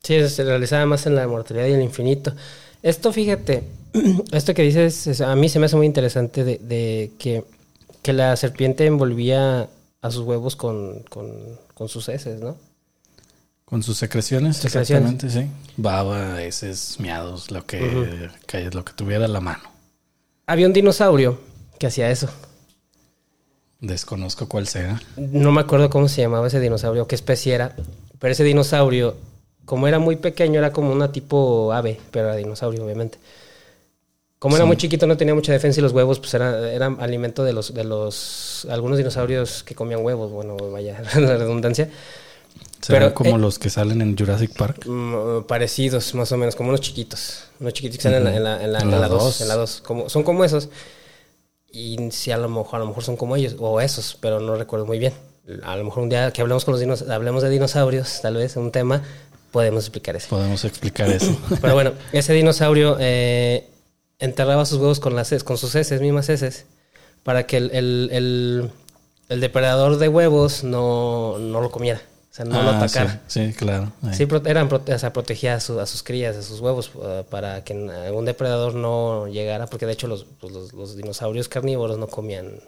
Sí, 0.03 0.29
se 0.29 0.45
realizaba 0.45 0.87
más 0.87 1.07
en 1.07 1.15
la 1.15 1.25
inmortalidad 1.25 1.67
y 1.67 1.73
el 1.73 1.83
infinito. 1.83 2.33
Esto, 2.83 3.13
fíjate, 3.13 3.65
esto 4.33 4.55
que 4.55 4.63
dices, 4.63 5.07
es- 5.07 5.21
a 5.21 5.37
mí 5.37 5.49
se 5.49 5.59
me 5.59 5.67
hace 5.67 5.77
muy 5.77 5.87
interesante 5.87 6.43
de, 6.45 6.59
de 6.59 7.13
que, 7.19 7.45
que 8.03 8.13
la 8.13 8.35
serpiente 8.37 8.87
envolvía 8.87 9.69
a 10.03 10.11
sus 10.11 10.25
huevos 10.25 10.57
con, 10.57 11.03
con, 11.11 11.31
con 11.75 11.89
sus 11.89 12.09
heces, 12.09 12.41
¿no? 12.41 12.57
Con 13.67 13.83
sus 13.85 13.99
secreciones, 13.99 14.57
Secreciones. 14.57 15.13
exactamente, 15.13 15.31
sí. 15.31 15.73
Baba, 15.77 16.43
heces, 16.43 16.97
miados, 16.99 17.51
lo 17.53 17.65
que, 17.67 18.29
que- 18.47 18.71
lo 18.71 18.85
que 18.85 18.93
tuviera 18.95 19.27
a 19.27 19.29
la 19.29 19.41
mano. 19.41 19.63
Había 20.47 20.67
un 20.67 20.73
dinosaurio 20.73 21.39
que 21.79 21.87
hacía 21.87 22.11
eso. 22.11 22.29
Desconozco 23.81 24.49
cuál 24.49 24.67
sea. 24.67 25.01
No 25.17 25.53
me 25.53 25.61
acuerdo 25.63 25.89
cómo 25.91 26.09
se 26.09 26.21
llamaba 26.21 26.47
ese 26.49 26.61
dinosaurio, 26.61 27.07
qué 27.07 27.15
especie 27.15 27.55
era. 27.55 27.75
Pero 28.19 28.33
ese 28.33 28.45
dinosaurio, 28.45 29.17
como 29.65 29.89
era 29.89 29.99
muy 29.99 30.17
pequeño, 30.17 30.59
era 30.59 30.73
como 30.73 30.93
una 30.93 31.13
tipo 31.13 31.73
ave, 31.73 31.99
pero 32.11 32.27
era 32.27 32.37
dinosaurio, 32.37 32.85
obviamente. 32.85 33.19
Como 34.39 34.57
era 34.57 34.65
muy 34.65 34.77
chiquito, 34.79 35.07
no 35.07 35.17
tenía 35.19 35.35
mucha 35.35 35.53
defensa 35.53 35.81
y 35.81 35.83
los 35.83 35.93
huevos, 35.93 36.19
pues 36.19 36.33
era, 36.33 36.73
era 36.73 36.87
alimento 37.01 37.45
de 37.45 37.53
los, 37.53 37.75
de 37.75 37.85
los 37.85 38.67
algunos 38.71 38.97
dinosaurios 38.97 39.63
que 39.63 39.75
comían 39.75 40.03
huevos. 40.05 40.31
Bueno, 40.31 40.57
vaya 40.57 41.01
la 41.17 41.37
redundancia. 41.37 41.91
Serán 42.81 43.03
Pero, 43.03 43.15
como 43.15 43.37
eh, 43.37 43.39
los 43.39 43.59
que 43.59 43.69
salen 43.69 44.01
en 44.01 44.17
Jurassic 44.17 44.55
Park. 44.57 44.87
Mm, 44.87 45.43
parecidos, 45.47 46.15
más 46.15 46.33
o 46.33 46.39
menos, 46.39 46.57
como 46.57 46.71
unos 46.71 46.81
chiquitos. 46.81 47.45
Unos 47.61 47.75
chiquitos 47.75 47.99
que 47.99 48.03
salen 48.03 48.19
en 48.19 48.25
la- 48.25 48.37
en 48.37 48.45
la, 48.45 48.65
en 48.65 48.73
la, 48.73 48.79
En 48.79 48.85
en 48.87 48.91
la 48.93 48.99
la 49.01 49.09
dos, 49.09 49.23
dos. 49.25 49.41
en 49.43 49.49
la 49.49 49.57
dos. 49.57 49.83
Como, 49.83 50.09
son 50.09 50.23
como 50.23 50.43
esos. 50.45 50.71
Y 51.73 51.97
sí, 52.11 52.31
a 52.33 52.37
lo 52.37 52.49
mejor, 52.49 52.77
a 52.77 52.79
lo 52.81 52.87
mejor 52.87 53.05
son 53.05 53.17
como 53.17 53.37
ellos, 53.37 53.57
o 53.59 53.81
esos, 53.81 54.17
pero 54.21 54.41
no 54.41 54.57
recuerdo 54.57 54.87
muy 54.87 54.99
bien. 54.99 55.13
A 55.63 55.77
lo 55.77 55.85
mejor 55.85 56.03
un 56.03 56.09
día 56.09 56.31
que 56.33 56.43
hablemos 56.43 56.65
con 56.65 56.73
los 56.73 56.81
dinos, 56.81 57.03
hablemos 57.09 57.43
de 57.43 57.51
dinosaurios, 57.51 58.21
tal 58.23 58.35
vez, 58.37 58.57
un 58.57 58.71
tema, 58.73 59.03
podemos 59.53 59.85
explicar 59.85 60.17
eso. 60.17 60.29
Podemos 60.29 60.65
explicar 60.65 61.09
eso. 61.11 61.37
Pero 61.61 61.75
bueno, 61.75 61.93
ese 62.13 62.33
dinosaurio 62.35 62.97
eh, 63.01 63.69
enterraba 64.19 64.65
sus 64.67 64.79
huevos 64.79 65.01
con 65.01 65.15
las 65.17 65.33
con 65.45 65.57
sus 65.59 65.75
heces, 65.75 66.01
mismas 66.01 66.29
heces, 66.29 66.67
para 67.23 67.47
que 67.47 67.57
el, 67.57 67.71
el- 67.73 68.09
el- 68.13 68.71
el 69.29 69.41
depredador 69.41 69.99
de 69.99 70.09
huevos 70.09 70.65
no, 70.65 71.39
no 71.39 71.61
lo 71.61 71.71
comiera. 71.71 72.01
O 72.31 72.33
sea, 72.33 72.45
no 72.45 72.63
lo 72.63 72.71
Ah, 72.71 72.77
atacara. 72.79 73.21
Sí, 73.27 73.49
sí, 73.49 73.53
claro. 73.55 73.93
ahí. 74.05 74.15
Sí, 74.15 74.27
eran, 74.47 74.69
o 74.73 74.99
sea, 74.99 75.13
protegía 75.13 75.55
a, 75.57 75.61
su- 75.61 75.81
a 75.81 75.87
sus 75.87 76.03
crías, 76.05 76.37
a 76.37 76.43
sus 76.43 76.61
huevos, 76.61 76.93
eh, 77.03 77.25
para 77.29 77.65
que 77.65 77.73
algún 77.75 78.25
depredador 78.25 78.75
no 78.75 79.27
llegara, 79.27 79.67
porque 79.67 79.85
de 79.87 79.93
hecho 79.95 80.07
los, 80.07 80.27
pues, 80.41 80.53
los, 80.53 80.73
los 80.73 80.97
dinosaurios 80.97 81.49
carnívoros 81.49 81.99
no 81.99 82.07
comían 82.07 82.61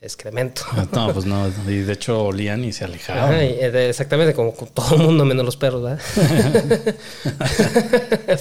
excremento. 0.00 0.62
Ah, 0.70 0.86
No, 0.92 1.12
pues 1.12 1.26
no. 1.26 1.48
Y 1.66 1.78
de 1.78 1.92
hecho 1.94 2.26
olían 2.26 2.62
y 2.64 2.72
se 2.72 2.84
alejaban. 2.84 3.24
Ajá, 3.24 3.44
y, 3.44 3.48
eh, 3.58 3.88
exactamente, 3.88 4.34
como 4.34 4.52
todo 4.52 4.94
el 4.94 5.02
mundo, 5.02 5.24
menos 5.24 5.44
los 5.44 5.56
perros, 5.56 5.82
¿verdad? 5.82 5.98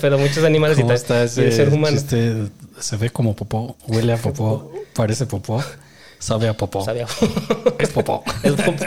Pero 0.01 0.17
muchos 0.19 0.43
animales 0.43 0.77
y, 0.77 0.81
¿Cómo 0.81 0.89
ta- 0.89 0.95
está 0.95 1.21
y 1.23 1.25
ese 1.25 1.45
el 1.47 1.53
ser 1.53 1.69
humano. 1.69 1.97
chiste? 1.97 2.49
Se 2.79 2.97
ve 2.97 3.09
como 3.09 3.35
popó, 3.35 3.75
huele 3.87 4.13
a 4.13 4.17
popó, 4.17 4.71
parece 4.93 5.25
popó, 5.25 5.63
sabe 6.19 6.47
a 6.47 6.53
popó. 6.55 6.83
Sabía. 6.83 7.07
Es 7.79 7.89
popó. 7.89 8.23
Es 8.43 8.53
popó. 8.53 8.85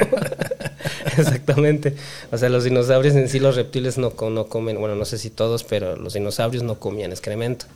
Exactamente. 1.18 1.94
O 2.30 2.38
sea, 2.38 2.48
los 2.48 2.64
dinosaurios 2.64 3.14
en 3.14 3.28
sí, 3.28 3.38
los 3.40 3.56
reptiles 3.56 3.98
no, 3.98 4.12
no 4.30 4.46
comen, 4.46 4.78
bueno, 4.78 4.94
no 4.94 5.04
sé 5.04 5.18
si 5.18 5.30
todos, 5.30 5.64
pero 5.64 5.96
los 5.96 6.14
dinosaurios 6.14 6.62
no 6.62 6.78
comían 6.78 7.10
excremento. 7.10 7.66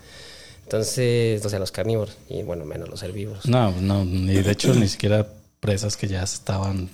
Entonces, 0.64 1.44
o 1.44 1.48
sea, 1.48 1.58
los 1.58 1.72
carnívoros, 1.72 2.16
y 2.28 2.42
bueno, 2.42 2.64
menos 2.64 2.88
los 2.88 3.02
herbívoros. 3.02 3.46
No, 3.46 3.70
no, 3.80 4.04
ni 4.04 4.34
de 4.34 4.50
hecho 4.50 4.72
ni 4.74 4.88
siquiera 4.88 5.26
presas 5.60 5.96
que 5.96 6.08
ya 6.08 6.22
estaban 6.22 6.88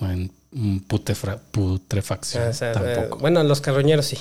en 0.00 0.30
putrefacción. 0.80 2.48
O 2.48 2.52
sea, 2.52 2.72
eh, 2.72 2.74
tampoco. 2.74 3.18
bueno, 3.18 3.42
los 3.42 3.60
carroñeros 3.60 4.06
sí. 4.06 4.18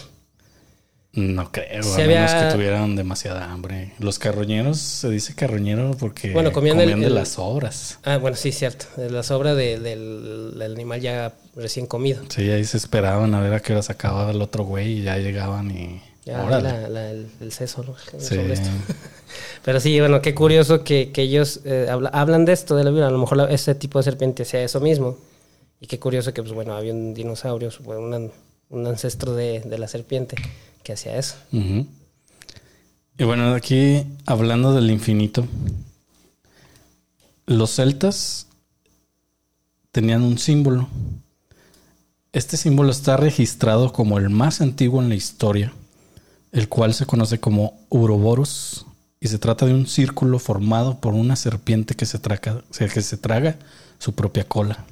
No 1.13 1.51
creo, 1.51 1.81
sí 1.83 2.01
a 2.01 2.05
menos 2.07 2.31
había- 2.31 2.47
que 2.49 2.53
tuvieran 2.55 2.95
demasiada 2.95 3.51
hambre. 3.51 3.93
Los 3.99 4.19
carroñeros, 4.19 4.77
se 4.77 5.09
dice 5.09 5.33
carroñero 5.35 5.95
porque 5.99 6.31
Bueno, 6.31 6.51
comían 6.51 6.77
comían, 6.77 6.99
el- 6.99 7.05
de 7.05 7.09
las 7.09 7.29
sobras. 7.29 7.97
Ah, 8.03 8.17
bueno, 8.17 8.37
sí, 8.37 8.51
cierto. 8.51 8.85
De 8.95 9.09
La 9.09 9.23
sobra 9.23 9.55
de- 9.55 9.79
del, 9.79 10.53
del 10.57 10.71
animal 10.73 11.01
ya 11.01 11.33
recién 11.55 11.87
comido. 11.87 12.21
Sí, 12.29 12.49
ahí 12.51 12.63
se 12.63 12.77
esperaban 12.77 13.33
a 13.33 13.41
ver 13.41 13.53
a 13.53 13.59
qué 13.59 13.73
hora 13.73 13.81
sacaba 13.81 14.29
el 14.31 14.41
otro 14.41 14.63
güey 14.63 14.99
y 14.99 15.03
ya 15.03 15.17
llegaban 15.17 15.71
y... 15.71 16.01
Ya, 16.25 16.43
órale. 16.43 16.69
la- 16.69 16.89
la- 16.89 17.11
el, 17.11 17.27
el 17.41 17.51
seso, 17.51 17.83
¿no? 17.83 17.95
Sí. 18.19 18.35
Sobre 18.35 18.53
esto. 18.53 18.69
Pero 19.63 19.79
sí, 19.79 19.99
bueno, 19.99 20.21
qué 20.21 20.35
curioso 20.35 20.83
que, 20.83 21.11
que 21.11 21.23
ellos 21.23 21.61
eh, 21.65 21.87
habla- 21.89 22.09
hablan 22.09 22.45
de 22.45 22.53
esto, 22.53 22.75
de 22.75 22.83
la 22.83 22.91
vida. 22.91 23.07
A 23.07 23.11
lo 23.11 23.17
mejor 23.17 23.37
la- 23.37 23.49
ese 23.51 23.73
tipo 23.73 23.97
de 23.99 24.03
serpiente 24.03 24.43
hacía 24.43 24.61
eso 24.63 24.79
mismo. 24.79 25.17
Y 25.81 25.87
qué 25.87 25.97
curioso 25.97 26.33
que, 26.33 26.41
pues 26.43 26.53
bueno, 26.53 26.75
había 26.75 26.93
un 26.93 27.13
dinosaurio, 27.13 27.69
bueno, 27.83 28.01
un, 28.01 28.13
an- 28.13 28.31
un 28.69 28.87
ancestro 28.87 29.33
de, 29.33 29.61
de 29.61 29.77
la 29.77 29.87
serpiente 29.87 30.35
que 30.83 30.93
hacía 30.93 31.17
eso. 31.17 31.35
Y 31.51 33.23
bueno, 33.23 33.53
aquí 33.53 34.05
hablando 34.25 34.73
del 34.73 34.89
infinito, 34.91 35.45
los 37.45 37.75
celtas 37.75 38.47
tenían 39.91 40.23
un 40.23 40.37
símbolo. 40.37 40.87
Este 42.31 42.57
símbolo 42.57 42.91
está 42.91 43.17
registrado 43.17 43.91
como 43.91 44.17
el 44.19 44.29
más 44.29 44.61
antiguo 44.61 45.01
en 45.01 45.09
la 45.09 45.15
historia, 45.15 45.73
el 46.51 46.69
cual 46.69 46.93
se 46.93 47.05
conoce 47.05 47.39
como 47.39 47.79
Ouroboros, 47.89 48.85
y 49.19 49.27
se 49.27 49.37
trata 49.37 49.65
de 49.65 49.73
un 49.73 49.85
círculo 49.87 50.39
formado 50.39 50.99
por 50.99 51.13
una 51.13 51.35
serpiente 51.35 51.95
que 51.95 52.05
se 52.05 52.19
traga, 52.19 52.63
que 52.77 53.01
se 53.01 53.17
traga 53.17 53.57
su 53.97 54.13
propia 54.13 54.47
cola. 54.47 54.85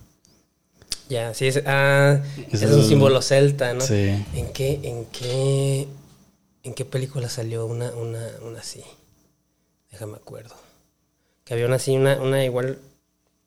Ya, 1.10 1.34
sí, 1.34 1.48
es, 1.48 1.62
ah, 1.66 2.20
Es 2.52 2.62
un 2.64 2.80
el- 2.80 2.86
símbolo 2.86 3.22
celta, 3.22 3.74
¿no? 3.74 3.82
Sí. 3.82 4.26
¿En 4.34 4.52
qué, 4.54 4.80
en 4.84 5.06
qué, 5.06 5.88
en 6.64 6.74
qué 6.74 6.84
película 6.86 7.30
salió 7.30 7.66
una, 7.66 7.92
una, 7.92 8.28
una 8.46 8.60
así? 8.60 8.82
Déjame 9.92 10.16
acuerdo. 10.16 10.54
Que 11.46 11.54
había 11.54 11.66
una 11.66 11.78
así, 11.78 11.96
una, 11.96 12.22
una 12.22 12.44
igual, 12.44 12.78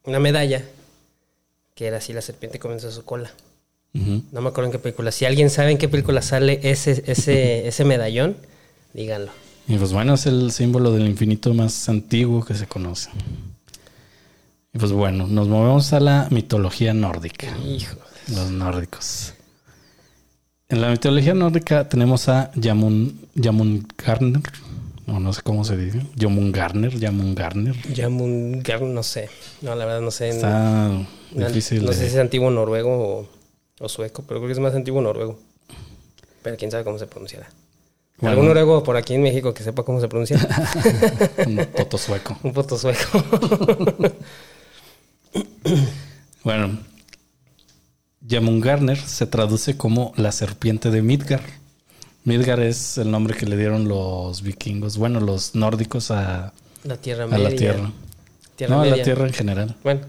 una 0.04 0.18
medalla, 0.18 0.64
que 1.74 1.86
era 1.86 1.98
así, 1.98 2.12
la 2.14 2.22
serpiente 2.22 2.58
comienza 2.58 2.90
su 2.90 3.04
cola. 3.04 3.30
No 3.92 4.40
me 4.40 4.48
acuerdo 4.48 4.66
en 4.66 4.72
qué 4.72 4.78
película. 4.78 5.11
Si 5.12 5.24
alguien 5.24 5.50
sabe 5.50 5.72
en 5.72 5.78
qué 5.78 5.88
película 5.88 6.22
sale 6.22 6.61
ese, 6.62 7.02
ese, 7.06 7.66
ese 7.68 7.84
medallón, 7.84 8.36
díganlo. 8.94 9.32
Y 9.68 9.76
pues 9.76 9.92
bueno, 9.92 10.14
es 10.14 10.26
el 10.26 10.50
símbolo 10.52 10.92
del 10.92 11.06
infinito 11.06 11.52
más 11.54 11.88
antiguo 11.88 12.44
que 12.44 12.54
se 12.54 12.66
conoce. 12.66 13.11
Y 14.72 14.78
pues 14.78 14.92
bueno, 14.92 15.26
nos 15.26 15.48
movemos 15.48 15.92
a 15.92 16.00
la 16.00 16.28
mitología 16.30 16.94
nórdica, 16.94 17.48
Hijo. 17.58 17.96
los 18.28 18.50
nórdicos. 18.50 19.34
En 20.68 20.80
la 20.80 20.90
mitología 20.90 21.34
nórdica 21.34 21.88
tenemos 21.88 22.28
a 22.28 22.52
Jamun, 22.54 23.28
Jamungarner, 23.34 24.42
o 25.08 25.18
no 25.18 25.32
sé 25.32 25.42
cómo 25.42 25.64
se 25.64 25.76
dice, 25.76 26.02
Jomungarner, 26.20 27.00
Jamungarner. 27.00 27.74
Jamungar, 27.96 28.82
no 28.82 29.02
sé. 29.02 29.28
No, 29.62 29.74
la 29.74 29.84
verdad 29.84 30.00
no 30.02 30.12
sé. 30.12 30.28
Está 30.28 30.88
no, 30.88 31.46
difícil. 31.48 31.84
no 31.84 31.92
sé 31.92 32.08
si 32.08 32.14
es 32.14 32.16
antiguo 32.18 32.50
noruego 32.50 32.90
o, 32.90 33.28
o 33.80 33.88
sueco, 33.88 34.22
pero 34.22 34.38
creo 34.38 34.46
que 34.46 34.52
es 34.52 34.60
más 34.60 34.74
antiguo 34.76 35.02
noruego. 35.02 35.40
Pero 36.42 36.56
quién 36.56 36.70
sabe 36.70 36.84
cómo 36.84 36.98
se 36.98 37.08
pronunciará. 37.08 37.48
Bueno. 38.18 38.32
¿Algún 38.32 38.46
noruego 38.46 38.82
por 38.84 38.96
aquí 38.96 39.14
en 39.14 39.22
México 39.22 39.52
que 39.52 39.64
sepa 39.64 39.82
cómo 39.82 40.00
se 40.00 40.06
pronuncia? 40.06 40.38
un 41.46 41.56
poto 41.76 41.98
sueco. 41.98 42.36
Un 42.44 42.52
puto 42.52 42.78
sueco. 42.78 43.18
Bueno, 46.45 46.78
Jamungarner 48.26 48.97
se 48.99 49.26
traduce 49.26 49.76
como 49.76 50.12
la 50.16 50.33
serpiente 50.33 50.91
de 50.91 51.03
Midgar. 51.03 51.43
Midgar 52.24 52.61
es 52.61 52.99
el 52.99 53.11
nombre 53.11 53.37
que 53.37 53.47
le 53.47 53.57
dieron 53.57 53.89
los 53.89 54.43
vikingos, 54.43 54.97
bueno, 54.99 55.20
los 55.20 55.55
nórdicos 55.55 56.11
a, 56.11 56.53
la 56.85 56.97
Tierra 56.97 57.24
a 57.24 57.26
Media. 57.26 57.51
la 57.51 57.57
Tierra. 57.57 57.93
Tierra 58.57 58.74
no, 58.76 58.83
a 58.83 58.87
la 58.87 59.03
Tierra 59.03 59.26
en 59.26 59.33
general, 59.33 59.76
Bueno, 59.83 60.01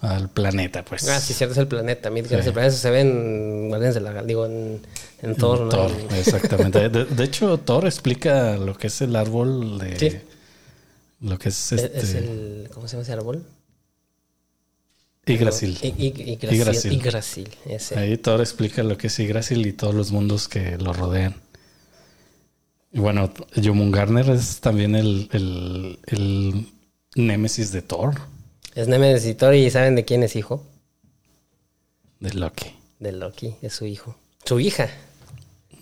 al 0.00 0.28
planeta, 0.30 0.84
pues. 0.84 1.06
ah, 1.08 1.20
sí, 1.20 1.34
cierto, 1.34 1.52
es 1.52 1.58
el 1.58 1.66
planeta. 1.68 2.08
Midgard 2.10 2.40
es 2.40 2.46
el 2.46 2.52
planeta. 2.52 2.74
Se 2.76 2.90
ve 2.90 3.00
en 3.00 3.68
Guardianes 3.68 3.94
de 3.94 4.00
la 4.00 4.22
digo, 4.22 4.46
en, 4.46 4.80
en 5.22 5.34
Thor, 5.36 5.60
¿no? 5.60 5.68
Thor, 5.68 5.90
En- 6.10 6.16
exactamente. 6.16 6.88
De, 6.88 7.04
de 7.04 7.24
hecho, 7.24 7.58
Thor 7.58 7.86
explica 7.86 8.56
lo 8.56 8.74
que 8.76 8.86
es 8.86 9.00
el 9.02 9.16
árbol 9.16 9.78
de... 9.78 9.98
Sí. 9.98 10.16
Lo 11.20 11.38
que 11.38 11.50
es 11.50 11.72
es- 11.72 11.82
este... 11.84 11.98
es 12.00 12.14
el, 12.14 12.68
¿Cómo 12.72 12.88
se 12.88 12.92
llama 12.96 13.02
ese 13.02 13.12
árbol? 13.12 13.44
Yggdrasil. 15.26 15.78
Yggdrasil. 15.82 16.92
Yggdrasil. 16.92 17.48
Ahí 17.96 18.16
Thor 18.16 18.40
explica 18.40 18.82
lo 18.82 18.96
que 18.96 19.08
es 19.08 19.18
Yggdrasil 19.18 19.66
y 19.66 19.72
todos 19.72 19.94
los 19.94 20.12
mundos 20.12 20.48
que 20.48 20.76
lo 20.78 20.92
rodean. 20.92 21.34
Y 22.92 22.98
bueno, 22.98 23.32
Jomungarner 23.62 24.28
es 24.30 24.60
también 24.60 24.94
el, 24.96 25.28
el, 25.32 25.98
el 26.06 26.66
némesis 27.14 27.70
de 27.70 27.82
Thor, 27.82 28.14
Es 28.74 28.88
Nemesis 28.88 29.28
y 29.30 29.34
Thor, 29.34 29.54
y 29.54 29.70
¿saben 29.70 29.94
de 29.94 30.04
quién 30.04 30.22
es 30.22 30.34
hijo? 30.36 30.64
de 32.18 32.34
Loki. 32.34 32.66
De 32.98 33.12
Loki, 33.12 33.56
es 33.62 33.72
su 33.74 33.86
hijo. 33.86 34.16
Su 34.44 34.60
hija. 34.60 34.90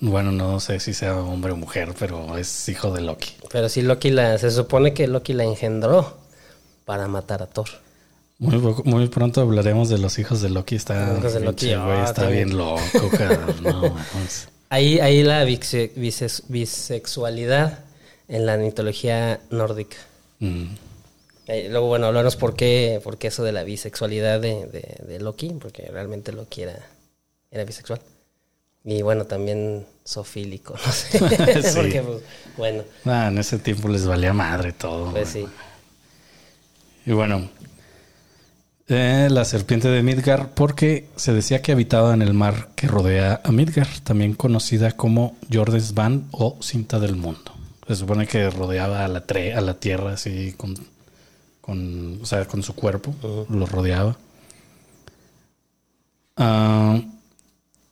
Bueno, 0.01 0.31
no 0.31 0.61
sé 0.61 0.79
si 0.79 0.95
sea 0.95 1.17
hombre 1.17 1.53
o 1.53 1.57
mujer, 1.57 1.95
pero 1.99 2.37
es 2.39 2.69
hijo 2.69 2.93
de 2.93 3.01
Loki. 3.01 3.33
Pero 3.51 3.69
sí, 3.69 3.83
Loki 3.83 4.11
la. 4.11 4.39
Se 4.39 4.51
supone 4.51 4.95
que 4.95 5.09
Loki 5.09 5.33
la 5.33 5.45
engendró 5.45 6.19
para 6.85 7.09
matar 7.09 7.43
a 7.43 7.47
Thor. 7.47 7.69
Muy, 8.39 8.59
poco- 8.59 8.85
muy 8.85 9.09
pronto 9.09 9.41
hablaremos 9.41 9.89
de 9.89 9.99
los 9.99 10.19
hijos 10.19 10.41
de 10.41 10.49
Loki. 10.51 10.77
Está, 10.77 11.09
Los 11.09 11.19
hijos 11.19 11.33
de 11.35 11.41
Loki, 11.41 11.67
pinche 11.67 11.77
güey, 11.85 11.99
ah, 11.99 12.05
está 12.05 12.29
bien 12.29 12.57
loco. 12.57 12.81
No. 13.63 13.97
Ahí, 14.71 15.01
ahí 15.01 15.23
la 15.23 15.45
bise- 15.45 15.93
bises- 15.97 16.45
bisexualidad 16.49 17.81
en 18.29 18.47
la 18.47 18.57
mitología 18.57 19.41
nórdica. 19.51 19.97
Mm. 20.39 20.67
Eh, 21.49 21.69
luego, 21.71 21.87
bueno, 21.89 22.07
hablarnos 22.07 22.37
por 22.37 22.55
qué, 22.55 23.01
por 23.03 23.17
qué 23.19 23.29
eso 23.29 23.43
de 23.43 23.53
la 23.53 23.65
bisexualidad 23.65 24.39
de, 24.41 24.67
de- 24.67 25.05
de 25.09 25.19
Loki, 25.19 25.49
porque 25.61 25.89
realmente 25.91 26.31
Loki 26.33 26.63
era, 26.63 26.79
era 27.51 27.65
bisexual. 27.65 28.01
Y 28.85 29.03
bueno, 29.03 29.25
también 29.25 29.85
sofílico, 30.05 30.75
no 30.87 30.93
sé. 30.93 31.19
Sí. 31.63 31.75
Porque, 31.75 32.03
pues, 32.03 32.23
bueno, 32.57 32.85
Ah, 33.05 33.29
en 33.29 33.39
ese 33.39 33.59
tiempo 33.59 33.89
les 33.89 34.07
valía 34.07 34.33
madre 34.33 34.73
todo. 34.73 35.11
pues 35.11 35.31
sí. 35.31 35.47
Y 37.07 37.13
bueno, 37.13 37.49
eh, 38.89 39.29
la 39.31 39.45
serpiente 39.45 39.89
de 39.89 40.03
Midgar, 40.03 40.55
porque 40.55 41.09
se 41.17 41.33
decía 41.33 41.61
que 41.63 41.73
habitaba 41.73 42.15
en 42.15 42.23
el 42.23 42.35
mar 42.35 42.71
que 42.75 42.87
rodea 42.87 43.41
a 43.45 43.53
Midgar, 43.53 43.89
también 44.03 44.35
conocida 44.35 44.93
como 44.93 45.37
Jordes 45.53 45.95
Van 45.95 46.25
o 46.31 46.57
cinta 46.61 46.99
del 46.99 47.17
mundo. 47.17 47.53
Se 47.87 47.97
supone 47.97 48.27
que 48.27 48.51
rodeaba 48.51 49.05
a 49.05 49.09
la, 49.09 49.27
tre- 49.27 49.55
a 49.55 49.61
la 49.61 49.75
tierra 49.75 50.13
así 50.13 50.55
con, 50.57 50.75
con, 51.61 52.21
o 52.23 52.27
sea, 52.27 52.47
con 52.47 52.63
su 52.63 52.75
cuerpo, 52.75 53.15
lo 53.49 53.67
rodeaba. 53.67 54.17
Ah, 56.37 57.01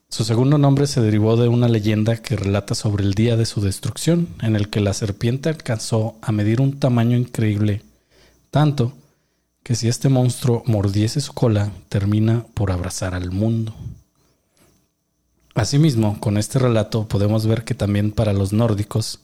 su 0.09 0.25
segundo 0.25 0.57
nombre 0.57 0.87
se 0.87 1.01
derivó 1.01 1.37
de 1.37 1.49
una 1.49 1.69
leyenda 1.69 2.17
que 2.17 2.37
relata 2.37 2.75
sobre 2.75 3.05
el 3.05 3.15
día 3.15 3.37
de 3.37 3.45
su 3.45 3.61
destrucción, 3.61 4.29
en 4.41 4.55
el 4.57 4.71
que 4.71 4.81
la 4.81 4.93
serpiente 4.95 5.49
alcanzó 5.49 6.17
a 6.23 6.33
medir 6.33 6.61
un 6.61 6.79
tamaño 6.79 7.17
increíble, 7.19 7.83
tanto 8.51 8.93
que 9.67 9.75
si 9.75 9.89
este 9.89 10.09
monstruo 10.09 10.63
mordiese 10.67 11.21
su 11.21 11.33
cola, 11.33 11.73
termina 11.89 12.47
por 12.55 12.71
abrazar 12.71 13.17
al 13.17 13.33
mundo. 13.33 13.75
Asimismo, 15.57 16.21
con 16.21 16.39
este 16.39 16.61
relato 16.61 17.09
podemos 17.09 17.49
ver 17.49 17.65
que 17.65 17.75
también 17.75 18.13
para 18.13 18.33
los 18.33 18.53
nórdicos 18.53 19.19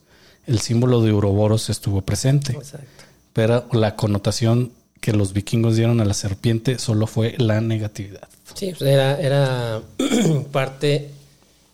el 0.49 0.59
símbolo 0.59 1.01
de 1.01 1.13
Ouroboros 1.13 1.71
estuvo 1.71 2.03
presente, 2.03 2.55
Exacto. 2.55 3.05
pero 3.33 3.69
la 3.71 3.95
connotación 3.95 4.73
que 5.01 5.13
los 5.13 5.33
vikingos 5.33 5.77
dieron 5.77 6.01
a 6.01 6.05
la 6.05 6.13
serpiente 6.13 6.81
solo 6.81 7.07
fue 7.07 7.37
la 7.39 7.61
negatividad. 7.61 8.29
Sí, 8.55 8.75
pues 8.77 8.91
era, 8.91 9.21
era 9.21 9.81
parte 10.51 11.13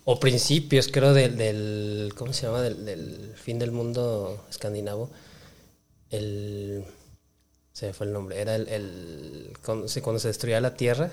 o 0.05 0.19
principios, 0.19 0.89
creo, 0.89 1.15
del, 1.15 1.37
del 1.37 2.13
¿cómo 2.15 2.33
se 2.33 2.45
llama? 2.45 2.61
Del, 2.61 2.85
del 2.85 3.33
fin 3.35 3.57
del 3.57 3.71
mundo 3.71 4.45
escandinavo. 4.47 5.09
El, 6.11 6.85
se 7.79 7.93
fue 7.93 8.07
el 8.07 8.13
nombre, 8.13 8.41
era 8.41 8.55
el, 8.55 8.67
el 8.67 9.53
cuando, 9.63 9.87
se, 9.87 10.01
cuando 10.01 10.19
se 10.19 10.27
destruía 10.27 10.59
la 10.59 10.73
tierra. 10.75 11.09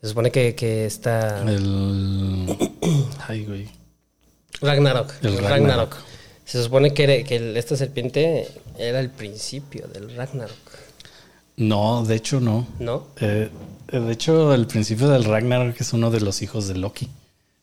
Se 0.00 0.08
supone 0.08 0.30
que, 0.30 0.54
que 0.54 0.86
esta 0.86 1.42
El... 1.42 2.56
Ay, 3.28 3.44
güey. 3.44 3.68
Ragnarok, 4.60 5.12
El 5.22 5.32
Ragnarok. 5.38 5.50
Ragnarok. 5.50 5.96
Se 6.44 6.62
supone 6.62 6.92
que, 6.94 7.04
era- 7.04 7.24
que 7.26 7.36
el- 7.36 7.56
esta 7.56 7.76
serpiente 7.76 8.48
era 8.78 9.00
el 9.00 9.10
principio 9.10 9.86
del 9.88 10.14
Ragnarok, 10.16 10.56
No, 11.56 12.04
de 12.04 12.14
hecho 12.16 12.40
no. 12.40 12.66
¿no? 12.78 13.08
Eh, 13.20 13.50
de 13.92 14.12
hecho, 14.12 14.54
el 14.54 14.66
principio 14.66 15.08
del 15.08 15.24
Ragnarok 15.24 15.80
es 15.80 15.92
uno 15.92 16.10
de 16.10 16.20
los 16.20 16.42
hijos 16.42 16.66
de 16.68 16.74
Loki, 16.76 17.08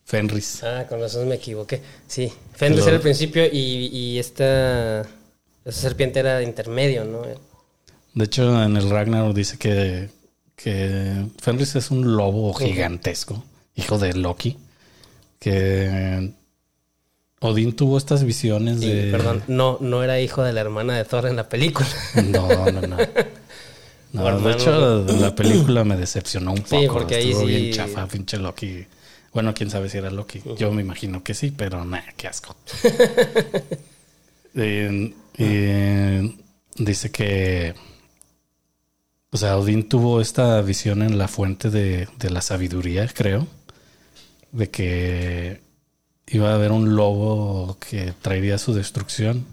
Fenris. 0.05 0.63
Ah, 0.63 0.85
con 0.87 0.99
razón 0.99 1.27
me 1.27 1.35
equivoqué. 1.35 1.81
Sí, 2.07 2.31
Fenris 2.53 2.81
Lo- 2.81 2.87
era 2.87 2.95
el 2.97 3.01
principio 3.01 3.45
y, 3.45 3.87
y 3.91 4.19
esta, 4.19 5.01
esta 5.01 5.81
serpiente 5.81 6.19
era 6.19 6.41
intermedio, 6.43 7.03
¿no? 7.05 7.23
De 8.17 8.25
hecho, 8.25 8.63
en 8.63 8.75
el 8.75 8.89
Ragnarok 8.89 9.35
dice 9.35 9.57
que, 9.59 10.09
que 10.55 11.25
Fenris 11.39 11.75
es 11.75 11.91
un 11.91 12.15
lobo 12.17 12.51
gigantesco, 12.55 13.43
hijo 13.75 13.99
de 13.99 14.13
Loki, 14.15 14.57
que 15.39 16.31
Odín 17.39 17.75
tuvo 17.75 17.95
estas 17.99 18.23
visiones 18.23 18.81
Y, 18.81 18.91
de... 18.91 19.11
Perdón, 19.11 19.43
no, 19.47 19.77
no 19.81 20.03
era 20.03 20.19
hijo 20.19 20.41
de 20.41 20.51
la 20.53 20.61
hermana 20.61 20.97
de 20.97 21.05
Thor 21.05 21.27
en 21.27 21.35
la 21.35 21.47
película. 21.47 21.87
No, 22.31 22.71
no, 22.71 22.81
no. 22.81 22.97
De 24.13 24.25
hermano. 24.25 24.49
hecho, 24.49 25.03
la 25.19 25.35
película 25.35 25.83
me 25.83 25.95
decepcionó 25.97 26.53
un 26.53 26.61
poco. 26.63 26.79
Sí, 26.81 26.87
porque 26.91 27.15
ahí 27.15 27.29
Estuvo 27.31 27.45
sí- 27.47 27.53
bien 27.55 27.73
chafa, 27.73 28.07
pinche 28.07 28.37
Loki. 28.37 28.83
Bueno, 29.33 29.53
quién 29.53 29.69
sabe 29.69 29.89
si 29.89 29.97
era 29.99 30.09
Loki. 30.09 30.41
Yo 30.57 30.71
me 30.71 30.81
imagino 30.81 31.21
que 31.23 31.35
sí, 31.35 31.51
pero 31.55 31.85
nah, 31.85 32.01
qué 32.15 32.27
asco. 32.27 32.55
Eh, 34.55 35.13
eh, 35.37 36.35
dice 36.77 37.11
que. 37.11 37.75
O 39.31 39.37
sea, 39.37 39.57
Odín 39.57 39.89
tuvo 39.89 40.21
esta 40.21 40.61
visión 40.61 41.01
en 41.01 41.17
la 41.17 41.27
fuente 41.27 41.69
de, 41.69 42.07
de 42.17 42.29
la 42.29 42.41
sabiduría, 42.41 43.07
creo. 43.07 43.47
De 44.51 44.69
que 44.69 45.61
iba 46.27 46.51
a 46.51 46.55
haber 46.55 46.71
un 46.71 46.95
lobo 46.95 47.77
que 47.79 48.13
traería 48.21 48.57
su 48.57 48.73
destrucción. 48.73 49.45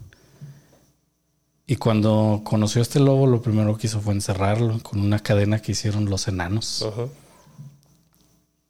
Y 1.67 1.77
cuando 1.77 2.43
conoció 2.45 2.81
a 2.81 2.83
este 2.83 3.01
lobo, 3.01 3.27
lo 3.27 3.41
primero 3.41 3.77
que 3.79 3.87
hizo 3.87 4.01
fue 4.01 4.13
encerrarlo 4.13 4.81
con 4.83 5.01
una 5.01 5.19
cadena 5.21 5.63
que 5.63 5.73
hicieron 5.73 6.11
los 6.11 6.29
enanos. 6.29 6.87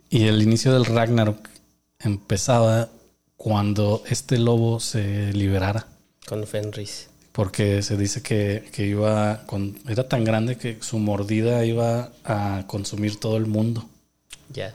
Y 0.09 0.27
el 0.27 0.43
inicio 0.43 0.73
del 0.73 0.85
Ragnarok 0.85 1.49
empezaba 1.99 2.89
cuando 3.37 4.03
este 4.07 4.39
lobo 4.39 4.79
se 4.79 5.33
liberara. 5.33 5.89
Con 6.27 6.47
Fenris. 6.47 7.09
Porque 7.35 7.83
se 7.83 7.97
dice 7.97 8.23
que, 8.23 8.71
que 8.71 8.87
iba 8.87 9.43
con, 9.47 9.77
era 9.89 10.09
tan 10.09 10.23
grande 10.23 10.57
que 10.57 10.79
su 10.81 11.01
mordida 11.01 11.65
iba 11.65 12.13
a 12.23 12.63
consumir 12.69 13.19
todo 13.19 13.37
el 13.39 13.47
mundo. 13.47 13.85
Ya. 14.53 14.73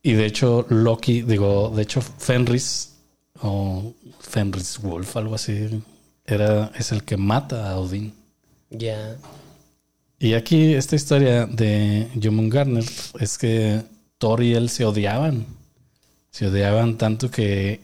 Y 0.00 0.12
de 0.12 0.26
hecho, 0.26 0.64
Loki, 0.68 1.22
digo, 1.22 1.72
de 1.74 1.82
hecho, 1.82 2.00
Fenris 2.02 2.94
o 3.42 3.94
Fenris 4.20 4.78
Wolf, 4.78 5.16
algo 5.16 5.34
así, 5.34 5.82
era, 6.24 6.70
es 6.78 6.92
el 6.92 7.02
que 7.02 7.16
mata 7.16 7.68
a 7.68 7.80
Odín. 7.80 8.14
Ya. 8.70 9.16
Y 10.20 10.34
aquí 10.34 10.74
esta 10.74 10.94
historia 10.94 11.46
de 11.46 12.08
Garner 12.14 12.84
es 13.18 13.38
que 13.38 13.82
Thor 14.18 14.40
y 14.40 14.54
él 14.54 14.70
se 14.70 14.84
odiaban. 14.84 15.46
Se 16.30 16.46
odiaban 16.46 16.96
tanto 16.96 17.28
que 17.28 17.80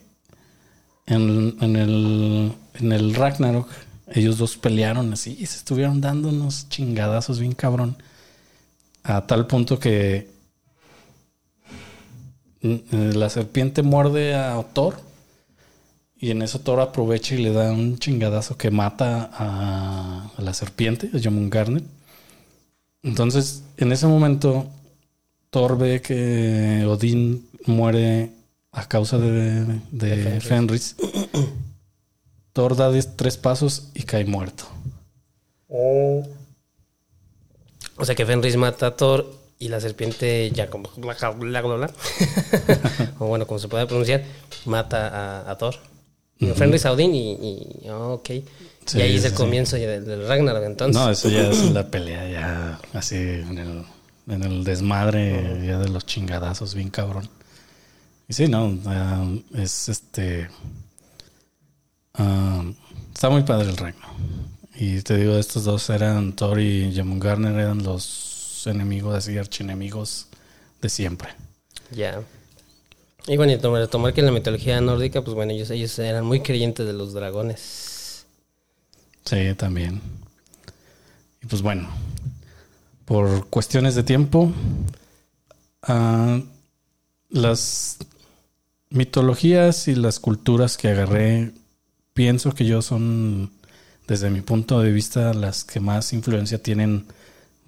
en, 1.11 1.75
el, 1.75 2.53
en 2.75 2.91
el 2.91 3.13
Ragnarok 3.15 3.67
ellos 4.13 4.37
dos 4.37 4.57
pelearon 4.57 5.13
así 5.13 5.37
y 5.39 5.45
se 5.45 5.57
estuvieron 5.57 6.01
dando 6.01 6.29
unos 6.29 6.67
chingadazos 6.69 7.39
bien 7.39 7.53
cabrón. 7.53 7.95
A 9.03 9.25
tal 9.25 9.47
punto 9.47 9.79
que 9.79 10.27
mm, 12.61 12.73
eh, 12.91 13.13
la 13.15 13.29
serpiente 13.29 13.83
muerde 13.83 14.35
a 14.35 14.61
Thor 14.73 14.99
y 16.19 16.31
en 16.31 16.41
eso 16.41 16.59
Thor 16.59 16.81
aprovecha 16.81 17.35
y 17.35 17.39
le 17.39 17.51
da 17.51 17.71
un 17.71 17.97
chingadazo 17.97 18.57
que 18.57 18.69
mata 18.69 19.29
a, 19.33 20.31
la 20.37 20.53
serpiente, 20.53 21.09
a 21.13 21.19
Garner. 21.49 21.83
Entonces, 23.01 23.63
en 23.77 23.91
ese 23.91 24.05
momento, 24.05 24.67
Thor 25.49 25.79
ve 25.79 26.01
que 26.01 26.85
Odín 26.85 27.47
muere 27.65 28.29
a 28.71 28.87
causa 28.87 29.17
de, 29.17 29.65
de 29.91 30.15
De 30.15 30.41
Fenris. 30.41 30.95
Thor 32.53 32.75
da 32.75 32.91
tres 33.15 33.37
pasos 33.37 33.89
y 33.93 34.03
cae 34.03 34.25
muerto. 34.25 34.65
O 35.69 36.23
sea 38.05 38.15
que 38.15 38.25
Fenris 38.25 38.57
mata 38.57 38.87
a 38.87 38.95
Thor 38.95 39.39
y 39.59 39.69
la 39.69 39.79
serpiente 39.79 40.51
ya 40.51 40.69
como 40.69 40.89
o 43.19 43.25
bueno, 43.27 43.45
como 43.45 43.59
se 43.59 43.67
puede 43.67 43.85
pronunciar, 43.85 44.23
mata 44.65 45.07
a, 45.07 45.51
a 45.51 45.57
Thor. 45.57 45.75
Digo, 46.39 46.55
Fenris 46.55 46.85
a 46.87 46.91
Odín 46.93 47.13
y, 47.13 47.33
y 47.83 47.89
ok. 47.89 48.29
Sí, 48.85 48.97
y 48.97 49.01
ahí 49.01 49.15
es 49.15 49.25
el 49.25 49.31
sí. 49.31 49.37
comienzo 49.37 49.75
del, 49.75 50.03
del 50.03 50.27
Ragnarok 50.27 50.63
entonces. 50.63 50.99
No, 50.99 51.11
eso 51.11 51.29
ya 51.29 51.47
es 51.49 51.71
la 51.71 51.87
pelea, 51.87 52.27
ya 52.27 52.79
así 52.93 53.15
en 53.15 53.57
el, 53.59 53.85
en 54.27 54.43
el 54.43 54.63
desmadre, 54.63 55.63
ya 55.65 55.77
de 55.77 55.89
los 55.89 56.07
chingadazos, 56.07 56.73
bien 56.73 56.89
cabrón. 56.89 57.29
Y 58.31 58.33
sí, 58.33 58.47
no, 58.47 58.79
ah, 58.85 59.29
es 59.55 59.89
este. 59.89 60.49
ah, 62.13 62.63
está 63.13 63.29
muy 63.29 63.43
padre 63.43 63.69
el 63.69 63.75
reino. 63.75 63.99
Y 64.73 65.01
te 65.01 65.17
digo, 65.17 65.35
estos 65.35 65.65
dos 65.65 65.89
eran 65.89 66.31
Thor 66.31 66.61
y 66.61 66.93
Garner 66.93 67.53
eran 67.53 67.83
los 67.83 68.63
enemigos, 68.67 69.15
así, 69.15 69.37
archienemigos 69.37 70.27
de 70.81 70.87
siempre. 70.87 71.27
Ya. 71.93 72.23
Y 73.27 73.35
bueno, 73.35 73.51
y 73.51 73.57
tomar, 73.57 73.85
tomar 73.89 74.13
que 74.13 74.21
en 74.21 74.27
la 74.27 74.31
mitología 74.31 74.79
nórdica, 74.79 75.21
pues 75.21 75.35
bueno, 75.35 75.51
ellos, 75.51 75.69
ellos 75.69 75.99
eran 75.99 76.23
muy 76.23 76.39
creyentes 76.39 76.87
de 76.87 76.93
los 76.93 77.11
dragones. 77.11 78.25
Sí, 79.25 79.53
también. 79.55 79.99
Y 81.43 81.47
pues 81.47 81.61
bueno, 81.61 81.89
por 83.03 83.49
cuestiones 83.49 83.95
de 83.95 84.03
tiempo, 84.03 84.53
ah, 85.81 86.39
las 87.29 87.97
mitologías 88.91 89.87
y 89.87 89.95
las 89.95 90.19
culturas 90.19 90.77
que 90.77 90.89
agarré, 90.89 91.51
pienso 92.13 92.53
que 92.53 92.65
yo 92.65 92.81
son, 92.81 93.51
desde 94.07 94.29
mi 94.29 94.41
punto 94.41 94.81
de 94.81 94.91
vista, 94.91 95.33
las 95.33 95.63
que 95.63 95.79
más 95.79 96.13
influencia 96.13 96.61
tienen 96.61 97.05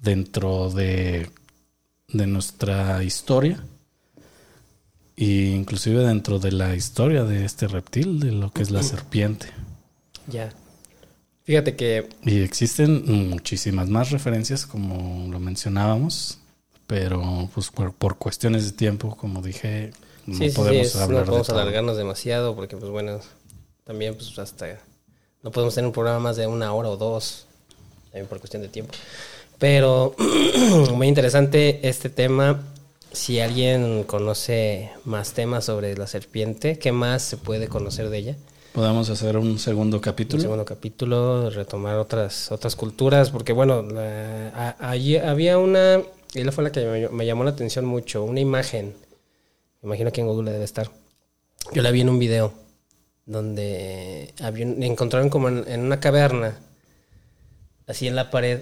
dentro 0.00 0.70
de, 0.70 1.30
de 2.08 2.26
nuestra 2.26 3.02
historia. 3.02 3.64
E 5.16 5.54
inclusive 5.56 6.04
dentro 6.04 6.38
de 6.38 6.52
la 6.52 6.74
historia 6.74 7.24
de 7.24 7.44
este 7.44 7.68
reptil, 7.68 8.20
de 8.20 8.32
lo 8.32 8.52
que 8.52 8.62
es 8.62 8.70
la 8.70 8.82
serpiente. 8.82 9.46
Ya. 10.26 10.52
Fíjate 11.44 11.76
que 11.76 12.08
Y 12.24 12.40
existen 12.40 13.28
muchísimas 13.30 13.88
más 13.88 14.10
referencias, 14.10 14.66
como 14.66 15.30
lo 15.30 15.38
mencionábamos, 15.38 16.38
pero 16.86 17.48
pues 17.54 17.70
por, 17.70 17.92
por 17.94 18.18
cuestiones 18.18 18.64
de 18.64 18.72
tiempo, 18.72 19.16
como 19.16 19.40
dije, 19.40 19.92
no 20.26 20.34
Sí, 20.36 20.44
sí, 20.44 20.50
sí, 20.50 20.56
podemos 20.56 20.86
es- 20.86 20.96
hablar 20.96 21.10
no 21.10 21.18
de 21.20 21.24
podemos 21.26 21.46
todo. 21.46 21.58
alargarnos 21.60 21.96
demasiado 21.96 22.54
porque, 22.54 22.76
pues 22.76 22.90
bueno, 22.90 23.20
también 23.84 24.14
pues 24.14 24.38
hasta 24.38 24.78
no 25.42 25.50
podemos 25.50 25.74
tener 25.74 25.86
un 25.86 25.92
programa 25.92 26.18
más 26.20 26.36
de 26.36 26.46
una 26.46 26.72
hora 26.72 26.88
o 26.88 26.96
dos, 26.96 27.46
también 28.10 28.26
por 28.26 28.38
cuestión 28.38 28.62
de 28.62 28.68
tiempo. 28.68 28.94
Pero 29.58 30.14
muy 30.94 31.06
interesante 31.08 31.80
este 31.88 32.08
tema. 32.10 32.62
Si 33.12 33.38
alguien 33.38 34.02
conoce 34.04 34.90
más 35.04 35.34
temas 35.34 35.66
sobre 35.66 35.96
la 35.96 36.08
serpiente, 36.08 36.80
¿qué 36.80 36.90
más 36.90 37.22
se 37.22 37.36
puede 37.36 37.68
conocer 37.68 38.08
de 38.10 38.18
ella? 38.18 38.36
Podemos 38.72 39.08
hacer 39.08 39.36
un 39.36 39.60
segundo 39.60 39.98
Un 39.98 40.02
capítulo. 40.02 40.42
segundo 40.42 40.64
capítulo, 40.64 41.48
retomar 41.50 41.96
otras 41.98 42.50
otras 42.50 42.74
culturas, 42.74 43.30
porque 43.30 43.52
bueno, 43.52 43.82
la- 43.82 44.48
a- 44.48 44.90
allí 44.90 45.16
había 45.16 45.58
una, 45.58 46.02
y 46.34 46.42
la 46.42 46.50
fue 46.50 46.64
la 46.64 46.72
que 46.72 46.84
me, 46.84 47.08
me 47.08 47.24
llamó 47.24 47.44
la 47.44 47.50
atención 47.50 47.84
mucho, 47.84 48.24
una 48.24 48.40
imagen, 48.40 48.94
me 49.84 49.88
imagino 49.90 50.10
que 50.12 50.20
en 50.20 50.26
Google 50.26 50.50
debe 50.52 50.64
estar. 50.64 50.90
Yo 51.72 51.82
la 51.82 51.90
vi 51.90 52.00
en 52.00 52.08
un 52.08 52.18
video, 52.18 52.52
donde 53.26 54.34
había, 54.42 54.64
encontraron 54.66 55.30
como 55.30 55.48
en, 55.48 55.64
en 55.68 55.80
una 55.80 56.00
caverna, 56.00 56.58
así 57.86 58.06
en 58.08 58.16
la 58.16 58.30
pared, 58.30 58.60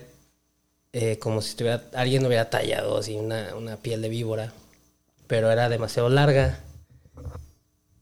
eh, 0.92 1.18
como 1.18 1.40
si 1.42 1.50
estuviera, 1.50 1.82
alguien 1.94 2.24
hubiera 2.26 2.50
tallado 2.50 2.98
así 2.98 3.16
una, 3.16 3.54
una 3.56 3.76
piel 3.76 4.02
de 4.02 4.08
víbora, 4.08 4.52
pero 5.26 5.50
era 5.50 5.68
demasiado 5.68 6.08
larga. 6.08 6.60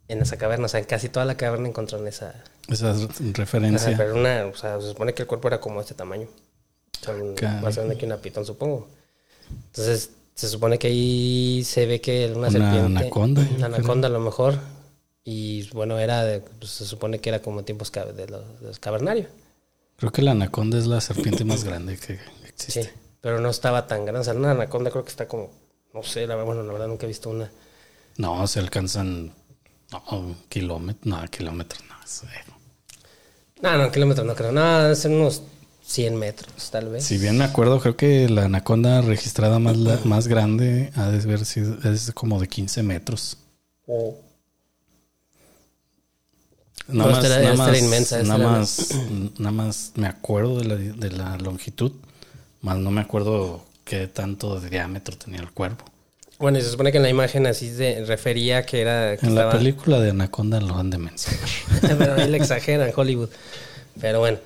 En 0.08 0.20
esa 0.20 0.36
caverna, 0.38 0.66
o 0.66 0.68
sea, 0.68 0.80
en 0.80 0.86
casi 0.86 1.08
toda 1.08 1.24
la 1.24 1.36
caverna 1.36 1.68
encontraron 1.68 2.08
esa, 2.08 2.34
Esa 2.68 2.90
Ajá, 2.90 3.06
referencia. 3.34 3.96
pero 3.96 4.16
una, 4.16 4.46
o 4.46 4.56
sea, 4.56 4.80
se 4.80 4.88
supone 4.88 5.14
que 5.14 5.22
el 5.22 5.28
cuerpo 5.28 5.46
era 5.46 5.60
como 5.60 5.80
este 5.80 5.94
tamaño. 5.94 6.26
O 7.00 7.04
sea, 7.04 7.14
un- 7.14 7.36
más 7.62 7.76
grande 7.76 7.96
que 7.96 8.06
una 8.06 8.16
pitón, 8.16 8.44
supongo. 8.44 8.88
Entonces, 9.66 10.10
se 10.40 10.48
supone 10.48 10.78
que 10.78 10.86
ahí 10.88 11.62
se 11.64 11.86
ve 11.86 12.00
que 12.00 12.26
una, 12.34 12.48
Una 12.48 12.50
serpiente. 12.50 13.00
anaconda, 13.00 13.46
Una 13.56 13.66
anaconda 13.66 14.08
a 14.08 14.10
lo 14.10 14.20
mejor. 14.20 14.58
Y 15.24 15.68
bueno, 15.70 15.98
era 15.98 16.24
de- 16.24 16.40
pues, 16.40 16.70
se 16.70 16.86
supone 16.86 17.18
que 17.20 17.28
era 17.28 17.40
como 17.42 17.62
tiempos 17.62 17.92
de 17.92 18.26
los, 18.26 18.60
de 18.60 18.66
los 18.68 18.78
cavernarios. 18.78 19.28
Creo 19.96 20.10
que 20.12 20.22
la 20.22 20.30
anaconda 20.30 20.78
es 20.78 20.86
la 20.86 21.00
serpiente 21.00 21.44
más 21.44 21.62
grande 21.64 21.98
que 21.98 22.18
existe. 22.48 22.84
Sí. 22.84 22.88
Pero 23.20 23.38
no 23.38 23.50
estaba 23.50 23.86
tan 23.86 24.04
grande. 24.06 24.20
O 24.20 24.24
sea, 24.24 24.32
una 24.34 24.52
anaconda 24.52 24.90
creo 24.90 25.04
que 25.04 25.10
está 25.10 25.28
como. 25.28 25.50
No 25.92 26.02
sé, 26.02 26.26
la, 26.26 26.36
verdad- 26.36 26.46
bueno, 26.46 26.62
la 26.62 26.72
verdad 26.72 26.88
nunca 26.88 27.04
he 27.04 27.08
visto 27.08 27.28
una. 27.28 27.50
No, 28.16 28.46
se 28.46 28.60
alcanzan 28.60 29.32
no, 29.92 30.36
kilómetros, 30.48 31.04
no, 31.06 31.28
kilómetros, 31.28 31.82
no. 31.88 31.94
sé. 32.06 32.26
No, 33.60 33.76
no, 33.76 33.92
kilómetros 33.92 34.26
no 34.26 34.34
creo. 34.34 34.52
No, 34.52 34.80
deben 34.80 34.96
ser 34.96 35.10
unos 35.10 35.42
100 35.90 36.14
metros, 36.16 36.70
tal 36.70 36.88
vez. 36.88 37.04
Si 37.04 37.18
bien 37.18 37.36
me 37.36 37.42
acuerdo, 37.44 37.80
creo 37.80 37.96
que 37.96 38.28
la 38.28 38.44
anaconda 38.44 39.00
registrada 39.00 39.58
más, 39.58 39.76
la- 39.76 39.98
más 40.04 40.28
grande 40.28 40.92
ha 40.94 41.08
de 41.10 41.20
haber 41.22 41.44
sido 41.44 41.76
es 41.92 42.12
como 42.12 42.38
de 42.40 42.46
15 42.48 42.82
metros. 42.84 43.36
O- 43.88 44.14
Nada 46.88 47.10
No, 47.10 47.16
más, 47.16 47.24
era- 47.24 47.40
nada 47.40 47.54
más- 47.54 47.78
inmensa, 47.78 48.22
nada 48.22 48.48
más, 48.48 48.88
nada 49.38 49.50
más 49.52 49.92
me 49.94 50.06
acuerdo 50.08 50.58
de 50.58 50.64
la, 50.64 50.74
de 50.76 51.10
la 51.10 51.36
longitud, 51.38 51.92
más 52.62 52.78
no 52.78 52.90
me 52.90 53.00
acuerdo 53.00 53.64
qué 53.84 54.06
tanto 54.08 54.58
de 54.60 54.70
diámetro 54.70 55.16
tenía 55.16 55.40
el 55.40 55.50
cuerpo. 55.50 55.84
Bueno, 56.38 56.58
y 56.58 56.62
se 56.62 56.70
supone 56.70 56.90
que 56.90 56.96
en 56.96 57.02
la 57.02 57.10
imagen 57.10 57.46
así 57.46 57.72
se 57.72 58.04
refería 58.06 58.64
que 58.64 58.80
era... 58.80 59.16
Que 59.16 59.26
En 59.26 59.34
la 59.34 59.50
película 59.50 60.00
de 60.00 60.10
Anaconda 60.10 60.60
lo 60.60 60.76
han 60.76 60.88
de 60.90 60.98
mencionar. 60.98 61.48
Pero 61.98 62.14
ahí 62.14 62.28
le 62.30 62.38
exageran, 62.38 62.90
Hollywood. 62.96 63.28
Pero 64.00 64.20
bueno. 64.20 64.38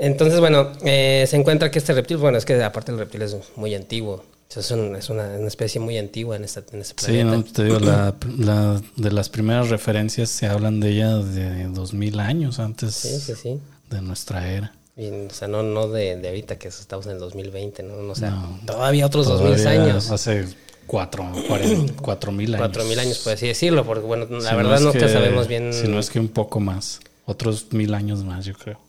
Entonces, 0.00 0.40
bueno, 0.40 0.72
eh, 0.84 1.26
se 1.28 1.36
encuentra 1.36 1.70
que 1.70 1.78
este 1.78 1.92
reptil, 1.92 2.16
bueno, 2.16 2.38
es 2.38 2.44
que 2.46 2.62
aparte 2.64 2.90
el 2.90 2.98
reptil 2.98 3.22
es 3.22 3.36
muy 3.56 3.74
antiguo. 3.74 4.24
Es, 4.56 4.70
un- 4.72 4.96
es 4.96 5.10
una, 5.10 5.24
una 5.38 5.46
especie 5.46 5.80
muy 5.80 5.96
antigua 5.98 6.34
en, 6.34 6.42
esta, 6.42 6.62
en 6.72 6.80
este 6.80 6.94
Sí, 7.04 7.12
planeta. 7.12 7.36
no, 7.36 7.44
te 7.44 7.64
digo, 7.64 7.78
la, 7.78 8.14
la- 8.38 8.80
de 8.96 9.12
las 9.12 9.28
primeras 9.28 9.68
referencias 9.68 10.28
se 10.30 10.46
hablan 10.46 10.80
de 10.80 10.90
ella 10.90 11.16
de 11.18 11.64
2000 11.68 12.18
años 12.18 12.58
antes 12.58 12.94
Sí, 12.94 13.20
sí, 13.20 13.34
sí. 13.40 13.60
de 13.90 14.00
nuestra 14.02 14.50
era. 14.50 14.72
Y, 14.96 15.08
o 15.10 15.30
sea, 15.30 15.46
no, 15.46 15.62
no 15.62 15.86
de, 15.88 16.16
de 16.16 16.28
ahorita 16.28 16.58
que 16.58 16.66
estamos 16.68 17.06
en 17.06 17.12
el 17.12 17.18
2020, 17.20 17.82
¿no? 17.84 17.94
O 18.10 18.14
sea, 18.16 18.30
No. 18.30 18.58
todavía 18.66 19.06
otros 19.06 19.26
2000 19.28 19.56
Todavía 19.56 19.82
años. 19.84 20.10
Hace 20.10 20.46
cuatro, 20.86 21.30
cuarenta- 21.46 21.92
cuatro 22.02 22.32
mil 22.32 22.48
años. 22.54 22.58
4000 22.68 22.98
años, 22.98 23.18
por 23.18 23.34
así 23.34 23.46
decirlo, 23.46 23.84
porque 23.84 24.04
bueno, 24.06 24.26
la 24.30 24.40
Si 24.40 24.50
no 24.50 24.56
verdad 24.56 24.74
es 24.76 24.80
no, 24.82 24.92
que- 24.92 24.98
te 24.98 25.08
sabemos 25.10 25.46
bien. 25.46 25.72
Si 25.72 25.86
no 25.86 25.98
es 26.00 26.10
que 26.10 26.18
un 26.18 26.28
poco 26.28 26.58
más. 26.58 26.98
Otros 27.26 27.66
mil 27.72 27.94
años 27.94 28.24
más, 28.24 28.44
yo 28.46 28.54
creo. 28.54 28.80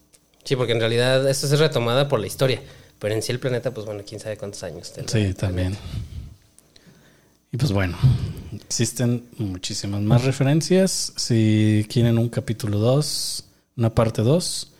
Sí, 0.43 0.55
porque 0.55 0.73
en 0.73 0.79
realidad 0.79 1.27
esto 1.29 1.45
es 1.47 1.59
retomada 1.59 2.07
por 2.07 2.19
la 2.19 2.27
historia. 2.27 2.61
Pero 2.99 3.15
en 3.15 3.21
sí 3.21 3.31
el 3.31 3.39
planeta, 3.39 3.71
pues 3.73 3.85
bueno, 3.85 4.03
quién 4.07 4.19
sabe 4.19 4.37
cuántos 4.37 4.63
años. 4.63 4.91
tendrá. 4.93 5.11
Sí, 5.11 5.33
también. 5.33 5.75
Y 7.51 7.57
pues 7.57 7.71
bueno, 7.71 7.97
existen 8.53 9.25
muchísimas 9.37 10.01
más 10.01 10.23
referencias. 10.23 11.13
Si 11.17 11.85
quieren 11.89 12.17
un 12.17 12.29
capítulo 12.29 12.77
2, 12.79 13.43
una 13.77 13.89
parte 13.89 14.21
2, 14.21 14.71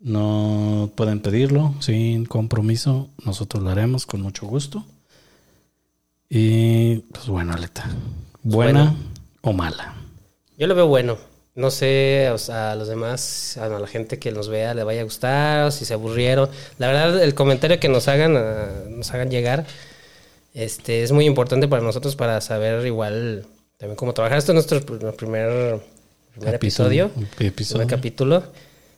no 0.00 0.90
pueden 0.96 1.20
pedirlo 1.20 1.74
sin 1.80 2.24
compromiso. 2.26 3.08
Nosotros 3.24 3.62
lo 3.62 3.70
haremos 3.70 4.04
con 4.06 4.20
mucho 4.20 4.46
gusto. 4.46 4.84
Y 6.28 6.96
pues 7.12 7.26
bueno, 7.26 7.52
Aleta. 7.52 7.88
¿Buena 8.42 8.84
Bueno. 8.84 8.96
o 9.42 9.52
mala? 9.52 9.94
Yo 10.58 10.66
lo 10.66 10.74
veo 10.74 10.86
bueno. 10.86 11.18
No 11.54 11.70
sé 11.70 12.30
o 12.32 12.38
sea, 12.38 12.72
a 12.72 12.76
los 12.76 12.88
demás, 12.88 13.58
a 13.58 13.68
la 13.68 13.86
gente 13.86 14.18
que 14.18 14.32
nos 14.32 14.48
vea 14.48 14.72
le 14.74 14.84
vaya 14.84 15.02
a 15.02 15.04
gustar, 15.04 15.66
o 15.66 15.70
si 15.70 15.84
se 15.84 15.92
aburrieron. 15.94 16.48
La 16.78 16.86
verdad, 16.86 17.22
el 17.22 17.34
comentario 17.34 17.78
que 17.78 17.88
nos 17.90 18.08
hagan, 18.08 18.36
ah, 18.36 18.68
nos 18.88 19.12
hagan 19.12 19.30
llegar, 19.30 19.66
este, 20.54 21.02
es 21.02 21.12
muy 21.12 21.26
importante 21.26 21.68
para 21.68 21.82
nosotros 21.82 22.16
para 22.16 22.40
saber 22.40 22.86
igual 22.86 23.44
también 23.76 23.96
cómo 23.96 24.14
trabajar. 24.14 24.38
Esto 24.38 24.52
es 24.52 24.54
nuestro 24.54 24.80
pr- 24.80 25.14
primer, 25.14 25.80
primer 26.34 26.54
episodio, 26.54 27.10
Episodio. 27.38 27.52
primer 27.80 27.86
capítulo. 27.86 28.42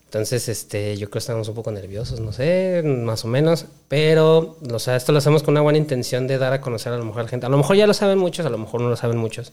Entonces, 0.06 0.48
este, 0.48 0.96
yo 0.96 1.06
creo 1.06 1.14
que 1.14 1.18
estamos 1.18 1.48
un 1.48 1.56
poco 1.56 1.72
nerviosos, 1.72 2.20
no 2.20 2.30
sé, 2.32 2.82
más 2.84 3.24
o 3.24 3.28
menos. 3.28 3.66
Pero, 3.88 4.56
o 4.72 4.78
sea, 4.78 4.94
esto 4.94 5.10
lo 5.10 5.18
hacemos 5.18 5.42
con 5.42 5.54
una 5.54 5.60
buena 5.60 5.76
intención 5.78 6.28
de 6.28 6.38
dar 6.38 6.52
a 6.52 6.60
conocer 6.60 6.92
a 6.92 6.96
lo 6.98 7.04
mejor 7.04 7.22
a 7.22 7.24
la 7.24 7.28
gente. 7.30 7.46
A 7.46 7.48
lo 7.48 7.56
mejor 7.56 7.74
ya 7.76 7.88
lo 7.88 7.94
saben 7.94 8.18
muchos, 8.18 8.46
a 8.46 8.50
lo 8.50 8.58
mejor 8.58 8.80
no 8.80 8.88
lo 8.90 8.94
saben 8.96 9.16
muchos. 9.16 9.50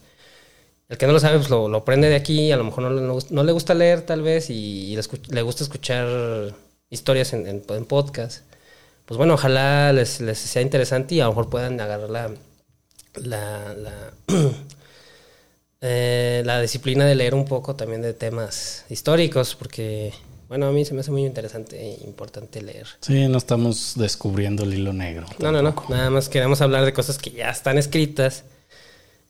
El 0.92 0.98
que 0.98 1.08
no 1.08 1.14
lo 1.14 1.20
sabe, 1.20 1.38
pues 1.38 1.50
lo, 1.50 1.68
lo 1.70 1.78
aprende 1.80 2.10
de 2.10 2.16
aquí, 2.16 2.52
a 2.52 2.58
lo 2.58 2.66
mejor 2.66 2.84
no, 2.84 2.90
le- 2.92 3.02
no, 3.02 3.18
no 3.30 3.44
le 3.44 3.52
gusta 3.54 3.74
leer 3.74 4.02
tal 4.02 4.22
vez 4.22 4.50
y, 4.50 4.94
le, 4.96 5.02
escu- 5.02 5.26
le 5.30 5.42
gusta 5.42 5.64
escuchar 5.64 6.54
historias 6.90 7.32
en, 7.34 7.48
en, 7.48 7.64
en 7.68 7.86
podcast. 7.86 8.44
Pues 9.06 9.18
bueno, 9.18 9.34
ojalá 9.36 9.94
les, 9.94 10.20
les 10.22 10.38
sea 10.38 10.62
interesante 10.62 11.16
y 11.16 11.22
a 11.22 11.24
lo 11.26 11.30
mejor 11.32 11.50
puedan 11.50 11.80
agarrar 11.80 12.10
la, 12.10 12.32
la, 13.16 13.74
la, 13.74 14.14
eh, 15.82 16.44
la 16.46 16.62
disciplina 16.62 17.06
de 17.06 17.16
leer 17.16 17.34
un 17.36 17.46
poco 17.46 17.76
también 17.76 18.02
de 18.02 18.14
temas 18.14 18.86
históricos, 18.90 19.56
porque 19.56 20.14
bueno, 20.48 20.68
a 20.68 20.72
mí 20.72 20.84
se 20.86 20.94
me 20.94 21.00
hace 21.00 21.12
muy 21.12 21.24
interesante 21.26 21.80
e 21.82 22.00
importante 22.06 22.62
leer. 22.62 22.88
Sí, 23.00 23.28
no 23.28 23.38
estamos 23.38 23.94
descubriendo 23.96 24.64
el 24.64 24.74
hilo 24.74 24.94
negro. 24.94 25.26
No, 25.40 25.52
no, 25.52 25.62
no. 25.62 25.74
Nada 25.90 26.10
más 26.10 26.28
queremos 26.30 26.62
hablar 26.62 26.84
de 26.86 26.94
cosas 26.94 27.18
que 27.18 27.32
ya 27.32 27.50
están 27.50 27.78
escritas. 27.78 28.44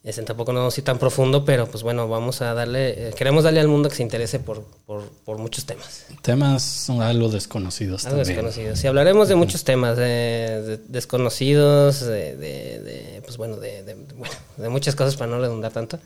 Ese 0.04 0.20
tampoco 0.24 0.52
no 0.52 0.66
así 0.66 0.82
tan 0.82 0.98
profundo, 0.98 1.44
pero 1.44 1.68
pues 1.68 1.84
bueno, 1.84 2.08
vamos 2.08 2.42
a 2.42 2.54
darle, 2.54 3.10
eh, 3.10 3.12
queremos 3.16 3.44
darle 3.44 3.60
al 3.60 3.68
mundo 3.68 3.88
que 3.88 3.94
se 3.94 4.02
interese 4.02 4.40
por, 4.40 4.64
por, 4.84 5.04
por 5.24 5.38
muchos 5.38 5.64
temas. 5.64 6.06
Temas 6.22 6.90
algo 6.90 7.28
desconocidos 7.28 8.04
Algo 8.06 8.18
también. 8.18 8.36
desconocidos. 8.44 8.80
Si 8.80 8.88
hablaremos 8.88 9.28
de 9.28 9.36
muchos 9.36 9.62
temas, 9.62 9.96
de, 9.96 10.04
de- 10.62 10.80
desconocidos, 10.88 12.00
de, 12.00 12.36
de- 12.36 12.80
de, 12.82 13.22
pues 13.24 13.36
bueno, 13.36 13.56
de, 13.58 13.84
de- 13.84 13.94
bueno, 13.94 14.34
de 14.56 14.68
muchas 14.70 14.96
cosas 14.96 15.14
para 15.16 15.30
no 15.30 15.38
redundar 15.40 15.70
tanto. 15.72 16.00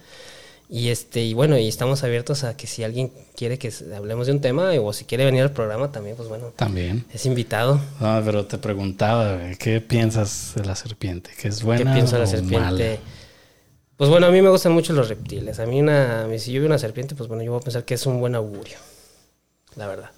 Y 0.68 0.88
este, 0.88 1.22
y 1.22 1.32
bueno, 1.32 1.57
y 1.57 1.66
estamos 1.68 2.03
abiertos 2.03 2.42
a 2.44 2.57
que 2.57 2.66
si 2.66 2.82
alguien 2.82 3.12
quiere 3.36 3.57
que 3.57 3.72
hablemos 3.97 4.26
de 4.26 4.32
un 4.32 4.40
tema 4.40 4.72
o 4.72 4.92
si 4.92 5.05
quiere 5.07 5.24
venir 5.24 5.40
al 5.42 5.53
programa 5.53 5.90
también, 5.92 6.16
pues 6.16 6.28
bueno, 6.28 6.53
También. 6.57 7.07
es 7.14 7.24
invitado. 7.24 7.80
Ah, 8.01 8.20
pero 8.24 8.44
te 8.47 8.59
preguntaba, 8.59 9.38
¿qué 9.59 9.80
piensas 9.80 10.53
de 10.57 10.64
la 10.64 10.74
serpiente? 10.74 11.30
¿Que 11.40 11.49
es 11.49 11.62
buena 11.62 11.92
¿Qué 11.92 11.94
pienso 11.97 12.16
de 12.16 12.20
la 12.22 12.26
serpiente? 12.26 12.59
mala? 12.59 12.97
Pues 13.97 14.11
bueno, 14.11 14.26
a 14.26 14.30
mí 14.30 14.42
me 14.42 14.51
gustan 14.51 14.72
mucho 14.72 14.92
los 14.92 15.09
reptiles. 15.09 15.59
A 15.59 15.66
mí 15.66 15.80
una, 15.80 16.26
si 16.38 16.53
yo 16.53 16.61
veo 16.61 16.68
una 16.68 16.78
serpiente, 16.78 17.14
pues 17.14 17.28
bueno, 17.28 17.42
yo 17.42 17.53
voy 17.53 17.61
a 17.61 17.64
pensar 17.64 17.84
que 17.84 17.94
es 17.94 18.05
un 18.07 18.20
buen 18.20 18.34
augurio. 18.34 18.76
La 19.74 19.86
verdad. 19.86 20.11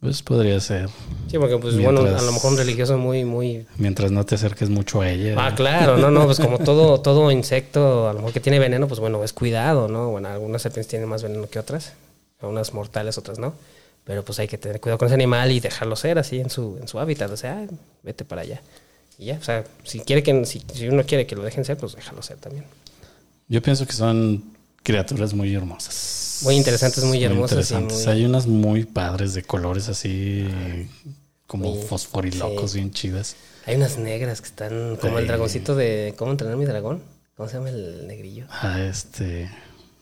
Pues 0.00 0.22
podría 0.22 0.60
ser, 0.60 0.88
Sí, 1.30 1.38
porque 1.38 1.56
pues 1.56 1.74
bueno, 1.80 2.02
Mientras- 2.02 2.22
a 2.22 2.26
lo 2.26 2.32
mejor 2.32 2.52
un 2.52 2.58
religioso 2.58 2.98
muy, 2.98 3.24
muy... 3.24 3.66
mientras 3.78 4.10
no 4.12 4.24
te 4.26 4.34
acerques 4.34 4.68
mucho 4.68 5.00
a 5.00 5.08
ella. 5.08 5.34
Ah, 5.38 5.54
claro, 5.54 5.96
no, 5.96 6.10
no, 6.10 6.26
pues 6.26 6.38
como 6.40 6.58
todo, 6.58 7.00
todo 7.00 7.30
insecto, 7.30 8.06
a 8.08 8.12
lo 8.12 8.18
mejor 8.18 8.34
que 8.34 8.40
tiene 8.40 8.58
veneno, 8.58 8.86
pues 8.86 9.00
bueno, 9.00 9.24
es 9.24 9.32
cuidado, 9.32 9.88
¿no? 9.88 10.10
Bueno, 10.10 10.28
algunas 10.28 10.60
serpientes 10.60 10.88
tienen 10.88 11.08
más 11.08 11.22
veneno 11.22 11.48
que 11.48 11.58
otras. 11.58 11.94
Unas 12.42 12.74
mortales, 12.74 13.16
otras 13.16 13.38
no. 13.38 13.54
Pero 14.04 14.22
pues 14.22 14.38
hay 14.38 14.46
que 14.48 14.58
tener 14.58 14.78
cuidado 14.78 14.98
con 14.98 15.06
ese 15.06 15.14
animal 15.14 15.50
y 15.52 15.60
dejarlo 15.60 15.96
ser 15.96 16.18
así 16.18 16.38
en 16.38 16.50
su, 16.50 16.76
en 16.78 16.86
su 16.86 16.98
hábitat. 16.98 17.30
O 17.30 17.36
sea, 17.38 17.56
"Ay, 17.60 17.68
vete 18.02 18.26
para 18.26 18.42
allá. 18.42 18.60
Y 19.18 19.26
ya, 19.26 19.38
o 19.40 19.44
sea, 19.44 19.64
si 19.84 20.00
quiere 20.00 20.22
que, 20.22 20.44
si, 20.44 20.64
si 20.74 20.88
uno 20.88 21.04
quiere 21.04 21.26
que 21.26 21.36
lo 21.36 21.42
dejen 21.42 21.64
ser, 21.64 21.76
pues 21.76 21.94
déjalo 21.94 22.22
ser 22.22 22.36
también. 22.38 22.64
Yo 23.48 23.62
pienso 23.62 23.86
que 23.86 23.92
son 23.92 24.42
criaturas 24.82 25.34
muy 25.34 25.54
hermosas. 25.54 26.40
Muy 26.42 26.56
interesantes, 26.56 27.04
muy 27.04 27.22
hermosas 27.22 27.70
y 27.70 27.74
interesantes. 27.74 28.04
muy- 28.06 28.12
Hay 28.14 28.24
unas 28.24 28.46
muy 28.46 28.84
padres 28.84 29.34
de 29.34 29.42
colores 29.42 29.88
así 29.88 30.46
como 31.46 31.74
Muy- 31.74 31.86
fosforilocos, 31.86 32.72
sí. 32.72 32.78
bien 32.78 32.90
chidas. 32.92 33.36
Hay 33.66 33.76
unas 33.76 33.98
negras 33.98 34.40
que 34.40 34.48
están 34.48 34.96
como 35.00 35.18
el 35.18 35.24
Sí. 35.24 35.28
dragoncito 35.28 35.74
de 35.76 36.14
¿Cómo 36.18 36.32
entrenar 36.32 36.56
mi 36.56 36.64
dragón? 36.64 37.02
¿Cómo 37.36 37.48
se 37.48 37.56
llama 37.56 37.70
el 37.70 38.06
negrillo? 38.06 38.46
Ah, 38.50 38.80
este. 38.80 39.50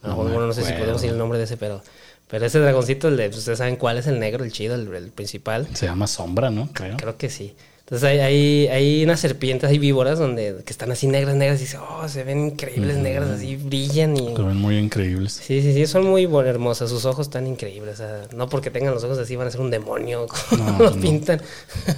Ah, 0.01 0.13
bueno, 0.15 0.45
no 0.47 0.53
sé 0.53 0.63
si 0.63 0.73
podemos 0.73 1.01
decir 1.01 1.11
el 1.11 1.17
nombre 1.17 1.37
de 1.37 1.45
ese, 1.45 1.55
pero. 1.57 1.81
Pero 2.27 2.45
ese 2.45 2.57
dragoncito, 2.59 3.09
el 3.09 3.17
de, 3.17 3.27
pues, 3.27 3.39
ustedes 3.39 3.59
saben 3.59 3.75
cuál 3.75 3.97
es 3.99 4.07
el 4.07 4.19
negro, 4.19 4.43
el 4.43 4.51
chido, 4.51 4.73
el, 4.75 4.91
el 4.93 5.11
principal. 5.11 5.67
Se 5.73 5.85
llama 5.85 6.07
Sombra, 6.07 6.49
¿no? 6.49 6.69
Creo. 6.73 6.97
Creo 6.97 7.15
que 7.17 7.29
sí. 7.29 7.55
Entonces 7.85 8.09
hay, 8.09 8.19
hay, 8.19 8.67
hay 8.67 9.03
unas 9.03 9.19
serpientes, 9.19 9.69
hay 9.69 9.77
víboras 9.77 10.17
donde 10.17 10.61
que 10.65 10.71
están 10.71 10.89
así 10.91 11.05
negras, 11.05 11.35
negras, 11.35 11.59
y 11.59 11.63
dice, 11.65 11.77
oh, 11.77 12.07
se 12.07 12.23
ven 12.23 12.47
increíbles, 12.47 12.95
negras, 12.97 13.29
así 13.29 13.57
brillan 13.57 14.15
y. 14.15 14.33
Se 14.35 14.41
ven 14.41 14.55
muy 14.55 14.77
increíbles. 14.77 15.33
Sí, 15.45 15.61
sí, 15.61 15.73
sí, 15.73 15.85
son 15.85 16.05
muy 16.05 16.23
hermosas, 16.23 16.89
sus 16.89 17.03
ojos 17.03 17.27
están 17.27 17.45
increíbles. 17.45 17.95
O 17.95 17.97
sea, 17.97 18.21
no 18.35 18.47
porque 18.47 18.71
tengan 18.71 18.93
los 18.93 19.03
ojos 19.03 19.17
así 19.17 19.35
van 19.35 19.47
a 19.47 19.51
ser 19.51 19.59
un 19.59 19.69
demonio, 19.69 20.27
como 20.49 20.63
No, 20.63 20.79
los 20.79 20.95
no. 20.95 21.01
pintan. 21.01 21.41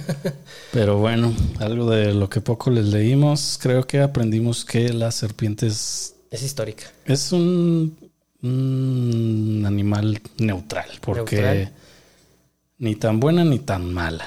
Pero 0.72 0.98
bueno, 0.98 1.32
algo 1.60 1.88
de 1.88 2.12
lo 2.12 2.28
que 2.28 2.40
poco 2.40 2.70
les 2.70 2.86
leímos, 2.86 3.56
creo 3.62 3.86
que 3.86 4.00
aprendimos 4.00 4.64
que 4.64 4.88
las 4.92 5.14
serpientes 5.14 6.16
es 6.32 6.42
histórica. 6.42 6.86
es 7.04 7.30
un, 7.30 7.96
un 8.42 9.62
animal 9.64 10.20
neutral, 10.38 10.88
porque 11.00 11.36
Neutral. 11.36 11.72
ni 12.78 12.96
tan 12.96 13.20
buena 13.20 13.44
ni 13.44 13.60
tan 13.60 13.94
mala. 13.94 14.26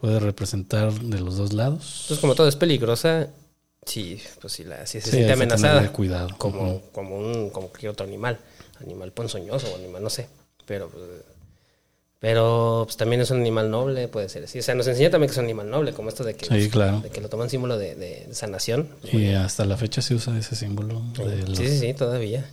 Puede 0.00 0.18
representar 0.20 0.92
de 0.92 1.20
los 1.20 1.36
dos 1.36 1.52
lados. 1.52 2.00
Entonces, 2.02 2.18
como 2.20 2.34
todo 2.34 2.48
es 2.48 2.56
peligrosa, 2.56 3.28
sí, 3.84 4.20
pues 4.40 4.54
sí, 4.54 4.64
la, 4.64 4.86
sí 4.86 5.00
se 5.00 5.10
Sí, 5.10 5.16
siente 5.16 5.32
amenazada. 5.34 5.92
cuidado. 5.92 6.30
Como, 6.38 6.80
como, 6.92 7.18
un, 7.18 7.50
como 7.50 7.68
cualquier 7.68 7.92
otro 7.92 8.06
animal. 8.06 8.38
Animal 8.80 9.12
ponzoñoso 9.12 9.70
o 9.70 9.76
animal, 9.76 10.02
no 10.02 10.08
sé. 10.10 10.26
Pero, 10.64 10.88
pues, 10.88 11.04
pero 12.18 12.82
pues, 12.86 12.96
también 12.96 13.20
es 13.20 13.30
un 13.30 13.40
animal 13.40 13.70
noble, 13.70 14.08
puede 14.08 14.28
ser. 14.30 14.48
Sí, 14.48 14.60
o 14.60 14.62
sea, 14.62 14.74
nos 14.74 14.86
enseña 14.86 15.10
también 15.10 15.28
que 15.28 15.32
es 15.32 15.38
un 15.38 15.44
animal 15.44 15.68
noble, 15.70 15.92
como 15.92 16.08
esto 16.08 16.24
de 16.24 16.34
que, 16.34 16.44
Sí, 16.46 16.50
pues, 16.50 16.68
claro. 16.68 17.00
de 17.00 17.10
que 17.10 17.20
lo 17.20 17.28
toman 17.28 17.50
símbolo 17.50 17.76
de, 17.76 17.94
de 17.94 18.28
sanación. 18.32 18.88
Y 19.12 19.28
hasta 19.32 19.64
la 19.66 19.76
fecha 19.76 20.00
se 20.00 20.14
usa 20.14 20.38
ese 20.38 20.56
símbolo. 20.56 21.02
de 21.16 21.46
los- 21.46 21.58
Sí, 21.58 21.66
sí, 21.68 21.78
sí, 21.78 21.92
todavía. 21.94 22.48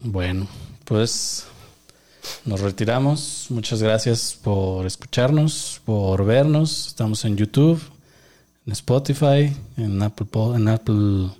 Bueno, 0.00 0.46
pues 0.84 1.44
nos 2.44 2.60
retiramos. 2.60 3.46
Muchas 3.50 3.82
gracias 3.82 4.38
por 4.42 4.86
escucharnos, 4.86 5.80
por 5.84 6.24
vernos. 6.24 6.88
Estamos 6.88 7.24
en 7.24 7.36
YouTube, 7.36 7.80
en 8.66 8.72
Spotify, 8.72 9.54
en 9.76 10.02
Apple, 10.02 10.26
en 10.56 10.68
Apple, 10.68 11.30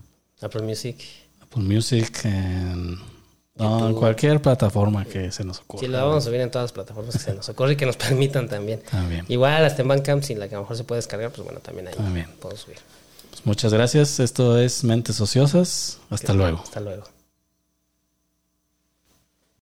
Apple 0.41 0.63
Music. 0.63 0.97
Apple 1.43 1.63
Music, 1.63 2.25
en, 2.25 2.95
no, 3.57 3.79
en 3.79 3.79
YouTube. 3.89 3.99
cualquier 3.99 4.41
plataforma 4.43 5.05
que 5.05 5.33
se 5.33 5.45
nos 5.45 5.61
ocurra. 5.61 5.81
Sí, 5.81 5.89
lo 5.89 5.99
vamos 5.99 6.25
a 6.25 6.27
subir 6.29 6.41
en 6.41 6.51
todas 6.51 6.65
las 6.65 6.73
plataformas 6.73 7.15
que 7.17 7.23
se 7.23 7.35
nos 7.35 7.49
ocurre 7.49 7.73
y 7.73 7.77
que 7.77 7.87
nos 7.87 7.97
permitan 7.97 8.49
también. 8.49 8.81
También. 8.91 9.25
Igual 9.29 9.65
hasta 9.65 9.83
en 9.83 9.89
Bandcamp, 9.89 10.23
si 10.23 10.35
la 10.35 10.49
que 10.49 10.55
a 10.55 10.59
lo 10.59 10.65
mejor 10.65 10.77
se 10.77 10.85
puede 10.85 10.99
descargar, 10.99 11.31
pues 11.31 11.43
bueno, 11.45 11.61
también 11.61 11.89
ahí 11.89 11.95
También. 11.95 12.29
podemos 12.41 12.61
subir. 12.63 12.79
Pues 13.31 13.45
muchas 13.47 13.73
gracias. 13.73 14.21
Esto 14.21 14.59
es 14.59 14.85
Mentes 14.85 15.21
Ociosas. 15.21 15.99
Hasta 16.11 16.33
luego. 16.33 16.61
Hasta 16.63 16.81
luego. 16.81 17.05